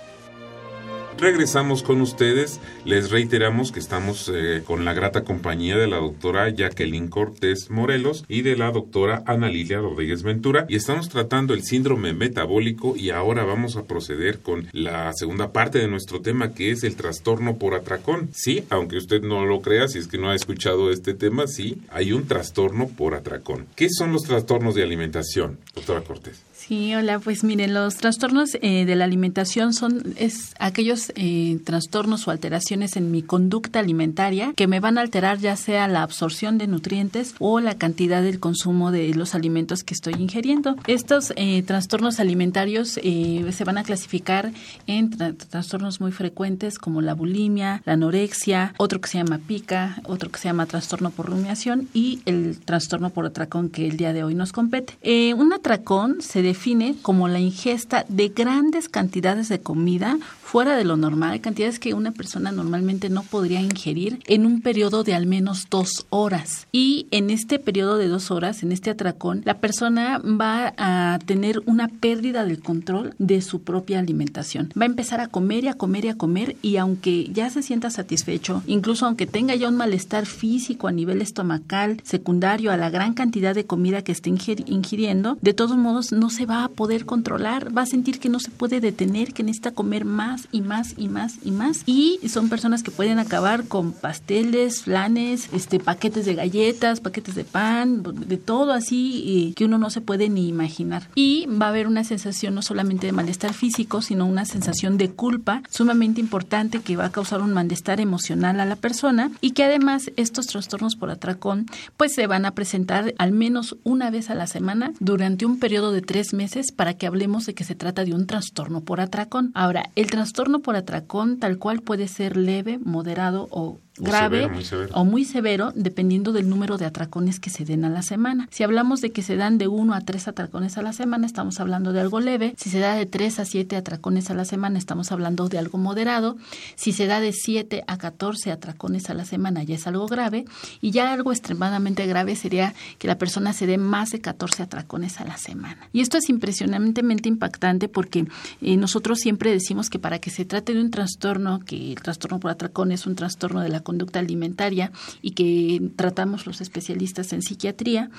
Regresamos 1.17 1.83
con 1.83 2.01
ustedes. 2.01 2.59
Les 2.83 3.11
reiteramos 3.11 3.71
que 3.71 3.79
estamos 3.79 4.31
eh, 4.33 4.63
con 4.65 4.85
la 4.85 4.93
grata 4.93 5.23
compañía 5.23 5.77
de 5.77 5.87
la 5.87 5.97
doctora 5.97 6.49
Jacqueline 6.49 7.09
Cortés 7.09 7.69
Morelos 7.69 8.25
y 8.27 8.41
de 8.41 8.55
la 8.55 8.71
doctora 8.71 9.23
Ana 9.27 9.49
Lilia 9.49 9.79
Rodríguez 9.79 10.23
Ventura 10.23 10.65
y 10.67 10.75
estamos 10.75 11.09
tratando 11.09 11.53
el 11.53 11.63
síndrome 11.63 12.13
metabólico 12.13 12.95
y 12.95 13.11
ahora 13.11 13.43
vamos 13.43 13.77
a 13.77 13.83
proceder 13.83 14.39
con 14.39 14.67
la 14.71 15.13
segunda 15.13 15.51
parte 15.51 15.79
de 15.79 15.87
nuestro 15.87 16.21
tema 16.21 16.53
que 16.53 16.71
es 16.71 16.83
el 16.83 16.95
trastorno 16.95 17.57
por 17.57 17.75
atracón. 17.75 18.29
Sí, 18.33 18.63
aunque 18.69 18.97
usted 18.97 19.21
no 19.21 19.45
lo 19.45 19.61
crea, 19.61 19.87
si 19.87 19.99
es 19.99 20.07
que 20.07 20.17
no 20.17 20.29
ha 20.29 20.35
escuchado 20.35 20.91
este 20.91 21.13
tema, 21.13 21.47
sí, 21.47 21.81
hay 21.89 22.13
un 22.13 22.27
trastorno 22.27 22.87
por 22.87 23.13
atracón. 23.13 23.67
¿Qué 23.75 23.89
son 23.89 24.11
los 24.11 24.23
trastornos 24.23 24.75
de 24.75 24.83
alimentación, 24.83 25.59
doctora 25.75 26.01
Cortés? 26.01 26.50
Sí, 26.67 26.93
hola, 26.93 27.17
pues 27.17 27.43
miren, 27.43 27.73
los 27.73 27.95
trastornos 27.95 28.55
eh, 28.61 28.85
de 28.85 28.95
la 28.95 29.05
alimentación 29.05 29.73
son 29.73 30.13
es 30.15 30.53
aquellos 30.59 31.11
eh, 31.15 31.59
trastornos 31.65 32.27
o 32.27 32.31
alteraciones 32.31 32.95
en 32.95 33.09
mi 33.09 33.23
conducta 33.23 33.79
alimentaria 33.79 34.53
que 34.55 34.67
me 34.67 34.79
van 34.79 34.99
a 34.99 35.01
alterar 35.01 35.39
ya 35.39 35.55
sea 35.55 35.87
la 35.87 36.03
absorción 36.03 36.59
de 36.59 36.67
nutrientes 36.67 37.33
o 37.39 37.59
la 37.59 37.79
cantidad 37.79 38.21
del 38.21 38.39
consumo 38.39 38.91
de 38.91 39.13
los 39.15 39.33
alimentos 39.33 39.83
que 39.83 39.95
estoy 39.95 40.13
ingiriendo. 40.19 40.75
Estos 40.85 41.33
eh, 41.35 41.63
trastornos 41.63 42.19
alimentarios 42.19 42.91
se 42.91 43.63
van 43.65 43.79
a 43.79 43.83
clasificar 43.83 44.53
en 44.85 45.09
trastornos 45.09 45.99
muy 45.99 46.11
frecuentes 46.11 46.77
como 46.77 47.01
la 47.01 47.15
bulimia, 47.15 47.81
la 47.85 47.93
anorexia, 47.93 48.75
otro 48.77 49.01
que 49.01 49.09
se 49.09 49.17
llama 49.17 49.39
pica, 49.39 49.99
otro 50.05 50.29
que 50.29 50.39
se 50.39 50.47
llama 50.47 50.67
trastorno 50.67 51.09
por 51.09 51.25
rumiación 51.25 51.89
y 51.93 52.21
el 52.25 52.59
trastorno 52.59 53.09
por 53.09 53.25
atracón 53.25 53.69
que 53.69 53.87
el 53.87 53.97
día 53.97 54.13
de 54.13 54.23
hoy 54.23 54.35
nos 54.35 54.51
compete. 54.53 54.95
un 55.33 55.53
atracón 55.53 56.21
se 56.21 56.41
define 56.41 56.60
como 57.01 57.27
la 57.27 57.39
ingesta 57.39 58.05
de 58.07 58.29
grandes 58.29 58.87
cantidades 58.87 59.49
de 59.49 59.59
comida 59.61 60.17
fuera 60.41 60.75
de 60.75 60.83
lo 60.83 60.95
normal, 60.95 61.41
cantidades 61.41 61.79
que 61.79 61.93
una 61.93 62.11
persona 62.11 62.51
normalmente 62.51 63.09
no 63.09 63.23
podría 63.23 63.61
ingerir 63.61 64.19
en 64.27 64.45
un 64.45 64.61
periodo 64.61 65.03
de 65.03 65.13
al 65.13 65.25
menos 65.25 65.67
dos 65.69 66.05
horas. 66.09 66.67
Y 66.71 67.07
en 67.11 67.29
este 67.29 67.57
periodo 67.57 67.97
de 67.97 68.09
dos 68.09 68.31
horas, 68.31 68.61
en 68.61 68.71
este 68.71 68.89
atracón, 68.89 69.41
la 69.45 69.59
persona 69.59 70.19
va 70.19 70.73
a 70.77 71.19
tener 71.25 71.63
una 71.65 71.87
pérdida 71.87 72.45
del 72.45 72.61
control 72.61 73.15
de 73.17 73.41
su 73.41 73.61
propia 73.61 73.99
alimentación. 73.99 74.71
Va 74.79 74.83
a 74.83 74.87
empezar 74.87 75.19
a 75.19 75.27
comer 75.27 75.63
y 75.63 75.69
a 75.69 75.75
comer 75.75 76.05
y 76.05 76.09
a 76.09 76.17
comer 76.17 76.57
y 76.61 76.77
aunque 76.77 77.29
ya 77.33 77.49
se 77.49 77.63
sienta 77.63 77.89
satisfecho, 77.89 78.61
incluso 78.67 79.05
aunque 79.05 79.25
tenga 79.25 79.55
ya 79.55 79.69
un 79.69 79.77
malestar 79.77 80.25
físico 80.25 80.87
a 80.87 80.91
nivel 80.91 81.21
estomacal 81.21 82.01
secundario 82.03 82.71
a 82.71 82.77
la 82.77 82.89
gran 82.89 83.13
cantidad 83.13 83.55
de 83.55 83.65
comida 83.65 84.03
que 84.03 84.11
esté 84.11 84.29
ingiriendo, 84.29 85.37
de 85.41 85.53
todos 85.53 85.77
modos 85.77 86.11
no 86.11 86.29
se 86.29 86.40
va 86.45 86.63
a 86.63 86.69
poder 86.69 87.05
controlar, 87.05 87.75
va 87.75 87.83
a 87.83 87.85
sentir 87.85 88.19
que 88.19 88.29
no 88.29 88.39
se 88.39 88.51
puede 88.51 88.79
detener, 88.79 89.33
que 89.33 89.43
necesita 89.43 89.71
comer 89.71 90.05
más 90.05 90.47
y 90.51 90.61
más 90.61 90.93
y 90.97 91.07
más 91.07 91.35
y 91.43 91.51
más. 91.51 91.83
Y 91.85 92.19
son 92.27 92.49
personas 92.49 92.83
que 92.83 92.91
pueden 92.91 93.19
acabar 93.19 93.65
con 93.67 93.91
pasteles, 93.91 94.83
flanes, 94.83 95.49
este, 95.53 95.79
paquetes 95.79 96.25
de 96.25 96.35
galletas, 96.35 96.99
paquetes 96.99 97.35
de 97.35 97.43
pan, 97.43 98.03
de 98.03 98.37
todo 98.37 98.71
así 98.71 99.53
que 99.55 99.65
uno 99.65 99.77
no 99.77 99.89
se 99.89 100.01
puede 100.01 100.29
ni 100.29 100.47
imaginar. 100.47 101.09
Y 101.15 101.47
va 101.47 101.67
a 101.67 101.69
haber 101.69 101.87
una 101.87 102.03
sensación 102.03 102.55
no 102.55 102.61
solamente 102.61 103.07
de 103.07 103.13
malestar 103.13 103.53
físico, 103.53 104.01
sino 104.01 104.25
una 104.25 104.45
sensación 104.45 104.97
de 104.97 105.09
culpa 105.09 105.63
sumamente 105.69 106.21
importante 106.21 106.81
que 106.81 106.95
va 106.95 107.05
a 107.05 107.11
causar 107.11 107.41
un 107.41 107.53
malestar 107.53 107.99
emocional 107.99 108.59
a 108.59 108.65
la 108.65 108.75
persona 108.75 109.31
y 109.41 109.51
que 109.51 109.63
además 109.63 110.11
estos 110.15 110.47
trastornos 110.47 110.95
por 110.95 111.09
atracón 111.09 111.65
pues 111.97 112.13
se 112.13 112.27
van 112.27 112.45
a 112.45 112.51
presentar 112.51 113.13
al 113.17 113.31
menos 113.31 113.77
una 113.83 114.09
vez 114.09 114.29
a 114.29 114.35
la 114.35 114.47
semana 114.47 114.93
durante 114.99 115.45
un 115.45 115.59
periodo 115.59 115.91
de 115.91 116.01
tres 116.01 116.30
meses 116.33 116.71
para 116.71 116.93
que 116.93 117.07
hablemos 117.07 117.45
de 117.45 117.53
que 117.53 117.63
se 117.63 117.75
trata 117.75 118.03
de 118.03 118.13
un 118.13 118.27
trastorno 118.27 118.81
por 118.81 119.01
atracón. 119.01 119.51
Ahora, 119.53 119.89
el 119.95 120.09
trastorno 120.09 120.59
por 120.59 120.75
atracón 120.75 121.39
tal 121.39 121.57
cual 121.57 121.81
puede 121.81 122.07
ser 122.07 122.37
leve, 122.37 122.77
moderado 122.77 123.47
o 123.51 123.79
grave 124.01 124.49
o 124.93 125.05
muy 125.05 125.25
severo, 125.25 125.71
dependiendo 125.75 126.31
del 126.31 126.49
número 126.49 126.77
de 126.77 126.85
atracones 126.85 127.39
que 127.39 127.49
se 127.49 127.65
den 127.65 127.85
a 127.85 127.89
la 127.89 128.01
semana. 128.01 128.47
Si 128.51 128.63
hablamos 128.63 129.01
de 129.01 129.11
que 129.11 129.21
se 129.21 129.35
dan 129.35 129.57
de 129.57 129.67
uno 129.67 129.93
a 129.93 130.01
tres 130.01 130.27
atracones 130.27 130.77
a 130.77 130.81
la 130.81 130.93
semana, 130.93 131.25
estamos 131.25 131.59
hablando 131.59 131.93
de 131.93 132.01
algo 132.01 132.19
leve. 132.19 132.53
Si 132.57 132.69
se 132.69 132.79
da 132.79 132.95
de 132.95 133.05
tres 133.05 133.39
a 133.39 133.45
siete 133.45 133.75
atracones 133.75 134.29
a 134.29 134.33
la 134.33 134.45
semana, 134.45 134.77
estamos 134.77 135.11
hablando 135.11 135.47
de 135.47 135.57
algo 135.57 135.77
moderado. 135.77 136.37
Si 136.75 136.91
se 136.91 137.07
da 137.07 137.19
de 137.19 137.31
siete 137.31 137.83
a 137.87 137.97
catorce 137.97 138.51
atracones 138.51 139.09
a 139.09 139.13
la 139.13 139.25
semana, 139.25 139.63
ya 139.63 139.75
es 139.75 139.87
algo 139.87 140.07
grave. 140.07 140.45
Y 140.81 140.91
ya 140.91 141.13
algo 141.13 141.31
extremadamente 141.31 142.05
grave 142.07 142.35
sería 142.35 142.73
que 142.97 143.07
la 143.07 143.17
persona 143.17 143.53
se 143.53 143.67
dé 143.67 143.77
más 143.77 144.11
de 144.11 144.21
14 144.21 144.63
atracones 144.63 145.19
a 145.19 145.25
la 145.25 145.37
semana. 145.37 145.89
Y 145.93 146.01
esto 146.01 146.17
es 146.17 146.29
impresionantemente 146.29 147.29
impactante 147.29 147.87
porque 147.87 148.25
eh, 148.61 148.77
nosotros 148.77 149.19
siempre 149.19 149.51
decimos 149.51 149.89
que 149.89 149.99
para 149.99 150.19
que 150.19 150.29
se 150.29 150.45
trate 150.45 150.73
de 150.73 150.81
un 150.81 150.91
trastorno, 150.91 151.59
que 151.59 151.91
el 151.91 152.01
trastorno 152.01 152.39
por 152.39 152.51
atracón 152.51 152.91
es 152.91 153.05
un 153.05 153.15
trastorno 153.15 153.61
de 153.61 153.69
la 153.69 153.81
conducta 153.91 154.19
alimentaria 154.19 154.89
y 155.21 155.31
que 155.31 155.81
tratamos 155.97 156.45
los 156.45 156.61
especialistas 156.61 157.33
en 157.33 157.41
psiquiatría, 157.41 158.09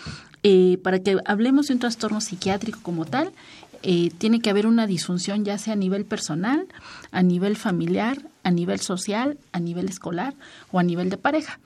eh, 0.43 0.77
para 0.83 0.99
que 0.99 1.17
hablemos 1.25 1.69
de 1.69 1.75
un 1.75 1.81
trastorno 1.81 2.21
psiquiátrico 2.21 2.81
como 2.83 3.07
tal, 3.07 3.33
eh, 3.83 4.11
tiene 4.19 4.41
que 4.41 4.51
haber 4.51 4.67
una 4.67 4.87
disfunción 4.87 5.47
ya 5.47 5.57
sea 5.57 5.73
a 5.73 5.77
nivel 5.77 6.05
personal, 6.05 6.67
a 7.11 7.23
nivel 7.23 7.57
familiar, 7.57 8.19
a 8.45 8.51
nivel 8.51 8.81
social, 8.81 9.39
a 9.53 9.61
nivel 9.61 9.89
escolar 9.89 10.35
o 10.73 10.79
a 10.79 10.83
nivel 10.83 11.09
de 11.09 11.17
pareja. 11.17 11.59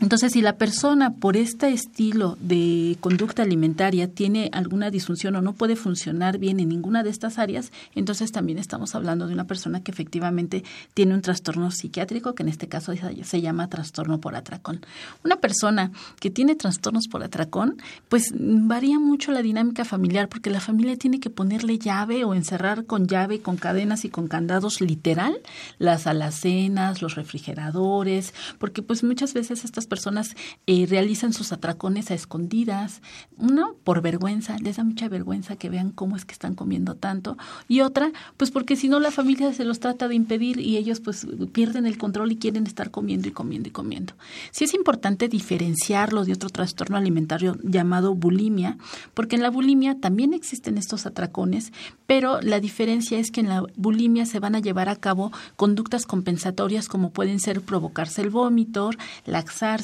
Entonces, 0.00 0.32
si 0.32 0.42
la 0.42 0.56
persona 0.56 1.14
por 1.14 1.38
este 1.38 1.70
estilo 1.70 2.36
de 2.40 2.98
conducta 3.00 3.42
alimentaria 3.42 4.08
tiene 4.08 4.50
alguna 4.52 4.90
disfunción 4.90 5.36
o 5.36 5.40
no 5.40 5.54
puede 5.54 5.74
funcionar 5.74 6.38
bien 6.38 6.60
en 6.60 6.68
ninguna 6.68 7.02
de 7.02 7.08
estas 7.08 7.38
áreas, 7.38 7.72
entonces 7.94 8.30
también 8.30 8.58
estamos 8.58 8.94
hablando 8.94 9.26
de 9.26 9.32
una 9.32 9.46
persona 9.46 9.82
que 9.82 9.90
efectivamente 9.90 10.64
tiene 10.92 11.14
un 11.14 11.22
trastorno 11.22 11.70
psiquiátrico, 11.70 12.34
que 12.34 12.42
en 12.42 12.50
este 12.50 12.68
caso 12.68 12.92
se 13.22 13.40
llama 13.40 13.68
trastorno 13.68 14.20
por 14.20 14.36
atracón. 14.36 14.84
Una 15.24 15.36
persona 15.36 15.90
que 16.20 16.30
tiene 16.30 16.56
trastornos 16.56 17.08
por 17.08 17.24
atracón, 17.24 17.76
pues 18.10 18.34
varía 18.36 18.98
mucho 18.98 19.32
la 19.32 19.40
dinámica 19.40 19.86
familiar, 19.86 20.28
porque 20.28 20.50
la 20.50 20.60
familia 20.60 20.96
tiene 20.96 21.20
que 21.20 21.30
ponerle 21.30 21.78
llave 21.78 22.24
o 22.24 22.34
encerrar 22.34 22.84
con 22.84 23.06
llave, 23.06 23.40
con 23.40 23.56
cadenas 23.56 24.04
y 24.04 24.10
con 24.10 24.28
candados 24.28 24.80
literal 24.82 25.38
las 25.78 26.06
alacenas, 26.06 27.00
los 27.00 27.14
refrigeradores, 27.14 28.34
porque 28.58 28.82
pues 28.82 29.02
muchas 29.02 29.32
veces 29.32 29.64
estas 29.64 29.85
personas 29.86 30.36
eh, 30.66 30.86
realizan 30.88 31.32
sus 31.32 31.52
atracones 31.52 32.10
a 32.10 32.14
escondidas, 32.14 33.02
una 33.38 33.68
por 33.84 34.02
vergüenza, 34.02 34.56
les 34.58 34.76
da 34.76 34.84
mucha 34.84 35.08
vergüenza 35.08 35.56
que 35.56 35.70
vean 35.70 35.90
cómo 35.90 36.16
es 36.16 36.24
que 36.24 36.32
están 36.32 36.54
comiendo 36.54 36.94
tanto, 36.94 37.36
y 37.68 37.80
otra, 37.80 38.12
pues 38.36 38.50
porque 38.50 38.76
si 38.76 38.88
no 38.88 39.00
la 39.00 39.10
familia 39.10 39.52
se 39.52 39.64
los 39.64 39.80
trata 39.80 40.08
de 40.08 40.14
impedir 40.14 40.60
y 40.60 40.76
ellos 40.76 41.00
pues 41.00 41.26
pierden 41.52 41.86
el 41.86 41.98
control 41.98 42.32
y 42.32 42.36
quieren 42.36 42.66
estar 42.66 42.90
comiendo 42.90 43.28
y 43.28 43.32
comiendo 43.32 43.68
y 43.68 43.72
comiendo. 43.72 44.14
Sí 44.50 44.64
es 44.64 44.74
importante 44.74 45.28
diferenciarlo 45.28 46.24
de 46.24 46.32
otro 46.32 46.50
trastorno 46.50 46.96
alimentario 46.96 47.56
llamado 47.62 48.14
bulimia, 48.14 48.78
porque 49.14 49.36
en 49.36 49.42
la 49.42 49.50
bulimia 49.50 49.98
también 50.00 50.34
existen 50.34 50.78
estos 50.78 51.06
atracones, 51.06 51.72
pero 52.06 52.40
la 52.40 52.60
diferencia 52.60 53.18
es 53.18 53.30
que 53.30 53.40
en 53.40 53.48
la 53.48 53.64
bulimia 53.76 54.26
se 54.26 54.40
van 54.40 54.54
a 54.54 54.60
llevar 54.60 54.88
a 54.88 54.96
cabo 54.96 55.32
conductas 55.56 56.06
compensatorias 56.06 56.88
como 56.88 57.10
pueden 57.10 57.40
ser 57.40 57.60
provocarse 57.60 58.22
el 58.22 58.30
vómito, 58.30 58.90
laxar, 59.24 59.75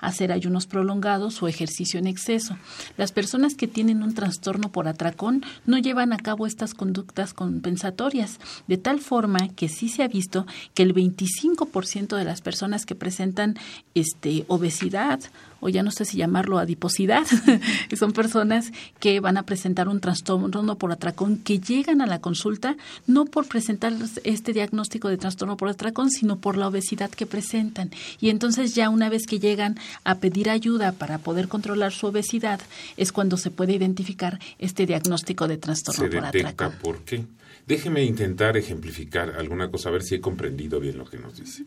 hacer 0.00 0.32
ayunos 0.32 0.66
prolongados 0.66 1.42
o 1.42 1.48
ejercicio 1.48 1.98
en 1.98 2.06
exceso. 2.06 2.56
Las 2.96 3.12
personas 3.12 3.54
que 3.54 3.68
tienen 3.68 4.02
un 4.02 4.14
trastorno 4.14 4.70
por 4.70 4.88
atracón 4.88 5.44
no 5.66 5.78
llevan 5.78 6.12
a 6.12 6.18
cabo 6.18 6.46
estas 6.46 6.74
conductas 6.74 7.34
compensatorias, 7.34 8.38
de 8.66 8.78
tal 8.78 9.00
forma 9.00 9.48
que 9.54 9.68
sí 9.68 9.88
se 9.88 10.02
ha 10.02 10.08
visto 10.08 10.46
que 10.74 10.82
el 10.82 10.94
25% 10.94 12.16
de 12.16 12.24
las 12.24 12.40
personas 12.40 12.86
que 12.86 12.94
presentan 12.94 13.56
este, 13.94 14.44
obesidad 14.48 15.20
o 15.62 15.68
ya 15.68 15.84
no 15.84 15.92
sé 15.92 16.04
si 16.04 16.18
llamarlo 16.18 16.58
adiposidad, 16.58 17.24
son 17.96 18.12
personas 18.12 18.72
que 18.98 19.20
van 19.20 19.36
a 19.36 19.44
presentar 19.44 19.88
un 19.88 20.00
trastorno 20.00 20.76
por 20.76 20.90
atracón, 20.90 21.38
que 21.38 21.60
llegan 21.60 22.00
a 22.00 22.06
la 22.06 22.20
consulta 22.20 22.76
no 23.06 23.26
por 23.26 23.46
presentar 23.46 23.92
este 24.24 24.52
diagnóstico 24.52 25.08
de 25.08 25.18
trastorno 25.18 25.56
por 25.56 25.68
atracón, 25.68 26.10
sino 26.10 26.40
por 26.40 26.56
la 26.56 26.66
obesidad 26.66 27.10
que 27.10 27.26
presentan. 27.26 27.92
Y 28.20 28.30
entonces 28.30 28.74
ya 28.74 28.90
una 28.90 29.08
vez 29.08 29.24
que 29.26 29.38
llegan 29.38 29.78
a 30.02 30.16
pedir 30.16 30.50
ayuda 30.50 30.90
para 30.90 31.18
poder 31.18 31.46
controlar 31.46 31.92
su 31.92 32.08
obesidad, 32.08 32.60
es 32.96 33.12
cuando 33.12 33.36
se 33.36 33.52
puede 33.52 33.74
identificar 33.74 34.40
este 34.58 34.84
diagnóstico 34.84 35.46
de 35.46 35.58
trastorno 35.58 36.10
por 36.10 36.24
atracón. 36.24 36.72
¿Por 36.82 37.04
qué? 37.04 37.24
Déjeme 37.66 38.02
intentar 38.02 38.56
ejemplificar 38.56 39.36
alguna 39.36 39.70
cosa, 39.70 39.90
a 39.90 39.92
ver 39.92 40.02
si 40.02 40.16
he 40.16 40.20
comprendido 40.20 40.80
bien 40.80 40.98
lo 40.98 41.04
que 41.04 41.18
nos 41.18 41.36
dice. 41.36 41.64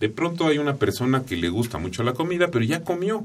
De 0.00 0.08
pronto 0.08 0.46
hay 0.46 0.58
una 0.58 0.76
persona 0.76 1.24
que 1.24 1.36
le 1.36 1.48
gusta 1.48 1.78
mucho 1.78 2.02
la 2.02 2.12
comida, 2.12 2.50
pero 2.50 2.64
ya 2.64 2.84
comió. 2.84 3.24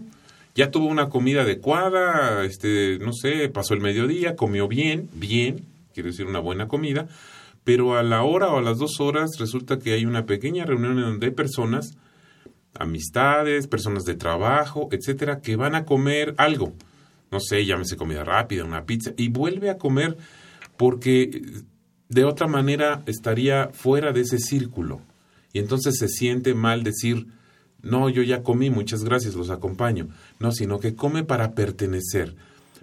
Ya 0.56 0.72
tuvo 0.72 0.86
una 0.88 1.10
comida 1.10 1.42
adecuada, 1.42 2.44
este, 2.46 3.00
no 3.00 3.12
sé, 3.14 3.50
pasó 3.50 3.74
el 3.74 3.82
mediodía, 3.82 4.36
comió 4.36 4.68
bien, 4.68 5.10
bien, 5.14 5.66
quiero 5.94 6.10
decir 6.10 6.28
una 6.28 6.40
buena 6.40 6.68
comida, 6.68 7.08
pero 7.64 7.98
a 7.98 8.04
la 8.04 8.22
hora 8.22 8.50
o 8.50 8.60
a 8.60 8.62
las 8.62 8.78
dos 8.78 9.00
horas 9.00 9.32
resulta 9.40 9.80
que 9.80 9.94
hay 9.94 10.06
una 10.06 10.28
pequeña 10.28 10.66
reunión 10.66 11.00
en 11.00 11.06
donde 11.06 11.28
hay 11.28 11.32
personas, 11.32 11.98
amistades, 12.78 13.66
personas 13.66 14.04
de 14.04 14.14
trabajo, 14.14 14.90
etcétera, 14.92 15.42
que 15.42 15.56
van 15.56 15.74
a 15.74 15.86
comer 15.86 16.36
algo. 16.38 16.74
No 17.32 17.40
sé, 17.40 17.66
llámese 17.66 17.98
comida 17.98 18.24
rápida, 18.24 18.64
una 18.64 18.86
pizza, 18.86 19.12
y 19.18 19.30
vuelve 19.30 19.72
a 19.72 19.80
comer 19.80 20.18
porque 20.78 21.42
de 22.10 22.26
otra 22.26 22.46
manera 22.46 23.02
estaría 23.08 23.70
fuera 23.74 24.12
de 24.12 24.22
ese 24.22 24.38
círculo 24.38 25.02
y 25.54 25.60
entonces 25.60 25.97
se 25.97 26.10
siente 26.10 26.56
mal 26.56 26.84
decir, 26.84 27.28
no, 27.84 28.10
yo 28.10 28.24
ya 28.24 28.41
comí, 28.43 28.70
muchas 28.70 29.04
gracias, 29.04 29.36
los 29.36 29.49
acompaño. 29.49 30.08
No, 30.39 30.51
sino 30.51 30.80
que 30.80 30.95
come 30.95 31.24
para 31.24 31.54
pertenecer, 31.54 32.36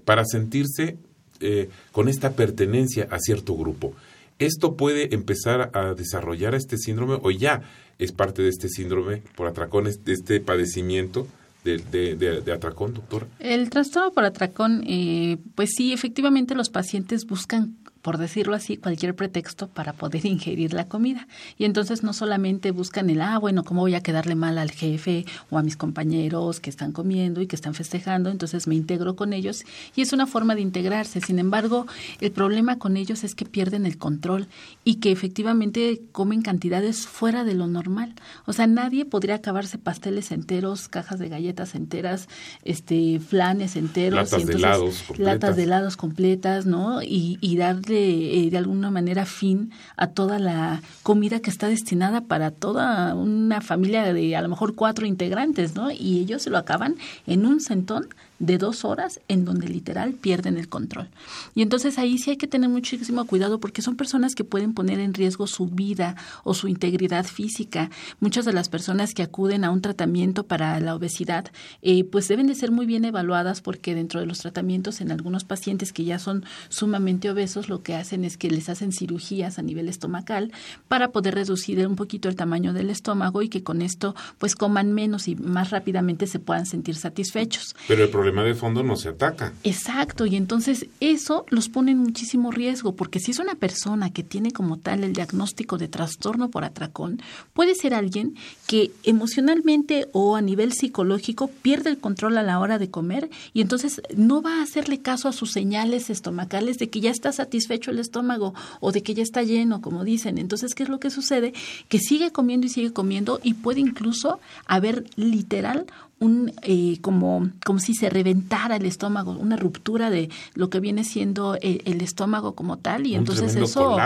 para 0.05 0.25
sentirse 0.25 0.97
eh, 1.41 1.69
con 1.91 2.09
esta 2.09 2.33
pertenencia 2.33 3.09
a 3.11 3.19
cierto 3.19 3.57
grupo. 3.57 3.95
Esto 4.39 4.77
puede 4.77 5.15
empezar 5.15 5.71
a 5.75 5.95
desarrollar 5.95 6.55
este 6.55 6.79
síndrome 6.79 7.19
o 7.23 7.31
ya 7.31 7.63
es 7.99 8.13
parte 8.13 8.43
de 8.43 8.49
este 8.49 8.69
síndrome 8.69 9.23
por 9.37 9.49
atracón, 9.49 9.85
de 9.85 10.13
este 10.13 10.41
padecimiento 10.41 11.27
de, 11.65 12.53
atracón, 12.55 12.95
doctora? 12.95 13.27
El 13.39 13.69
trastorno 13.71 14.13
por 14.13 14.25
atracón, 14.25 14.83
eh, 14.87 15.39
pues 15.55 15.71
sí, 15.77 15.93
efectivamente 15.93 16.55
los 16.55 16.71
pacientes 16.71 17.27
buscan 17.27 17.77
por 18.03 18.19
decirlo 18.19 18.55
así, 18.55 18.77
cualquier 18.77 19.15
pretexto 19.15 19.69
para 19.69 19.93
poder 19.93 20.25
ingerir 20.27 20.73
la 20.73 20.87
comida. 20.87 21.29
Y 21.59 21.65
entonces 21.65 22.03
no 22.03 22.13
solamente 22.13 22.71
buscan 22.71 23.11
el, 23.11 23.21
ah, 23.21 23.39
bueno, 23.39 23.65
¿cómo 23.65 23.83
voy 23.83 23.95
a 23.95 24.03
quedarle 24.03 24.35
mal 24.35 24.59
al 24.59 24.71
jefe 24.71 25.27
o 25.51 25.59
a 25.59 25.63
mis 25.63 25.77
compañeros 25.77 26.61
que 26.61 26.71
están 26.71 26.93
comiendo 26.93 27.41
y 27.41 27.47
que 27.47 27.57
están 27.57 27.75
festejando? 27.75 28.31
Entonces 28.31 28.67
me 28.67 28.75
integro 28.75 29.17
con 29.17 29.33
ellos 29.33 29.65
y 29.95 30.03
es 30.03 30.13
una 30.13 30.27
forma 30.27 30.55
de 30.55 30.63
integrarse. 30.63 31.21
Sin 31.21 31.39
embargo, 31.39 31.87
el 32.21 32.33
problema 32.33 32.79
con 32.79 32.97
ellos 32.97 33.25
es 33.25 33.35
que 33.35 33.45
pierden 33.45 33.87
el 33.87 33.99
control 33.99 34.47
y 34.85 34.97
que 34.97 35.13
efectivamente 35.13 36.01
comen 36.13 36.43
cantidades 36.43 37.07
fuera 37.07 37.45
de 37.45 37.55
lo 37.55 37.67
normal. 37.67 38.15
O 38.47 38.53
sea, 38.53 38.67
nadie 38.67 39.05
podría 39.05 39.37
acabarse 39.37 39.79
pasteles 39.79 40.31
enteros, 40.33 40.89
cajas 40.89 41.19
de 41.19 41.29
galletas 41.29 41.75
enteras, 41.75 42.29
este, 42.65 43.21
flanes 43.21 43.77
enteros. 43.77 44.33
Latas 44.33 44.47
de 44.47 44.55
helados 44.55 45.03
completas. 45.03 45.35
Latas 45.35 45.57
de 45.57 45.63
helados 45.65 45.97
completas, 45.97 46.67
¿no? 46.67 47.03
Y, 47.03 47.39
y 47.41 47.57
dar 47.57 47.81
eh, 47.93 48.49
de 48.51 48.59
alguna 48.59 48.91
manera 48.91 49.27
fin 49.27 49.71
a 49.97 50.09
toda 50.09 50.39
la 50.39 50.83
comida 51.03 51.41
que 51.41 51.51
está 51.51 51.69
destinada 51.69 52.23
para 52.23 52.51
toda 52.51 53.15
una 53.15 53.61
familia 53.61 54.13
de 54.13 54.37
a 54.37 54.43
lo 54.43 54.49
mejor 54.49 54.75
cuatro 54.75 55.07
integrantes, 55.07 55.75
¿no? 55.75 55.91
Y 55.91 56.21
ellos 56.21 56.43
se 56.43 56.51
lo 56.51 56.59
acaban 56.59 56.97
en 57.27 57.47
un 57.47 57.61
centón 57.61 58.09
de 58.41 58.59
dos 58.59 58.85
horas 58.85 59.21
en 59.29 59.45
donde 59.45 59.69
literal 59.69 60.15
pierden 60.15 60.57
el 60.57 60.69
control. 60.69 61.09
Y 61.55 61.63
entonces 61.63 61.99
ahí 61.99 62.19
sí 62.19 62.31
hay 62.31 62.37
que 62.37 62.49
tener 62.49 62.69
muchísimo 62.69 63.25
cuidado 63.27 63.61
porque 63.61 63.83
son 63.83 63.97
personas 63.97 64.35
que 64.35 64.45
pueden 64.45 64.75
poner 64.75 64.99
en 64.99 65.15
riesgo 65.15 65.47
su 65.47 65.67
vida 65.67 66.17
o 66.43 66.55
su 66.55 66.67
integridad 66.67 67.27
física. 67.27 67.91
Muchas 68.19 68.45
de 68.47 68.53
las 68.53 68.69
personas 68.69 69.15
que 69.15 69.23
acuden 69.23 69.65
a 69.65 69.71
un 69.71 69.83
tratamiento 69.83 70.45
para 70.45 70.81
la 70.81 70.95
obesidad, 70.97 71.47
eh, 71.83 72.05
pues 72.05 72.27
deben 72.29 72.47
de 72.47 72.55
ser 72.55 72.73
muy 72.73 72.87
bien 72.87 73.05
evaluadas 73.05 73.61
porque 73.61 73.95
dentro 73.95 74.21
de 74.21 74.27
los 74.27 74.39
tratamientos 74.39 75.01
en 75.01 75.13
algunos 75.13 75.45
pacientes 75.45 75.93
que 75.93 76.05
ya 76.05 76.19
son 76.19 76.45
sumamente 76.71 77.31
obesos, 77.31 77.69
lo 77.69 77.83
que 77.83 77.95
hacen 77.95 78.25
es 78.25 78.37
que 78.37 78.51
les 78.51 78.69
hacen 78.69 78.93
cirugías 78.93 79.59
a 79.59 79.63
nivel 79.63 79.89
estomacal 79.89 80.51
para 80.89 81.09
poder 81.09 81.35
reducir 81.35 81.87
un 81.87 81.97
poquito 81.97 82.29
el 82.29 82.37
tamaño 82.37 82.73
del 82.73 82.91
estómago 82.91 83.43
y 83.43 83.49
que 83.49 83.63
con 83.63 83.83
esto 83.83 84.15
pues 84.39 84.55
coman 84.55 84.93
menos 84.93 85.29
y 85.29 85.37
más 85.37 85.71
rápidamente 85.71 86.27
se 86.27 86.39
puedan 86.39 86.67
sentir 86.67 86.97
satisfechos. 86.97 87.77
Pero 87.87 88.05
el 88.05 88.11
problema 88.11 88.30
de 88.31 88.55
fondo 88.55 88.83
no 88.83 88.97
se 88.97 89.11
ataca. 89.11 89.53
Exacto, 89.65 90.27
y 90.27 90.37
entonces 90.37 90.87
eso 91.01 91.45
los 91.49 91.69
pone 91.69 91.93
en 91.93 91.99
muchísimo 91.99 92.51
riesgo, 92.51 92.95
porque 92.95 93.21
si 93.21 93.33
es 93.33 93.39
una 93.39 93.55
persona 93.55 94.11
que 94.11 94.23
tiene 94.23 94.53
como 94.53 94.77
tal 94.79 95.05
el 95.05 95.13
diagnóstico 95.13 95.79
de 95.79 95.89
trastorno 95.89 96.51
por 96.51 96.65
atracón, 96.65 97.21
puede 97.53 97.75
ser 97.75 97.95
alguien 97.95 98.37
que 98.67 98.91
emocionalmente 99.03 100.07
o 100.13 100.37
a 100.37 100.41
nivel 100.41 100.73
psicológico 100.73 101.49
pierde 101.49 101.91
el 101.91 101.99
control 101.99 102.39
a 102.39 102.43
la 102.43 102.59
hora 102.59 102.79
de 102.79 102.91
comer 102.91 103.31
y 103.53 103.61
entonces 103.61 104.01
no 104.17 104.43
va 104.43 104.61
a 104.61 104.63
hacerle 104.63 105.01
caso 105.01 105.29
a 105.29 105.33
sus 105.33 105.53
señales 105.53 106.11
estomacales 106.11 106.79
de 106.79 106.89
que 106.89 107.01
ya 107.01 107.11
está 107.11 107.33
satisfecho 107.33 107.91
el 107.91 107.99
estómago 107.99 108.55
o 108.81 108.93
de 108.93 109.03
que 109.03 109.15
ya 109.15 109.23
está 109.23 109.43
lleno, 109.43 109.81
como 109.81 110.05
dicen. 110.05 110.39
Entonces, 110.39 110.75
¿qué 110.75 110.85
es 110.85 110.89
lo 110.89 111.01
que 111.01 111.11
sucede? 111.11 111.53
Que 111.89 111.99
sigue 111.99 112.31
comiendo 112.31 112.67
y 112.67 112.71
sigue 112.71 112.93
comiendo 112.93 113.41
y 113.43 113.55
puede 113.55 113.81
incluso 113.81 114.41
haber 114.67 115.05
literal 115.17 115.87
un 116.21 116.53
eh, 116.63 116.99
como 117.01 117.49
como 117.65 117.79
si 117.79 117.95
se 117.95 118.11
reventara 118.11 118.77
el 118.77 118.85
estómago, 118.85 119.33
una 119.33 119.57
ruptura 119.57 120.11
de 120.11 120.29
lo 120.55 120.69
que 120.69 120.79
viene 120.79 121.03
siendo 121.03 121.57
el, 121.61 122.03
estómago 122.03 122.55
como 122.55 122.77
tal 122.77 123.07
y 123.07 123.15
entonces 123.15 123.57
eso 123.57 123.97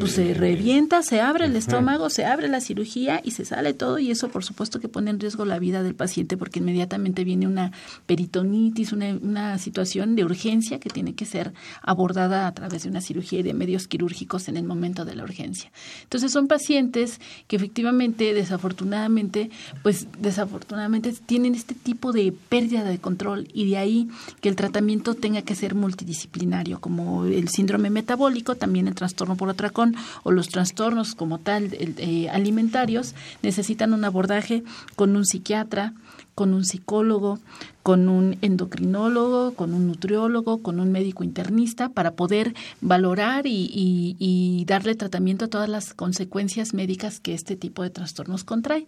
pues, 0.00 0.12
se 0.12 0.34
revienta, 0.34 1.02
se 1.02 1.20
abre 1.20 1.46
el 1.46 1.54
estómago, 1.54 2.10
se 2.10 2.24
abre 2.24 2.48
la 2.48 2.60
cirugía 2.60 3.20
y 3.22 3.30
se 3.30 3.44
sale 3.44 3.74
todo 3.74 4.00
y 4.00 4.10
eso 4.10 4.28
por 4.28 4.44
supuesto 4.44 4.80
que 4.80 4.88
pone 4.88 5.10
en 5.10 5.20
riesgo 5.20 5.44
la 5.44 5.60
vida 5.60 5.84
del 5.84 5.94
paciente 5.94 6.36
porque 6.36 6.58
inmediatamente 6.58 7.22
viene 7.22 7.46
una 7.46 7.70
peritonitis, 8.06 8.92
una, 8.92 9.16
una 9.22 9.58
situación 9.58 10.16
de 10.16 10.24
urgencia 10.24 10.80
que 10.80 10.90
tiene 10.90 11.14
que 11.14 11.26
ser 11.26 11.52
abordada 11.80 12.48
a 12.48 12.54
través 12.54 12.82
de 12.82 12.88
una 12.88 13.00
cirugía 13.00 13.38
y 13.38 13.42
de 13.44 13.54
medios 13.54 13.86
quirúrgicos 13.86 14.48
en 14.48 14.56
el 14.56 14.64
momento 14.64 15.04
de 15.04 15.14
la 15.14 15.22
urgencia. 15.22 15.70
Entonces 16.02 16.32
son 16.32 16.48
pacientes 16.48 17.20
que 17.46 17.54
efectivamente 17.54 18.34
desafortunadamente 18.34 19.50
pues 19.84 20.08
desafortunadamente 20.18 21.12
tienen 21.24 21.35
este 21.44 21.74
tipo 21.74 22.12
de 22.12 22.32
pérdida 22.48 22.84
de 22.84 22.98
control 22.98 23.48
y 23.52 23.70
de 23.70 23.78
ahí 23.78 24.08
que 24.40 24.48
el 24.48 24.56
tratamiento 24.56 25.14
tenga 25.14 25.42
que 25.42 25.54
ser 25.54 25.74
multidisciplinario, 25.74 26.80
como 26.80 27.24
el 27.24 27.48
síndrome 27.48 27.90
metabólico, 27.90 28.54
también 28.54 28.88
el 28.88 28.94
trastorno 28.94 29.36
por 29.36 29.50
atracón 29.50 29.94
o 30.22 30.32
los 30.32 30.48
trastornos 30.48 31.14
como 31.14 31.38
tal 31.38 31.70
eh, 31.72 32.28
alimentarios 32.30 33.14
necesitan 33.42 33.92
un 33.92 34.04
abordaje 34.04 34.62
con 34.94 35.16
un 35.16 35.24
psiquiatra, 35.24 35.92
con 36.36 36.52
un 36.52 36.66
psicólogo, 36.66 37.40
con 37.82 38.10
un 38.10 38.36
endocrinólogo, 38.42 39.54
con 39.54 39.72
un 39.72 39.86
nutriólogo, 39.86 40.58
con 40.58 40.80
un 40.80 40.92
médico 40.92 41.24
internista 41.24 41.88
para 41.88 42.10
poder 42.10 42.54
valorar 42.82 43.46
y, 43.46 44.64
darle 44.66 44.94
tratamiento 44.94 45.46
a 45.46 45.48
todas 45.48 45.68
las 45.68 45.94
consecuencias 45.94 46.74
médicas 46.74 47.20
que 47.20 47.32
este 47.32 47.56
tipo 47.56 47.82
de 47.82 47.88
trastornos 47.88 48.44
contrae. 48.44 48.86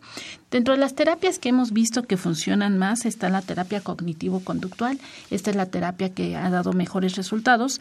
Dentro 0.51 0.74
de 0.74 0.80
las 0.80 0.94
terapias 0.94 1.38
que 1.38 1.49
hemos 1.49 1.72
visto 1.72 2.03
que 2.03 2.18
funcionan 2.18 2.76
más 2.76 3.07
está 3.07 3.30
la 3.30 3.40
terapia 3.40 3.80
cognitivo-conductual. 3.80 4.99
Esta 5.30 5.51
es 5.51 5.57
la 5.57 5.66
terapia 5.66 6.11
que 6.11 6.36
ha 6.36 6.51
dado 6.51 6.74
mejores 6.74 7.16
resultados. 7.16 7.80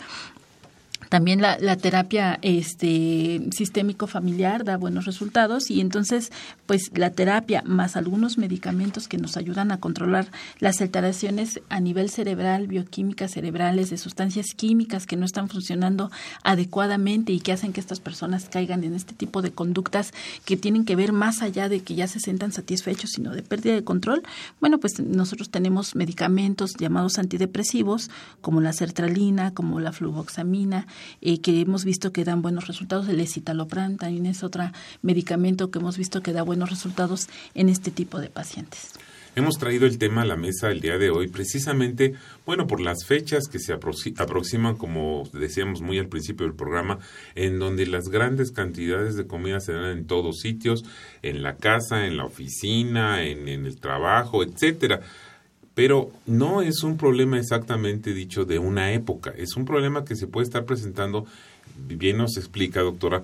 También 1.10 1.42
la, 1.42 1.58
la, 1.60 1.78
terapia 1.78 2.40
este, 2.42 3.42
sistémico 3.52 4.08
familiar 4.08 4.64
da 4.64 4.78
buenos 4.78 5.06
resultados 5.06 5.70
y 5.72 5.82
entonces, 5.82 6.32
pues 6.66 6.92
la 6.94 7.12
terapia 7.12 7.64
más 7.66 7.96
algunos 7.96 8.38
medicamentos 8.38 9.08
que 9.08 9.18
nos 9.18 9.38
ayudan 9.38 9.72
a 9.72 9.80
controlar 9.80 10.28
las 10.60 10.82
alteraciones 10.82 11.62
a 11.70 11.80
nivel 11.80 12.10
cerebral, 12.10 12.68
bioquímicas 12.68 13.32
cerebrales, 13.32 13.90
de 13.90 13.98
sustancias 13.98 14.48
químicas 14.56 15.06
que 15.06 15.16
no 15.16 15.26
están 15.26 15.50
funcionando 15.50 16.12
adecuadamente 16.44 17.32
y 17.32 17.40
que 17.40 17.52
hacen 17.52 17.74
que 17.74 17.80
estas 17.80 18.00
personas 18.00 18.50
caigan 18.50 18.84
en 18.84 18.94
este 18.94 19.14
tipo 19.14 19.42
de 19.42 19.52
conductas 19.52 20.14
que 20.46 20.58
tienen 20.58 20.86
que 20.86 20.96
ver 20.96 21.14
más 21.14 21.42
allá 21.42 21.70
de 21.70 21.82
que 21.82 21.96
ya 21.96 22.08
se 22.08 22.20
sientan 22.20 22.52
satisfechos, 22.52 23.12
sino 23.12 23.32
de 23.32 23.44
pérdida 23.44 23.74
de 23.74 23.84
control. 23.84 24.24
Bueno, 24.60 24.80
pues 24.80 25.00
nosotros 25.00 25.50
tenemos 25.50 25.96
medicamentos 25.96 26.76
llamados 26.78 27.18
antidepresivos 27.18 28.10
como 28.42 28.62
la 28.62 28.74
sertralina, 28.74 29.54
como 29.54 29.80
la 29.80 29.92
fluvoxamina, 29.92 30.88
eh, 31.22 31.40
que 31.40 31.62
hemos 31.62 31.86
visto 31.86 32.12
que 32.12 32.24
dan 32.24 32.42
buenos 32.42 32.68
resultados. 32.68 33.08
El 33.10 33.20
escitalopram 33.20 33.98
también 33.98 34.26
es 34.26 34.44
otro 34.44 34.72
medicamento 35.02 35.72
que 35.72 35.80
hemos 35.80 35.98
visto 35.98 36.22
que 36.22 36.34
da 36.34 36.44
buenos 36.44 36.70
resultados 36.70 37.28
en 37.54 37.70
este 37.70 37.92
tipo 37.92 38.20
de 38.20 38.30
pacientes. 38.30 38.94
Hemos 39.38 39.60
traído 39.60 39.86
el 39.86 40.00
tema 40.00 40.24
a 40.24 40.26
la 40.26 40.36
mesa 40.36 40.72
el 40.72 40.82
día 40.82 40.98
de 40.98 41.12
hoy 41.12 41.28
precisamente, 41.28 42.16
bueno, 42.44 42.66
por 42.66 42.82
las 42.82 43.06
fechas 43.06 43.48
que 43.48 43.60
se 43.60 43.72
aproximan, 43.72 44.78
como 44.78 45.30
decíamos 45.32 45.80
muy 45.80 46.00
al 46.00 46.08
principio 46.08 46.48
del 46.48 46.56
programa, 46.56 46.98
en 47.36 47.60
donde 47.60 47.86
las 47.86 48.10
grandes 48.10 48.52
cantidades 48.52 49.16
de 49.16 49.28
comida 49.28 49.60
se 49.60 49.74
dan 49.74 49.96
en 49.96 50.08
todos 50.08 50.40
sitios, 50.40 50.86
en 51.22 51.44
la 51.44 51.56
casa, 51.56 52.08
en 52.08 52.18
la 52.18 52.26
oficina, 52.26 53.26
en, 53.26 53.48
en 53.48 53.68
el 53.68 53.80
trabajo, 53.80 54.42
etcétera. 54.42 55.02
Pero 55.78 56.10
no 56.26 56.64
es 56.64 56.82
un 56.82 56.98
problema 56.98 57.38
exactamente 57.38 58.16
dicho 58.16 58.46
de 58.46 58.58
una 58.58 58.94
época, 58.94 59.32
es 59.38 59.56
un 59.56 59.64
problema 59.64 60.06
que 60.06 60.16
se 60.16 60.26
puede 60.26 60.46
estar 60.46 60.66
presentando, 60.66 61.28
bien 61.78 62.18
nos 62.18 62.36
explica 62.36 62.82
doctora, 62.82 63.22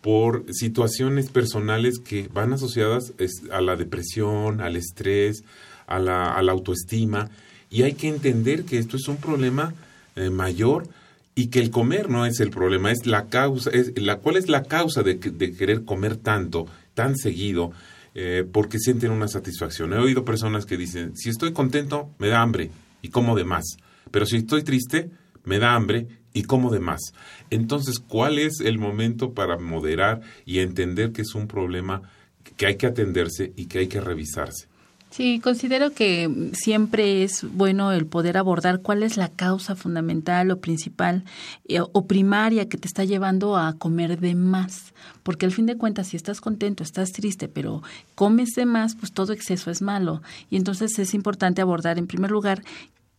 por 0.00 0.44
situaciones 0.52 1.30
personales 1.30 1.98
que 1.98 2.28
van 2.32 2.52
asociadas 2.52 3.12
a 3.50 3.60
la 3.60 3.74
depresión, 3.74 4.60
al 4.60 4.76
estrés, 4.76 5.42
a 5.88 5.98
la, 5.98 6.36
autoestima, 6.36 7.28
y 7.70 7.82
hay 7.82 7.94
que 7.94 8.06
entender 8.06 8.62
que 8.62 8.78
esto 8.78 8.96
es 8.96 9.08
un 9.08 9.16
problema 9.16 9.74
eh, 10.14 10.30
mayor 10.30 10.86
y 11.34 11.48
que 11.48 11.58
el 11.58 11.72
comer 11.72 12.08
no 12.08 12.24
es 12.24 12.38
el 12.38 12.50
problema, 12.50 12.92
es 12.92 13.04
la 13.04 13.26
causa, 13.26 13.70
es 13.70 14.00
la, 14.00 14.18
¿cuál 14.18 14.36
es 14.36 14.48
la 14.48 14.62
causa 14.62 15.02
de, 15.02 15.14
de 15.14 15.56
querer 15.56 15.84
comer 15.84 16.14
tanto, 16.18 16.68
tan 16.94 17.16
seguido? 17.16 17.72
Eh, 18.20 18.42
porque 18.42 18.80
sienten 18.80 19.12
una 19.12 19.28
satisfacción. 19.28 19.92
He 19.92 19.98
oído 19.98 20.24
personas 20.24 20.66
que 20.66 20.76
dicen, 20.76 21.16
si 21.16 21.30
estoy 21.30 21.52
contento, 21.52 22.10
me 22.18 22.26
da 22.26 22.42
hambre 22.42 22.72
y 23.00 23.10
como 23.10 23.36
de 23.36 23.44
más. 23.44 23.76
Pero 24.10 24.26
si 24.26 24.38
estoy 24.38 24.64
triste, 24.64 25.10
me 25.44 25.60
da 25.60 25.76
hambre 25.76 26.08
y 26.32 26.42
como 26.42 26.72
de 26.72 26.80
más. 26.80 27.12
Entonces, 27.50 28.00
¿cuál 28.00 28.40
es 28.40 28.58
el 28.58 28.80
momento 28.80 29.34
para 29.34 29.56
moderar 29.56 30.20
y 30.44 30.58
entender 30.58 31.12
que 31.12 31.22
es 31.22 31.36
un 31.36 31.46
problema 31.46 32.10
que 32.56 32.66
hay 32.66 32.74
que 32.74 32.86
atenderse 32.86 33.52
y 33.54 33.66
que 33.66 33.78
hay 33.78 33.86
que 33.86 34.00
revisarse? 34.00 34.66
Sí, 35.10 35.40
considero 35.40 35.92
que 35.92 36.50
siempre 36.52 37.24
es 37.24 37.44
bueno 37.54 37.92
el 37.92 38.06
poder 38.06 38.36
abordar 38.36 38.82
cuál 38.82 39.02
es 39.02 39.16
la 39.16 39.30
causa 39.30 39.74
fundamental 39.74 40.50
o 40.50 40.60
principal 40.60 41.24
eh, 41.66 41.80
o 41.80 42.06
primaria 42.06 42.68
que 42.68 42.76
te 42.76 42.86
está 42.86 43.04
llevando 43.04 43.56
a 43.56 43.72
comer 43.72 44.20
de 44.20 44.34
más. 44.34 44.92
Porque 45.22 45.46
al 45.46 45.52
fin 45.52 45.64
de 45.66 45.78
cuentas, 45.78 46.08
si 46.08 46.16
estás 46.16 46.40
contento, 46.42 46.82
estás 46.82 47.12
triste, 47.12 47.48
pero 47.48 47.82
comes 48.14 48.50
de 48.50 48.66
más, 48.66 48.96
pues 48.96 49.12
todo 49.12 49.32
exceso 49.32 49.70
es 49.70 49.80
malo. 49.80 50.22
Y 50.50 50.56
entonces 50.56 50.98
es 50.98 51.14
importante 51.14 51.62
abordar 51.62 51.98
en 51.98 52.06
primer 52.06 52.30
lugar 52.30 52.62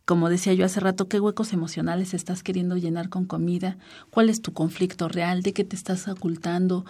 como 0.06 0.30
decía 0.30 0.56
yo 0.56 0.66
hace 0.66 0.80
rato, 0.80 1.08
qué 1.08 1.20
huecos 1.20 1.54
emocionales 1.54 2.16
estás 2.16 2.42
queriendo 2.42 2.76
llenar 2.78 3.10
con 3.10 3.26
comida, 3.26 3.78
cuál 4.10 4.32
es 4.32 4.42
tu 4.42 4.54
conflicto 4.54 5.08
real, 5.08 5.44
de 5.44 5.54
qué 5.54 5.64
te 5.64 5.76
estás 5.76 6.08
ocultando, 6.08 6.84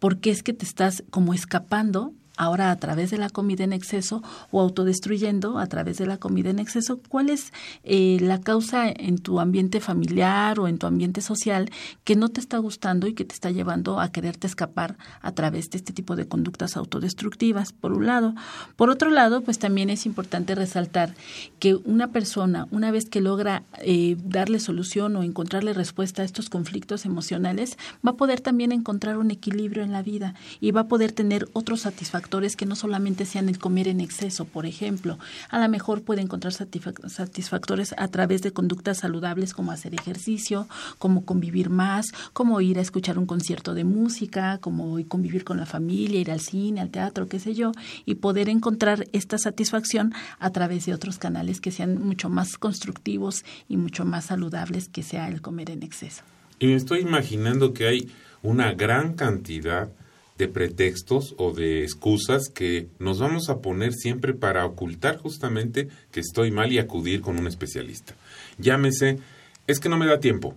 por 0.00 0.18
qué 0.18 0.30
es 0.30 0.42
que 0.42 0.52
te 0.52 0.64
estás 0.64 1.04
como 1.10 1.34
escapando 1.34 2.12
ahora 2.36 2.70
a 2.70 2.76
través 2.76 3.10
de 3.10 3.18
la 3.18 3.30
comida 3.30 3.64
en 3.64 3.72
exceso 3.72 4.22
o 4.50 4.60
autodestruyendo 4.60 5.58
a 5.58 5.66
través 5.66 5.98
de 5.98 6.06
la 6.06 6.16
comida 6.16 6.50
en 6.50 6.58
exceso, 6.58 7.00
¿cuál 7.08 7.30
es 7.30 7.52
eh, 7.84 8.18
la 8.20 8.40
causa 8.40 8.88
en 8.88 9.18
tu 9.18 9.40
ambiente 9.40 9.80
familiar 9.80 10.58
o 10.58 10.68
en 10.68 10.78
tu 10.78 10.86
ambiente 10.86 11.20
social 11.20 11.70
que 12.02 12.16
no 12.16 12.28
te 12.28 12.40
está 12.40 12.58
gustando 12.58 13.06
y 13.06 13.14
que 13.14 13.24
te 13.24 13.34
está 13.34 13.50
llevando 13.50 14.00
a 14.00 14.10
quererte 14.10 14.46
escapar 14.46 14.96
a 15.20 15.32
través 15.32 15.70
de 15.70 15.78
este 15.78 15.92
tipo 15.92 16.16
de 16.16 16.26
conductas 16.26 16.76
autodestructivas, 16.76 17.72
por 17.72 17.92
un 17.92 18.06
lado. 18.06 18.34
Por 18.76 18.90
otro 18.90 19.10
lado, 19.10 19.42
pues 19.42 19.58
también 19.58 19.90
es 19.90 20.06
importante 20.06 20.54
resaltar 20.54 21.14
que 21.58 21.74
una 21.74 22.10
persona, 22.10 22.66
una 22.70 22.90
vez 22.90 23.08
que 23.08 23.20
logra 23.20 23.62
eh, 23.80 24.16
darle 24.24 24.58
solución 24.58 25.16
o 25.16 25.22
encontrarle 25.22 25.72
respuesta 25.72 26.22
a 26.22 26.24
estos 26.24 26.50
conflictos 26.50 27.04
emocionales, 27.04 27.78
va 28.06 28.12
a 28.12 28.16
poder 28.16 28.40
también 28.40 28.72
encontrar 28.72 29.18
un 29.18 29.30
equilibrio 29.30 29.82
en 29.82 29.92
la 29.92 30.02
vida 30.02 30.34
y 30.60 30.70
va 30.72 30.82
a 30.82 30.88
poder 30.88 31.12
tener 31.12 31.48
otros 31.52 31.82
satisfactores 31.82 32.23
factores 32.24 32.56
que 32.56 32.64
no 32.64 32.74
solamente 32.74 33.26
sean 33.26 33.50
el 33.50 33.58
comer 33.58 33.86
en 33.86 34.00
exceso, 34.00 34.46
por 34.46 34.64
ejemplo. 34.64 35.18
A 35.50 35.60
lo 35.60 35.68
mejor 35.68 36.00
puede 36.00 36.22
encontrar 36.22 36.54
satisfactores 36.54 37.94
a 37.98 38.08
través 38.08 38.40
de 38.40 38.50
conductas 38.50 38.96
saludables 38.96 39.52
como 39.52 39.72
hacer 39.72 39.92
ejercicio, 39.92 40.66
como 40.96 41.26
convivir 41.26 41.68
más, 41.68 42.06
como 42.32 42.62
ir 42.62 42.78
a 42.78 42.80
escuchar 42.80 43.18
un 43.18 43.26
concierto 43.26 43.74
de 43.74 43.84
música, 43.84 44.56
como 44.62 44.96
convivir 45.06 45.44
con 45.44 45.58
la 45.58 45.66
familia, 45.66 46.18
ir 46.18 46.30
al 46.30 46.40
cine, 46.40 46.80
al 46.80 46.88
teatro, 46.88 47.28
qué 47.28 47.38
sé 47.38 47.52
yo, 47.52 47.72
y 48.06 48.14
poder 48.14 48.48
encontrar 48.48 49.06
esta 49.12 49.36
satisfacción 49.36 50.14
a 50.38 50.48
través 50.48 50.86
de 50.86 50.94
otros 50.94 51.18
canales 51.18 51.60
que 51.60 51.72
sean 51.72 52.02
mucho 52.02 52.30
más 52.30 52.56
constructivos 52.56 53.44
y 53.68 53.76
mucho 53.76 54.06
más 54.06 54.24
saludables 54.24 54.88
que 54.88 55.02
sea 55.02 55.28
el 55.28 55.42
comer 55.42 55.68
en 55.68 55.82
exceso. 55.82 56.22
Y 56.58 56.68
me 56.68 56.74
estoy 56.74 57.00
imaginando 57.00 57.74
que 57.74 57.86
hay 57.86 58.10
una 58.42 58.72
gran 58.72 59.12
cantidad 59.12 59.90
de 60.38 60.48
pretextos 60.48 61.34
o 61.38 61.52
de 61.52 61.82
excusas 61.84 62.48
que 62.48 62.88
nos 62.98 63.20
vamos 63.20 63.48
a 63.48 63.60
poner 63.60 63.92
siempre 63.92 64.34
para 64.34 64.66
ocultar 64.66 65.18
justamente 65.18 65.88
que 66.10 66.20
estoy 66.20 66.50
mal 66.50 66.72
y 66.72 66.78
acudir 66.78 67.20
con 67.20 67.38
un 67.38 67.46
especialista. 67.46 68.14
Llámese, 68.58 69.18
es 69.66 69.78
que 69.80 69.88
no 69.88 69.96
me 69.96 70.06
da 70.06 70.20
tiempo, 70.20 70.56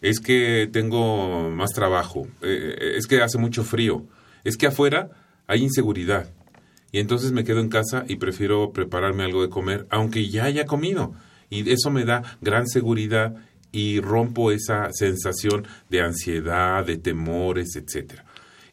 es 0.00 0.20
que 0.20 0.68
tengo 0.72 1.50
más 1.50 1.70
trabajo, 1.70 2.26
eh, 2.42 2.94
es 2.96 3.06
que 3.06 3.22
hace 3.22 3.38
mucho 3.38 3.64
frío, 3.64 4.04
es 4.44 4.56
que 4.56 4.66
afuera 4.66 5.10
hay 5.46 5.62
inseguridad. 5.62 6.30
Y 6.90 7.00
entonces 7.00 7.32
me 7.32 7.44
quedo 7.44 7.60
en 7.60 7.68
casa 7.68 8.04
y 8.08 8.16
prefiero 8.16 8.72
prepararme 8.72 9.24
algo 9.24 9.42
de 9.42 9.50
comer, 9.50 9.86
aunque 9.90 10.28
ya 10.28 10.44
haya 10.44 10.64
comido. 10.64 11.12
Y 11.50 11.70
eso 11.70 11.90
me 11.90 12.04
da 12.04 12.38
gran 12.40 12.66
seguridad 12.66 13.34
y 13.72 14.00
rompo 14.00 14.50
esa 14.50 14.88
sensación 14.92 15.66
de 15.90 16.00
ansiedad, 16.00 16.84
de 16.84 16.96
temores, 16.96 17.76
etcétera. 17.76 18.24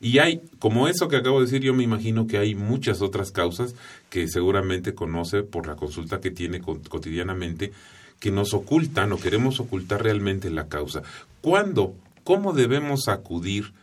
Y 0.05 0.19
hay, 0.19 0.41
como 0.59 0.87
eso 0.87 1.07
que 1.07 1.15
acabo 1.15 1.39
de 1.39 1.47
decir, 1.47 1.63
yo 1.63 1.73
me 1.73 1.81
imagino 1.81 2.27
que 2.27 2.37
hay 2.37 2.53
muchas 2.53 3.01
otras 3.01 3.31
causas 3.31 3.73
que 4.11 4.27
seguramente 4.27 4.93
conoce 4.93 5.41
por 5.41 5.65
la 5.65 5.75
consulta 5.75 6.21
que 6.21 6.29
tiene 6.29 6.61
cotidianamente, 6.61 7.71
que 8.19 8.29
nos 8.29 8.53
ocultan 8.53 9.11
o 9.13 9.17
queremos 9.17 9.59
ocultar 9.59 10.03
realmente 10.03 10.51
la 10.51 10.67
causa. 10.67 11.01
¿Cuándo? 11.41 11.95
¿Cómo 12.23 12.53
debemos 12.53 13.07
acudir? 13.07 13.73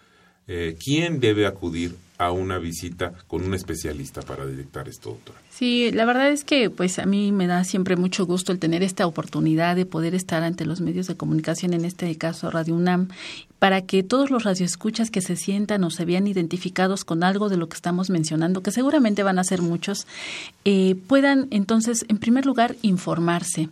Eh, 0.46 0.76
¿Quién 0.78 1.18
debe 1.18 1.44
acudir 1.44 1.96
a 2.18 2.30
una 2.30 2.58
visita 2.58 3.14
con 3.26 3.42
un 3.42 3.54
especialista 3.54 4.22
para 4.22 4.46
detectar 4.46 4.88
esto, 4.88 5.10
doctora? 5.10 5.40
Sí, 5.50 5.90
la 5.90 6.04
verdad 6.04 6.28
es 6.28 6.44
que 6.44 6.70
pues 6.70 7.00
a 7.00 7.04
mí 7.04 7.32
me 7.32 7.48
da 7.48 7.64
siempre 7.64 7.96
mucho 7.96 8.26
gusto 8.26 8.52
el 8.52 8.60
tener 8.60 8.84
esta 8.84 9.08
oportunidad 9.08 9.74
de 9.74 9.86
poder 9.86 10.14
estar 10.14 10.44
ante 10.44 10.66
los 10.66 10.80
medios 10.80 11.08
de 11.08 11.16
comunicación, 11.16 11.74
en 11.74 11.84
este 11.84 12.16
caso 12.16 12.48
Radio 12.52 12.76
UNAM, 12.76 13.08
para 13.62 13.82
que 13.82 14.02
todos 14.02 14.32
los 14.32 14.42
radioescuchas 14.42 15.12
que 15.12 15.20
se 15.20 15.36
sientan 15.36 15.84
o 15.84 15.90
se 15.90 16.04
vean 16.04 16.26
identificados 16.26 17.04
con 17.04 17.22
algo 17.22 17.48
de 17.48 17.56
lo 17.56 17.68
que 17.68 17.76
estamos 17.76 18.10
mencionando, 18.10 18.60
que 18.60 18.72
seguramente 18.72 19.22
van 19.22 19.38
a 19.38 19.44
ser 19.44 19.62
muchos, 19.62 20.08
eh, 20.64 20.96
puedan 21.06 21.46
entonces, 21.52 22.04
en 22.08 22.18
primer 22.18 22.44
lugar, 22.44 22.74
informarse, 22.82 23.68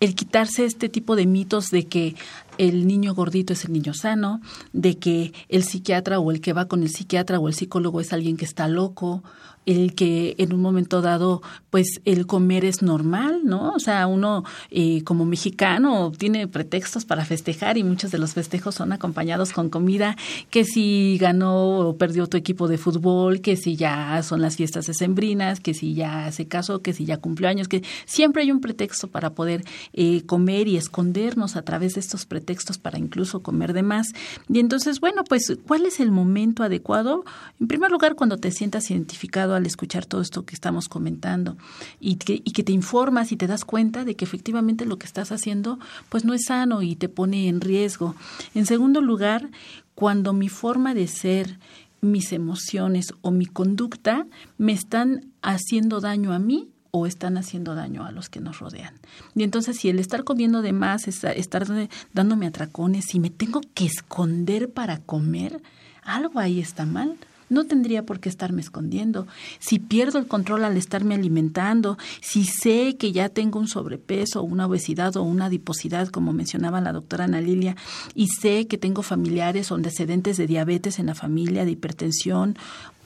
el 0.00 0.14
quitarse 0.14 0.64
este 0.64 0.88
tipo 0.88 1.16
de 1.16 1.26
mitos 1.26 1.66
de 1.66 1.84
que 1.84 2.14
el 2.56 2.86
niño 2.86 3.14
gordito 3.14 3.52
es 3.52 3.66
el 3.66 3.74
niño 3.74 3.92
sano, 3.92 4.40
de 4.72 4.96
que 4.96 5.34
el 5.50 5.64
psiquiatra 5.64 6.18
o 6.18 6.30
el 6.30 6.40
que 6.40 6.54
va 6.54 6.64
con 6.64 6.82
el 6.82 6.88
psiquiatra 6.88 7.38
o 7.38 7.46
el 7.46 7.54
psicólogo 7.54 8.00
es 8.00 8.14
alguien 8.14 8.38
que 8.38 8.46
está 8.46 8.68
loco, 8.68 9.22
el 9.66 9.94
que 9.94 10.36
en 10.38 10.52
un 10.52 10.62
momento 10.62 11.02
dado, 11.02 11.42
pues 11.70 12.00
el 12.04 12.26
comer 12.26 12.64
es 12.64 12.82
normal, 12.82 13.40
¿no? 13.44 13.72
O 13.72 13.80
sea, 13.80 14.06
uno 14.06 14.44
eh, 14.70 15.02
como 15.02 15.26
mexicano 15.26 16.12
tiene 16.16 16.46
pretextos 16.46 17.04
para 17.04 17.24
festejar 17.24 17.76
y 17.76 17.84
muchos 17.84 18.12
de 18.12 18.18
los 18.18 18.34
festejos 18.34 18.76
son 18.76 18.92
acompañados 18.92 19.52
con 19.52 19.68
comida, 19.68 20.16
que 20.50 20.64
si 20.64 21.18
ganó 21.20 21.80
o 21.80 21.96
perdió 21.96 22.28
tu 22.28 22.36
equipo 22.36 22.68
de 22.68 22.78
fútbol, 22.78 23.40
que 23.40 23.56
si 23.56 23.76
ya 23.76 24.22
son 24.22 24.40
las 24.40 24.56
fiestas 24.56 24.86
decembrinas, 24.86 25.58
que 25.60 25.74
si 25.74 25.94
ya 25.94 26.30
se 26.30 26.46
casó, 26.46 26.80
que 26.80 26.92
si 26.92 27.04
ya 27.04 27.18
cumplió 27.18 27.48
años, 27.48 27.66
que 27.68 27.82
siempre 28.04 28.42
hay 28.42 28.52
un 28.52 28.60
pretexto 28.60 29.08
para 29.08 29.30
poder 29.30 29.64
eh, 29.92 30.22
comer 30.26 30.68
y 30.68 30.76
escondernos 30.76 31.56
a 31.56 31.62
través 31.62 31.94
de 31.94 32.00
estos 32.00 32.24
pretextos 32.24 32.78
para 32.78 32.98
incluso 32.98 33.42
comer 33.42 33.72
de 33.72 33.82
más. 33.82 34.12
Y 34.48 34.60
entonces, 34.60 35.00
bueno, 35.00 35.24
pues, 35.24 35.58
¿cuál 35.66 35.86
es 35.86 35.98
el 35.98 36.12
momento 36.12 36.62
adecuado? 36.62 37.24
En 37.60 37.66
primer 37.66 37.90
lugar, 37.90 38.14
cuando 38.14 38.36
te 38.36 38.52
sientas 38.52 38.90
identificado 38.90 39.55
al 39.56 39.66
escuchar 39.66 40.06
todo 40.06 40.20
esto 40.20 40.44
que 40.44 40.54
estamos 40.54 40.88
comentando 40.88 41.56
y 42.00 42.16
que, 42.16 42.40
te 42.40 42.72
informas 42.72 43.32
y 43.32 43.36
te 43.36 43.46
das 43.46 43.64
cuenta 43.64 44.04
de 44.04 44.14
que 44.14 44.24
efectivamente 44.24 44.86
lo 44.86 44.98
que 44.98 45.06
estás 45.06 45.32
haciendo 45.32 45.78
pues 46.08 46.24
no 46.24 46.34
es 46.34 46.44
sano 46.46 46.82
y 46.82 46.96
te 46.96 47.08
pone 47.08 47.48
en 47.48 47.60
riesgo. 47.60 48.14
En 48.54 48.66
segundo 48.66 49.00
lugar, 49.00 49.50
cuando 49.94 50.32
mi 50.32 50.48
forma 50.48 50.94
de 50.94 51.06
ser, 51.06 51.58
mis 52.00 52.32
emociones 52.32 53.14
o 53.22 53.30
mi 53.30 53.46
conducta 53.46 54.26
me 54.58 54.72
están 54.72 55.32
haciendo 55.42 56.00
daño 56.00 56.32
a 56.32 56.38
mí 56.38 56.68
o 56.90 57.06
están 57.06 57.36
haciendo 57.36 57.74
daño 57.74 58.04
a 58.04 58.12
los 58.12 58.28
que 58.28 58.40
nos 58.40 58.58
rodean. 58.58 58.94
Y 59.34 59.42
entonces 59.42 59.76
si 59.76 59.88
el 59.88 59.98
estar 59.98 60.24
comiendo 60.24 60.62
de 60.62 60.72
más, 60.72 61.08
estar 61.08 61.66
dándome 62.12 62.46
atracones, 62.46 63.06
si 63.06 63.20
me 63.20 63.30
tengo 63.30 63.60
que 63.74 63.86
esconder 63.86 64.70
para 64.70 64.98
comer, 64.98 65.60
algo 66.02 66.38
ahí 66.38 66.60
está 66.60 66.86
mal 66.86 67.16
no 67.48 67.64
tendría 67.64 68.04
por 68.04 68.20
qué 68.20 68.28
estarme 68.28 68.60
escondiendo. 68.60 69.26
Si 69.58 69.78
pierdo 69.78 70.18
el 70.18 70.26
control 70.26 70.64
al 70.64 70.76
estarme 70.76 71.14
alimentando, 71.14 71.98
si 72.20 72.44
sé 72.44 72.96
que 72.96 73.12
ya 73.12 73.28
tengo 73.28 73.58
un 73.58 73.68
sobrepeso, 73.68 74.42
una 74.42 74.66
obesidad 74.66 75.16
o 75.16 75.22
una 75.22 75.46
adiposidad, 75.46 76.08
como 76.08 76.32
mencionaba 76.32 76.80
la 76.80 76.92
doctora 76.92 77.24
Ana 77.24 77.40
Lilia, 77.40 77.76
y 78.14 78.28
sé 78.28 78.66
que 78.66 78.78
tengo 78.78 79.02
familiares 79.02 79.70
o 79.70 79.74
antecedentes 79.74 80.36
de 80.36 80.46
diabetes 80.46 80.98
en 80.98 81.06
la 81.06 81.14
familia, 81.14 81.64
de 81.64 81.72
hipertensión 81.72 82.56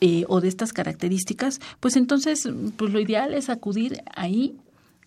eh, 0.00 0.24
o 0.28 0.40
de 0.40 0.48
estas 0.48 0.72
características, 0.72 1.60
pues 1.78 1.96
entonces 1.96 2.48
pues 2.76 2.92
lo 2.92 3.00
ideal 3.00 3.34
es 3.34 3.50
acudir 3.50 4.02
ahí 4.14 4.54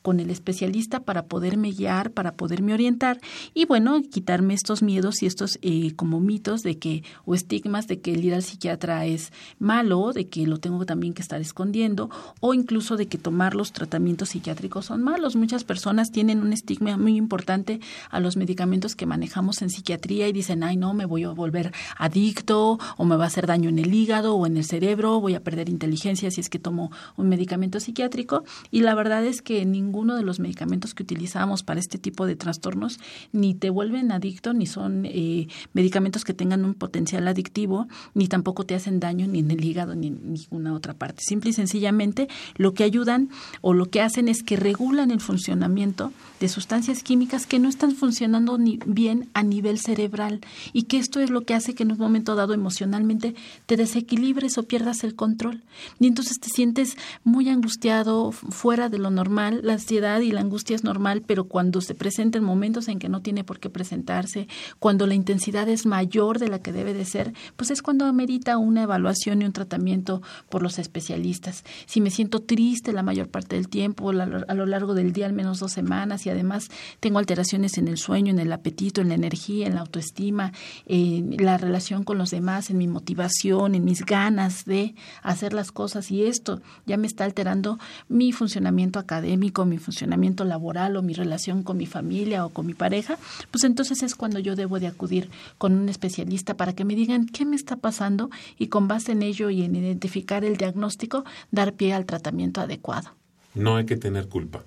con 0.03 0.19
el 0.19 0.29
especialista 0.29 0.99
para 0.99 1.25
poderme 1.25 1.71
guiar, 1.71 2.11
para 2.11 2.33
poderme 2.33 2.73
orientar 2.73 3.19
y 3.53 3.65
bueno, 3.65 4.01
quitarme 4.03 4.53
estos 4.53 4.83
miedos 4.83 5.23
y 5.23 5.25
estos 5.25 5.57
eh, 5.61 5.93
como 5.95 6.19
mitos 6.19 6.61
de 6.61 6.77
que 6.77 7.03
o 7.25 7.33
estigmas 7.33 7.87
de 7.87 8.01
que 8.01 8.13
el 8.13 8.23
ir 8.23 8.35
al 8.35 8.43
psiquiatra 8.43 9.05
es 9.05 9.31
malo, 9.59 10.11
de 10.11 10.27
que 10.27 10.45
lo 10.45 10.59
tengo 10.59 10.85
también 10.85 11.13
que 11.13 11.21
estar 11.21 11.39
escondiendo 11.39 12.09
o 12.41 12.53
incluso 12.53 12.97
de 12.97 13.07
que 13.07 13.17
tomar 13.17 13.55
los 13.55 13.71
tratamientos 13.71 14.29
psiquiátricos 14.29 14.85
son 14.85 15.01
malos. 15.01 15.37
Muchas 15.37 15.63
personas 15.63 16.11
tienen 16.11 16.41
un 16.41 16.51
estigma 16.51 16.97
muy 16.97 17.15
importante 17.15 17.79
a 18.11 18.19
los 18.19 18.35
medicamentos 18.35 18.95
que 18.95 19.05
manejamos 19.05 19.61
en 19.61 19.69
psiquiatría 19.69 20.27
y 20.27 20.33
dicen, 20.33 20.63
ay 20.63 20.75
no, 20.75 20.93
me 20.93 21.05
voy 21.05 21.23
a 21.23 21.29
volver 21.29 21.71
adicto 21.97 22.77
o 22.97 23.05
me 23.05 23.15
va 23.15 23.23
a 23.23 23.27
hacer 23.27 23.47
daño 23.47 23.69
en 23.69 23.79
el 23.79 23.93
hígado 23.93 24.35
o 24.35 24.45
en 24.45 24.57
el 24.57 24.65
cerebro, 24.65 25.21
voy 25.21 25.35
a 25.35 25.43
perder 25.43 25.69
inteligencia 25.69 26.29
si 26.29 26.41
es 26.41 26.49
que 26.49 26.59
tomo 26.59 26.91
un 27.15 27.29
medicamento 27.29 27.79
psiquiátrico 27.79 28.43
y 28.69 28.81
la 28.81 28.95
verdad 28.95 29.23
es 29.25 29.41
que 29.41 29.65
ningún 29.65 29.92
ninguno 29.93 30.15
de 30.15 30.23
los 30.23 30.39
medicamentos 30.39 30.95
que 30.95 31.03
utilizamos 31.03 31.61
para 31.61 31.79
este 31.79 31.99
tipo 31.99 32.25
de 32.25 32.35
trastornos 32.35 32.99
ni 33.31 33.53
te 33.53 33.69
vuelven 33.69 34.11
adicto, 34.11 34.51
ni 34.51 34.65
son 34.65 35.05
eh, 35.05 35.47
medicamentos 35.73 36.23
que 36.23 36.33
tengan 36.33 36.65
un 36.65 36.73
potencial 36.73 37.27
adictivo, 37.27 37.87
ni 38.15 38.27
tampoco 38.27 38.65
te 38.65 38.73
hacen 38.73 38.99
daño 38.99 39.27
ni 39.27 39.37
en 39.37 39.51
el 39.51 39.63
hígado 39.63 39.93
ni 39.93 40.07
en 40.07 40.33
ninguna 40.33 40.73
otra 40.73 40.95
parte. 40.95 41.21
Simple 41.23 41.51
y 41.51 41.53
sencillamente 41.53 42.27
lo 42.55 42.73
que 42.73 42.83
ayudan 42.83 43.29
o 43.61 43.75
lo 43.75 43.85
que 43.85 44.01
hacen 44.01 44.29
es 44.29 44.41
que 44.41 44.55
regulan 44.55 45.11
el 45.11 45.21
funcionamiento 45.21 46.11
de 46.39 46.49
sustancias 46.49 47.03
químicas 47.03 47.45
que 47.45 47.59
no 47.59 47.69
están 47.69 47.91
funcionando 47.91 48.57
ni 48.57 48.79
bien 48.87 49.29
a 49.35 49.43
nivel 49.43 49.77
cerebral 49.77 50.41
y 50.73 50.83
que 50.83 50.97
esto 50.97 51.19
es 51.19 51.29
lo 51.29 51.41
que 51.41 51.53
hace 51.53 51.75
que 51.75 51.83
en 51.83 51.91
un 51.91 51.99
momento 51.99 52.33
dado 52.33 52.55
emocionalmente 52.55 53.35
te 53.67 53.77
desequilibres 53.77 54.57
o 54.57 54.63
pierdas 54.63 55.03
el 55.03 55.13
control. 55.13 55.61
Y 55.99 56.07
entonces 56.07 56.39
te 56.39 56.49
sientes 56.49 56.97
muy 57.23 57.49
angustiado, 57.49 58.31
fuera 58.31 58.89
de 58.89 58.97
lo 58.97 59.11
normal. 59.11 59.61
Ansiedad 59.83 60.21
y 60.21 60.31
la 60.31 60.41
angustia 60.41 60.75
es 60.75 60.83
normal, 60.83 61.23
pero 61.27 61.43
cuando 61.45 61.81
se 61.81 61.93
presenta 61.93 62.37
en 62.37 62.43
momentos 62.43 62.87
en 62.87 62.99
que 62.99 63.09
no 63.09 63.21
tiene 63.21 63.43
por 63.43 63.59
qué 63.59 63.69
presentarse, 63.69 64.47
cuando 64.79 65.07
la 65.07 65.13
intensidad 65.13 65.67
es 65.67 65.85
mayor 65.85 66.39
de 66.39 66.47
la 66.47 66.59
que 66.59 66.71
debe 66.71 66.93
de 66.93 67.03
ser, 67.03 67.33
pues 67.57 67.69
es 67.69 67.81
cuando 67.81 68.05
amerita 68.05 68.57
una 68.57 68.83
evaluación 68.83 69.41
y 69.41 69.45
un 69.45 69.51
tratamiento 69.51 70.21
por 70.49 70.63
los 70.63 70.79
especialistas. 70.79 71.65
Si 71.85 71.99
me 71.99 72.11
siento 72.11 72.39
triste 72.39 72.93
la 72.93 73.03
mayor 73.03 73.27
parte 73.27 73.57
del 73.57 73.67
tiempo, 73.67 74.11
a 74.11 74.53
lo 74.53 74.65
largo 74.65 74.93
del 74.93 75.11
día 75.11 75.25
al 75.25 75.33
menos 75.33 75.59
dos 75.59 75.73
semanas 75.73 76.25
y 76.25 76.29
además 76.29 76.69
tengo 77.01 77.19
alteraciones 77.19 77.77
en 77.77 77.89
el 77.89 77.97
sueño, 77.97 78.31
en 78.31 78.39
el 78.39 78.53
apetito, 78.53 79.01
en 79.01 79.09
la 79.09 79.15
energía, 79.15 79.67
en 79.67 79.75
la 79.75 79.81
autoestima, 79.81 80.53
en 80.85 81.35
la 81.43 81.57
relación 81.57 82.05
con 82.05 82.17
los 82.17 82.31
demás, 82.31 82.69
en 82.69 82.77
mi 82.77 82.87
motivación, 82.87 83.75
en 83.75 83.83
mis 83.83 84.05
ganas 84.05 84.63
de 84.63 84.95
hacer 85.23 85.51
las 85.51 85.71
cosas 85.71 86.09
y 86.09 86.23
esto 86.23 86.61
ya 86.85 86.95
me 86.95 87.07
está 87.07 87.25
alterando 87.25 87.79
mi 88.07 88.31
funcionamiento 88.31 88.99
académico, 88.99 89.65
mi 89.73 89.79
funcionamiento 89.79 90.45
laboral 90.45 90.95
o 90.95 91.01
mi 91.01 91.13
relación 91.13 91.63
con 91.63 91.77
mi 91.77 91.85
familia 91.85 92.45
o 92.45 92.49
con 92.49 92.65
mi 92.65 92.73
pareja, 92.73 93.17
pues 93.51 93.63
entonces 93.63 94.03
es 94.03 94.15
cuando 94.15 94.39
yo 94.39 94.55
debo 94.55 94.79
de 94.79 94.87
acudir 94.87 95.29
con 95.57 95.73
un 95.73 95.89
especialista 95.89 96.55
para 96.55 96.73
que 96.73 96.85
me 96.85 96.95
digan 96.95 97.27
qué 97.27 97.45
me 97.45 97.55
está 97.55 97.75
pasando 97.75 98.29
y 98.57 98.67
con 98.67 98.87
base 98.87 99.11
en 99.11 99.23
ello 99.23 99.49
y 99.49 99.63
en 99.63 99.75
identificar 99.75 100.45
el 100.45 100.57
diagnóstico, 100.57 101.25
dar 101.51 101.73
pie 101.73 101.93
al 101.93 102.05
tratamiento 102.05 102.61
adecuado. 102.61 103.09
No 103.55 103.75
hay 103.75 103.85
que 103.85 103.97
tener 103.97 104.27
culpa. 104.27 104.63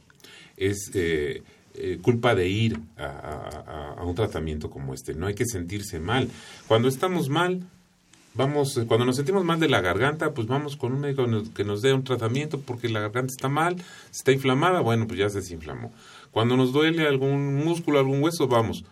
Es 0.57 0.90
eh, 0.94 1.42
eh, 1.74 1.98
culpa 2.00 2.34
de 2.34 2.48
ir 2.48 2.80
a, 2.96 4.02
un 4.02 4.14
tratamiento 4.14 4.70
como 4.70 4.94
este. 4.94 5.14
No 5.14 5.26
hay 5.26 5.34
que 5.34 5.44
sentirse 5.44 6.00
mal. 6.00 6.30
Cuando 6.66 6.88
estamos 6.88 7.28
mal, 7.28 7.62
vamos, 8.37 8.80
cuando 8.87 9.05
nos 9.05 9.16
sentimos 9.16 9.45
mal 9.45 9.59
de 9.59 9.68
la 9.68 9.80
garganta, 9.80 10.34
pues 10.34 10.47
vamos 10.47 10.76
con 10.76 10.93
un 10.93 11.01
médico 11.01 11.26
que 11.55 11.64
nos 11.64 11.82
dé 11.82 11.93
un 11.93 12.05
tratamiento 12.05 12.61
porque 12.61 12.89
la 12.89 13.01
garganta 13.01 13.32
está 13.32 13.49
mal, 13.49 13.76
está 14.11 14.32
inflamada, 14.32 14.80
bueno, 14.80 15.07
pues 15.07 15.18
ya 15.18 15.28
se 15.28 15.39
desinflamó. 15.39 15.93
Cuando 16.30 16.57
nos 16.57 16.72
duele 16.72 17.07
algún 17.07 17.55
músculo, 17.55 17.99
algún 17.99 18.22
hueso, 18.22 18.47
vamos. 18.47 18.84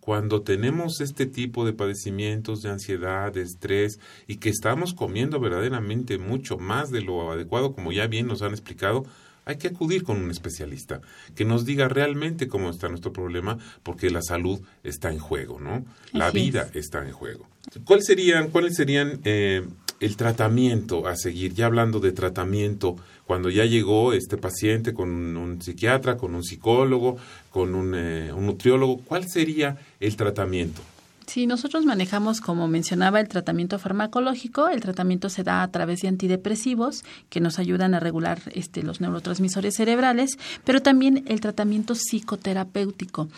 Cuando 0.00 0.42
tenemos 0.42 1.00
este 1.00 1.26
tipo 1.26 1.64
de 1.66 1.74
padecimientos 1.74 2.62
de 2.62 2.70
ansiedad, 2.70 3.32
de 3.32 3.42
estrés 3.42 4.00
y 4.26 4.36
que 4.36 4.48
estamos 4.48 4.94
comiendo 4.94 5.38
verdaderamente 5.38 6.18
mucho 6.18 6.56
más 6.58 6.90
de 6.90 7.02
lo 7.02 7.30
adecuado, 7.30 7.74
como 7.74 7.92
ya 7.92 8.06
bien 8.06 8.26
nos 8.26 8.42
han 8.42 8.52
explicado, 8.52 9.04
hay 9.48 9.56
que 9.56 9.68
acudir 9.68 10.04
con 10.04 10.18
un 10.18 10.30
especialista 10.30 11.00
que 11.34 11.46
nos 11.46 11.64
diga 11.64 11.88
realmente 11.88 12.48
cómo 12.48 12.68
está 12.68 12.90
nuestro 12.90 13.14
problema, 13.14 13.58
porque 13.82 14.10
la 14.10 14.20
salud 14.20 14.60
está 14.84 15.10
en 15.10 15.18
juego, 15.18 15.58
¿no? 15.58 15.86
La 16.12 16.30
vida 16.30 16.68
está 16.74 17.02
en 17.02 17.12
juego. 17.12 17.46
¿Cuál 17.84 18.02
serían, 18.02 18.50
¿Cuáles 18.50 18.76
serían 18.76 19.20
eh, 19.24 19.66
el 20.00 20.16
tratamiento 20.16 21.08
a 21.08 21.16
seguir? 21.16 21.54
Ya 21.54 21.64
hablando 21.64 21.98
de 21.98 22.12
tratamiento, 22.12 22.96
cuando 23.26 23.48
ya 23.48 23.64
llegó 23.64 24.12
este 24.12 24.36
paciente 24.36 24.92
con 24.92 25.08
un 25.08 25.62
psiquiatra, 25.62 26.18
con 26.18 26.34
un 26.34 26.44
psicólogo, 26.44 27.16
con 27.50 27.74
un, 27.74 27.94
eh, 27.94 28.30
un 28.34 28.44
nutriólogo, 28.44 28.98
¿cuál 28.98 29.30
sería 29.30 29.78
el 29.98 30.14
tratamiento? 30.14 30.82
Sí, 31.28 31.46
nosotros 31.46 31.84
manejamos, 31.84 32.40
como 32.40 32.68
mencionaba, 32.68 33.20
el 33.20 33.28
tratamiento 33.28 33.78
farmacológico. 33.78 34.68
El 34.68 34.80
tratamiento 34.80 35.28
se 35.28 35.42
da 35.42 35.62
a 35.62 35.70
través 35.70 36.00
de 36.00 36.08
antidepresivos 36.08 37.04
que 37.28 37.40
nos 37.40 37.58
ayudan 37.58 37.94
a 37.94 38.00
regular 38.00 38.40
este, 38.54 38.82
los 38.82 39.02
neurotransmisores 39.02 39.74
cerebrales, 39.74 40.38
pero 40.64 40.80
también 40.80 41.24
el 41.28 41.42
tratamiento 41.42 41.94
psicoterapéutico. 41.94 43.28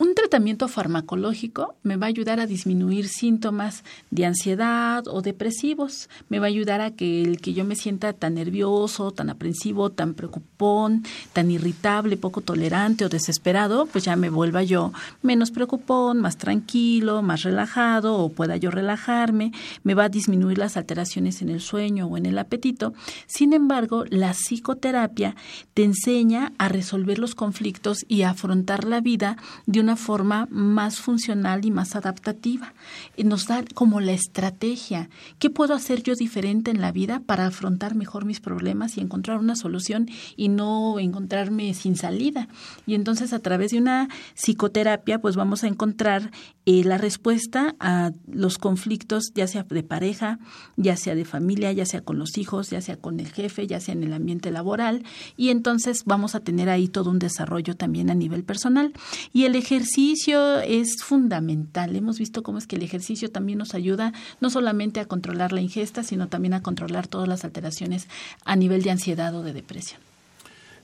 Un 0.00 0.14
tratamiento 0.14 0.68
farmacológico 0.68 1.74
me 1.82 1.96
va 1.96 2.06
a 2.06 2.08
ayudar 2.08 2.38
a 2.38 2.46
disminuir 2.46 3.08
síntomas 3.08 3.82
de 4.12 4.26
ansiedad 4.26 5.02
o 5.08 5.22
depresivos. 5.22 6.08
Me 6.28 6.38
va 6.38 6.46
a 6.46 6.48
ayudar 6.48 6.80
a 6.80 6.92
que 6.92 7.22
el 7.22 7.40
que 7.40 7.52
yo 7.52 7.64
me 7.64 7.74
sienta 7.74 8.12
tan 8.12 8.34
nervioso, 8.34 9.10
tan 9.10 9.28
aprensivo, 9.28 9.90
tan 9.90 10.14
preocupón, 10.14 11.02
tan 11.32 11.50
irritable, 11.50 12.16
poco 12.16 12.42
tolerante 12.42 13.04
o 13.04 13.08
desesperado, 13.08 13.86
pues 13.86 14.04
ya 14.04 14.14
me 14.14 14.30
vuelva 14.30 14.62
yo 14.62 14.92
menos 15.22 15.50
preocupón, 15.50 16.20
más 16.20 16.36
tranquilo, 16.36 17.20
más 17.22 17.42
relajado 17.42 18.18
o 18.18 18.28
pueda 18.28 18.56
yo 18.56 18.70
relajarme. 18.70 19.50
Me 19.82 19.94
va 19.94 20.04
a 20.04 20.08
disminuir 20.08 20.58
las 20.58 20.76
alteraciones 20.76 21.42
en 21.42 21.48
el 21.48 21.60
sueño 21.60 22.06
o 22.06 22.16
en 22.16 22.26
el 22.26 22.38
apetito. 22.38 22.94
Sin 23.26 23.52
embargo, 23.52 24.04
la 24.10 24.32
psicoterapia 24.32 25.34
te 25.74 25.82
enseña 25.82 26.52
a 26.58 26.68
resolver 26.68 27.18
los 27.18 27.34
conflictos 27.34 28.04
y 28.06 28.22
a 28.22 28.30
afrontar 28.30 28.84
la 28.84 29.00
vida 29.00 29.36
de 29.66 29.80
una 29.80 29.87
una 29.88 29.96
forma 29.96 30.46
más 30.50 31.00
funcional 31.00 31.64
y 31.64 31.70
más 31.70 31.96
adaptativa. 31.96 32.74
Nos 33.16 33.46
da 33.46 33.64
como 33.72 34.00
la 34.00 34.12
estrategia. 34.12 35.08
¿Qué 35.38 35.48
puedo 35.48 35.72
hacer 35.72 36.02
yo 36.02 36.14
diferente 36.14 36.70
en 36.70 36.82
la 36.82 36.92
vida 36.92 37.22
para 37.24 37.46
afrontar 37.46 37.94
mejor 37.94 38.26
mis 38.26 38.40
problemas 38.40 38.98
y 38.98 39.00
encontrar 39.00 39.38
una 39.38 39.56
solución 39.56 40.06
y 40.36 40.48
no 40.50 40.98
encontrarme 40.98 41.72
sin 41.72 41.96
salida? 41.96 42.48
Y 42.86 42.96
entonces 42.96 43.32
a 43.32 43.38
través 43.38 43.70
de 43.70 43.78
una 43.78 44.10
psicoterapia 44.34 45.20
pues 45.22 45.36
vamos 45.36 45.64
a 45.64 45.68
encontrar 45.68 46.32
eh, 46.66 46.84
la 46.84 46.98
respuesta 46.98 47.74
a 47.80 48.12
los 48.30 48.58
conflictos, 48.58 49.32
ya 49.34 49.46
sea 49.46 49.62
de 49.62 49.82
pareja, 49.82 50.38
ya 50.76 50.98
sea 50.98 51.14
de 51.14 51.24
familia, 51.24 51.72
ya 51.72 51.86
sea 51.86 52.02
con 52.02 52.18
los 52.18 52.36
hijos, 52.36 52.68
ya 52.68 52.82
sea 52.82 52.96
con 52.96 53.20
el 53.20 53.28
jefe, 53.28 53.66
ya 53.66 53.80
sea 53.80 53.94
en 53.94 54.02
el 54.02 54.12
ambiente 54.12 54.50
laboral. 54.50 55.02
Y 55.38 55.48
entonces 55.48 56.02
vamos 56.04 56.34
a 56.34 56.40
tener 56.40 56.68
ahí 56.68 56.88
todo 56.88 57.08
un 57.08 57.18
desarrollo 57.18 57.74
también 57.74 58.10
a 58.10 58.14
nivel 58.14 58.44
personal. 58.44 58.92
Y 59.32 59.44
el 59.44 59.56
ejercicio 59.78 60.58
es 60.58 60.96
fundamental. 61.04 61.94
Hemos 61.94 62.18
visto 62.18 62.42
cómo 62.42 62.58
es 62.58 62.66
que 62.66 62.74
el 62.74 62.82
ejercicio 62.82 63.30
también 63.30 63.58
nos 63.58 63.74
ayuda 63.74 64.12
no 64.40 64.50
solamente 64.50 64.98
a 64.98 65.04
controlar 65.04 65.52
la 65.52 65.60
ingesta, 65.60 66.02
sino 66.02 66.26
también 66.26 66.54
a 66.54 66.62
controlar 66.62 67.06
todas 67.06 67.28
las 67.28 67.44
alteraciones 67.44 68.08
a 68.44 68.56
nivel 68.56 68.82
de 68.82 68.90
ansiedad 68.90 69.32
o 69.36 69.44
de 69.44 69.52
depresión. 69.52 70.00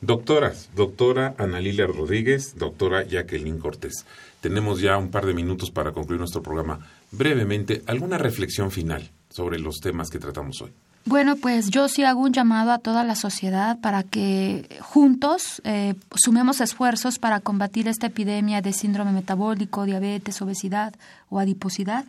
Doctoras, 0.00 0.70
doctora 0.76 1.34
Ana 1.38 1.58
Lilia 1.58 1.88
Rodríguez, 1.88 2.56
doctora 2.56 3.02
Jacqueline 3.04 3.58
Cortés. 3.58 4.06
Tenemos 4.40 4.80
ya 4.80 4.96
un 4.96 5.10
par 5.10 5.26
de 5.26 5.34
minutos 5.34 5.72
para 5.72 5.90
concluir 5.90 6.20
nuestro 6.20 6.42
programa. 6.42 6.86
Brevemente, 7.10 7.82
¿alguna 7.86 8.16
reflexión 8.16 8.70
final 8.70 9.10
sobre 9.28 9.58
los 9.58 9.80
temas 9.80 10.08
que 10.08 10.20
tratamos 10.20 10.62
hoy? 10.62 10.70
Bueno, 11.06 11.36
pues 11.36 11.68
yo 11.68 11.88
sí 11.88 12.02
hago 12.02 12.22
un 12.22 12.32
llamado 12.32 12.72
a 12.72 12.78
toda 12.78 13.04
la 13.04 13.14
sociedad 13.14 13.78
para 13.80 14.04
que 14.04 14.78
juntos 14.80 15.60
eh, 15.64 15.94
sumemos 16.14 16.62
esfuerzos 16.62 17.18
para 17.18 17.40
combatir 17.40 17.88
esta 17.88 18.06
epidemia 18.06 18.62
de 18.62 18.72
síndrome 18.72 19.12
metabólico, 19.12 19.84
diabetes, 19.84 20.40
obesidad 20.40 20.94
o 21.28 21.38
adiposidad 21.38 22.06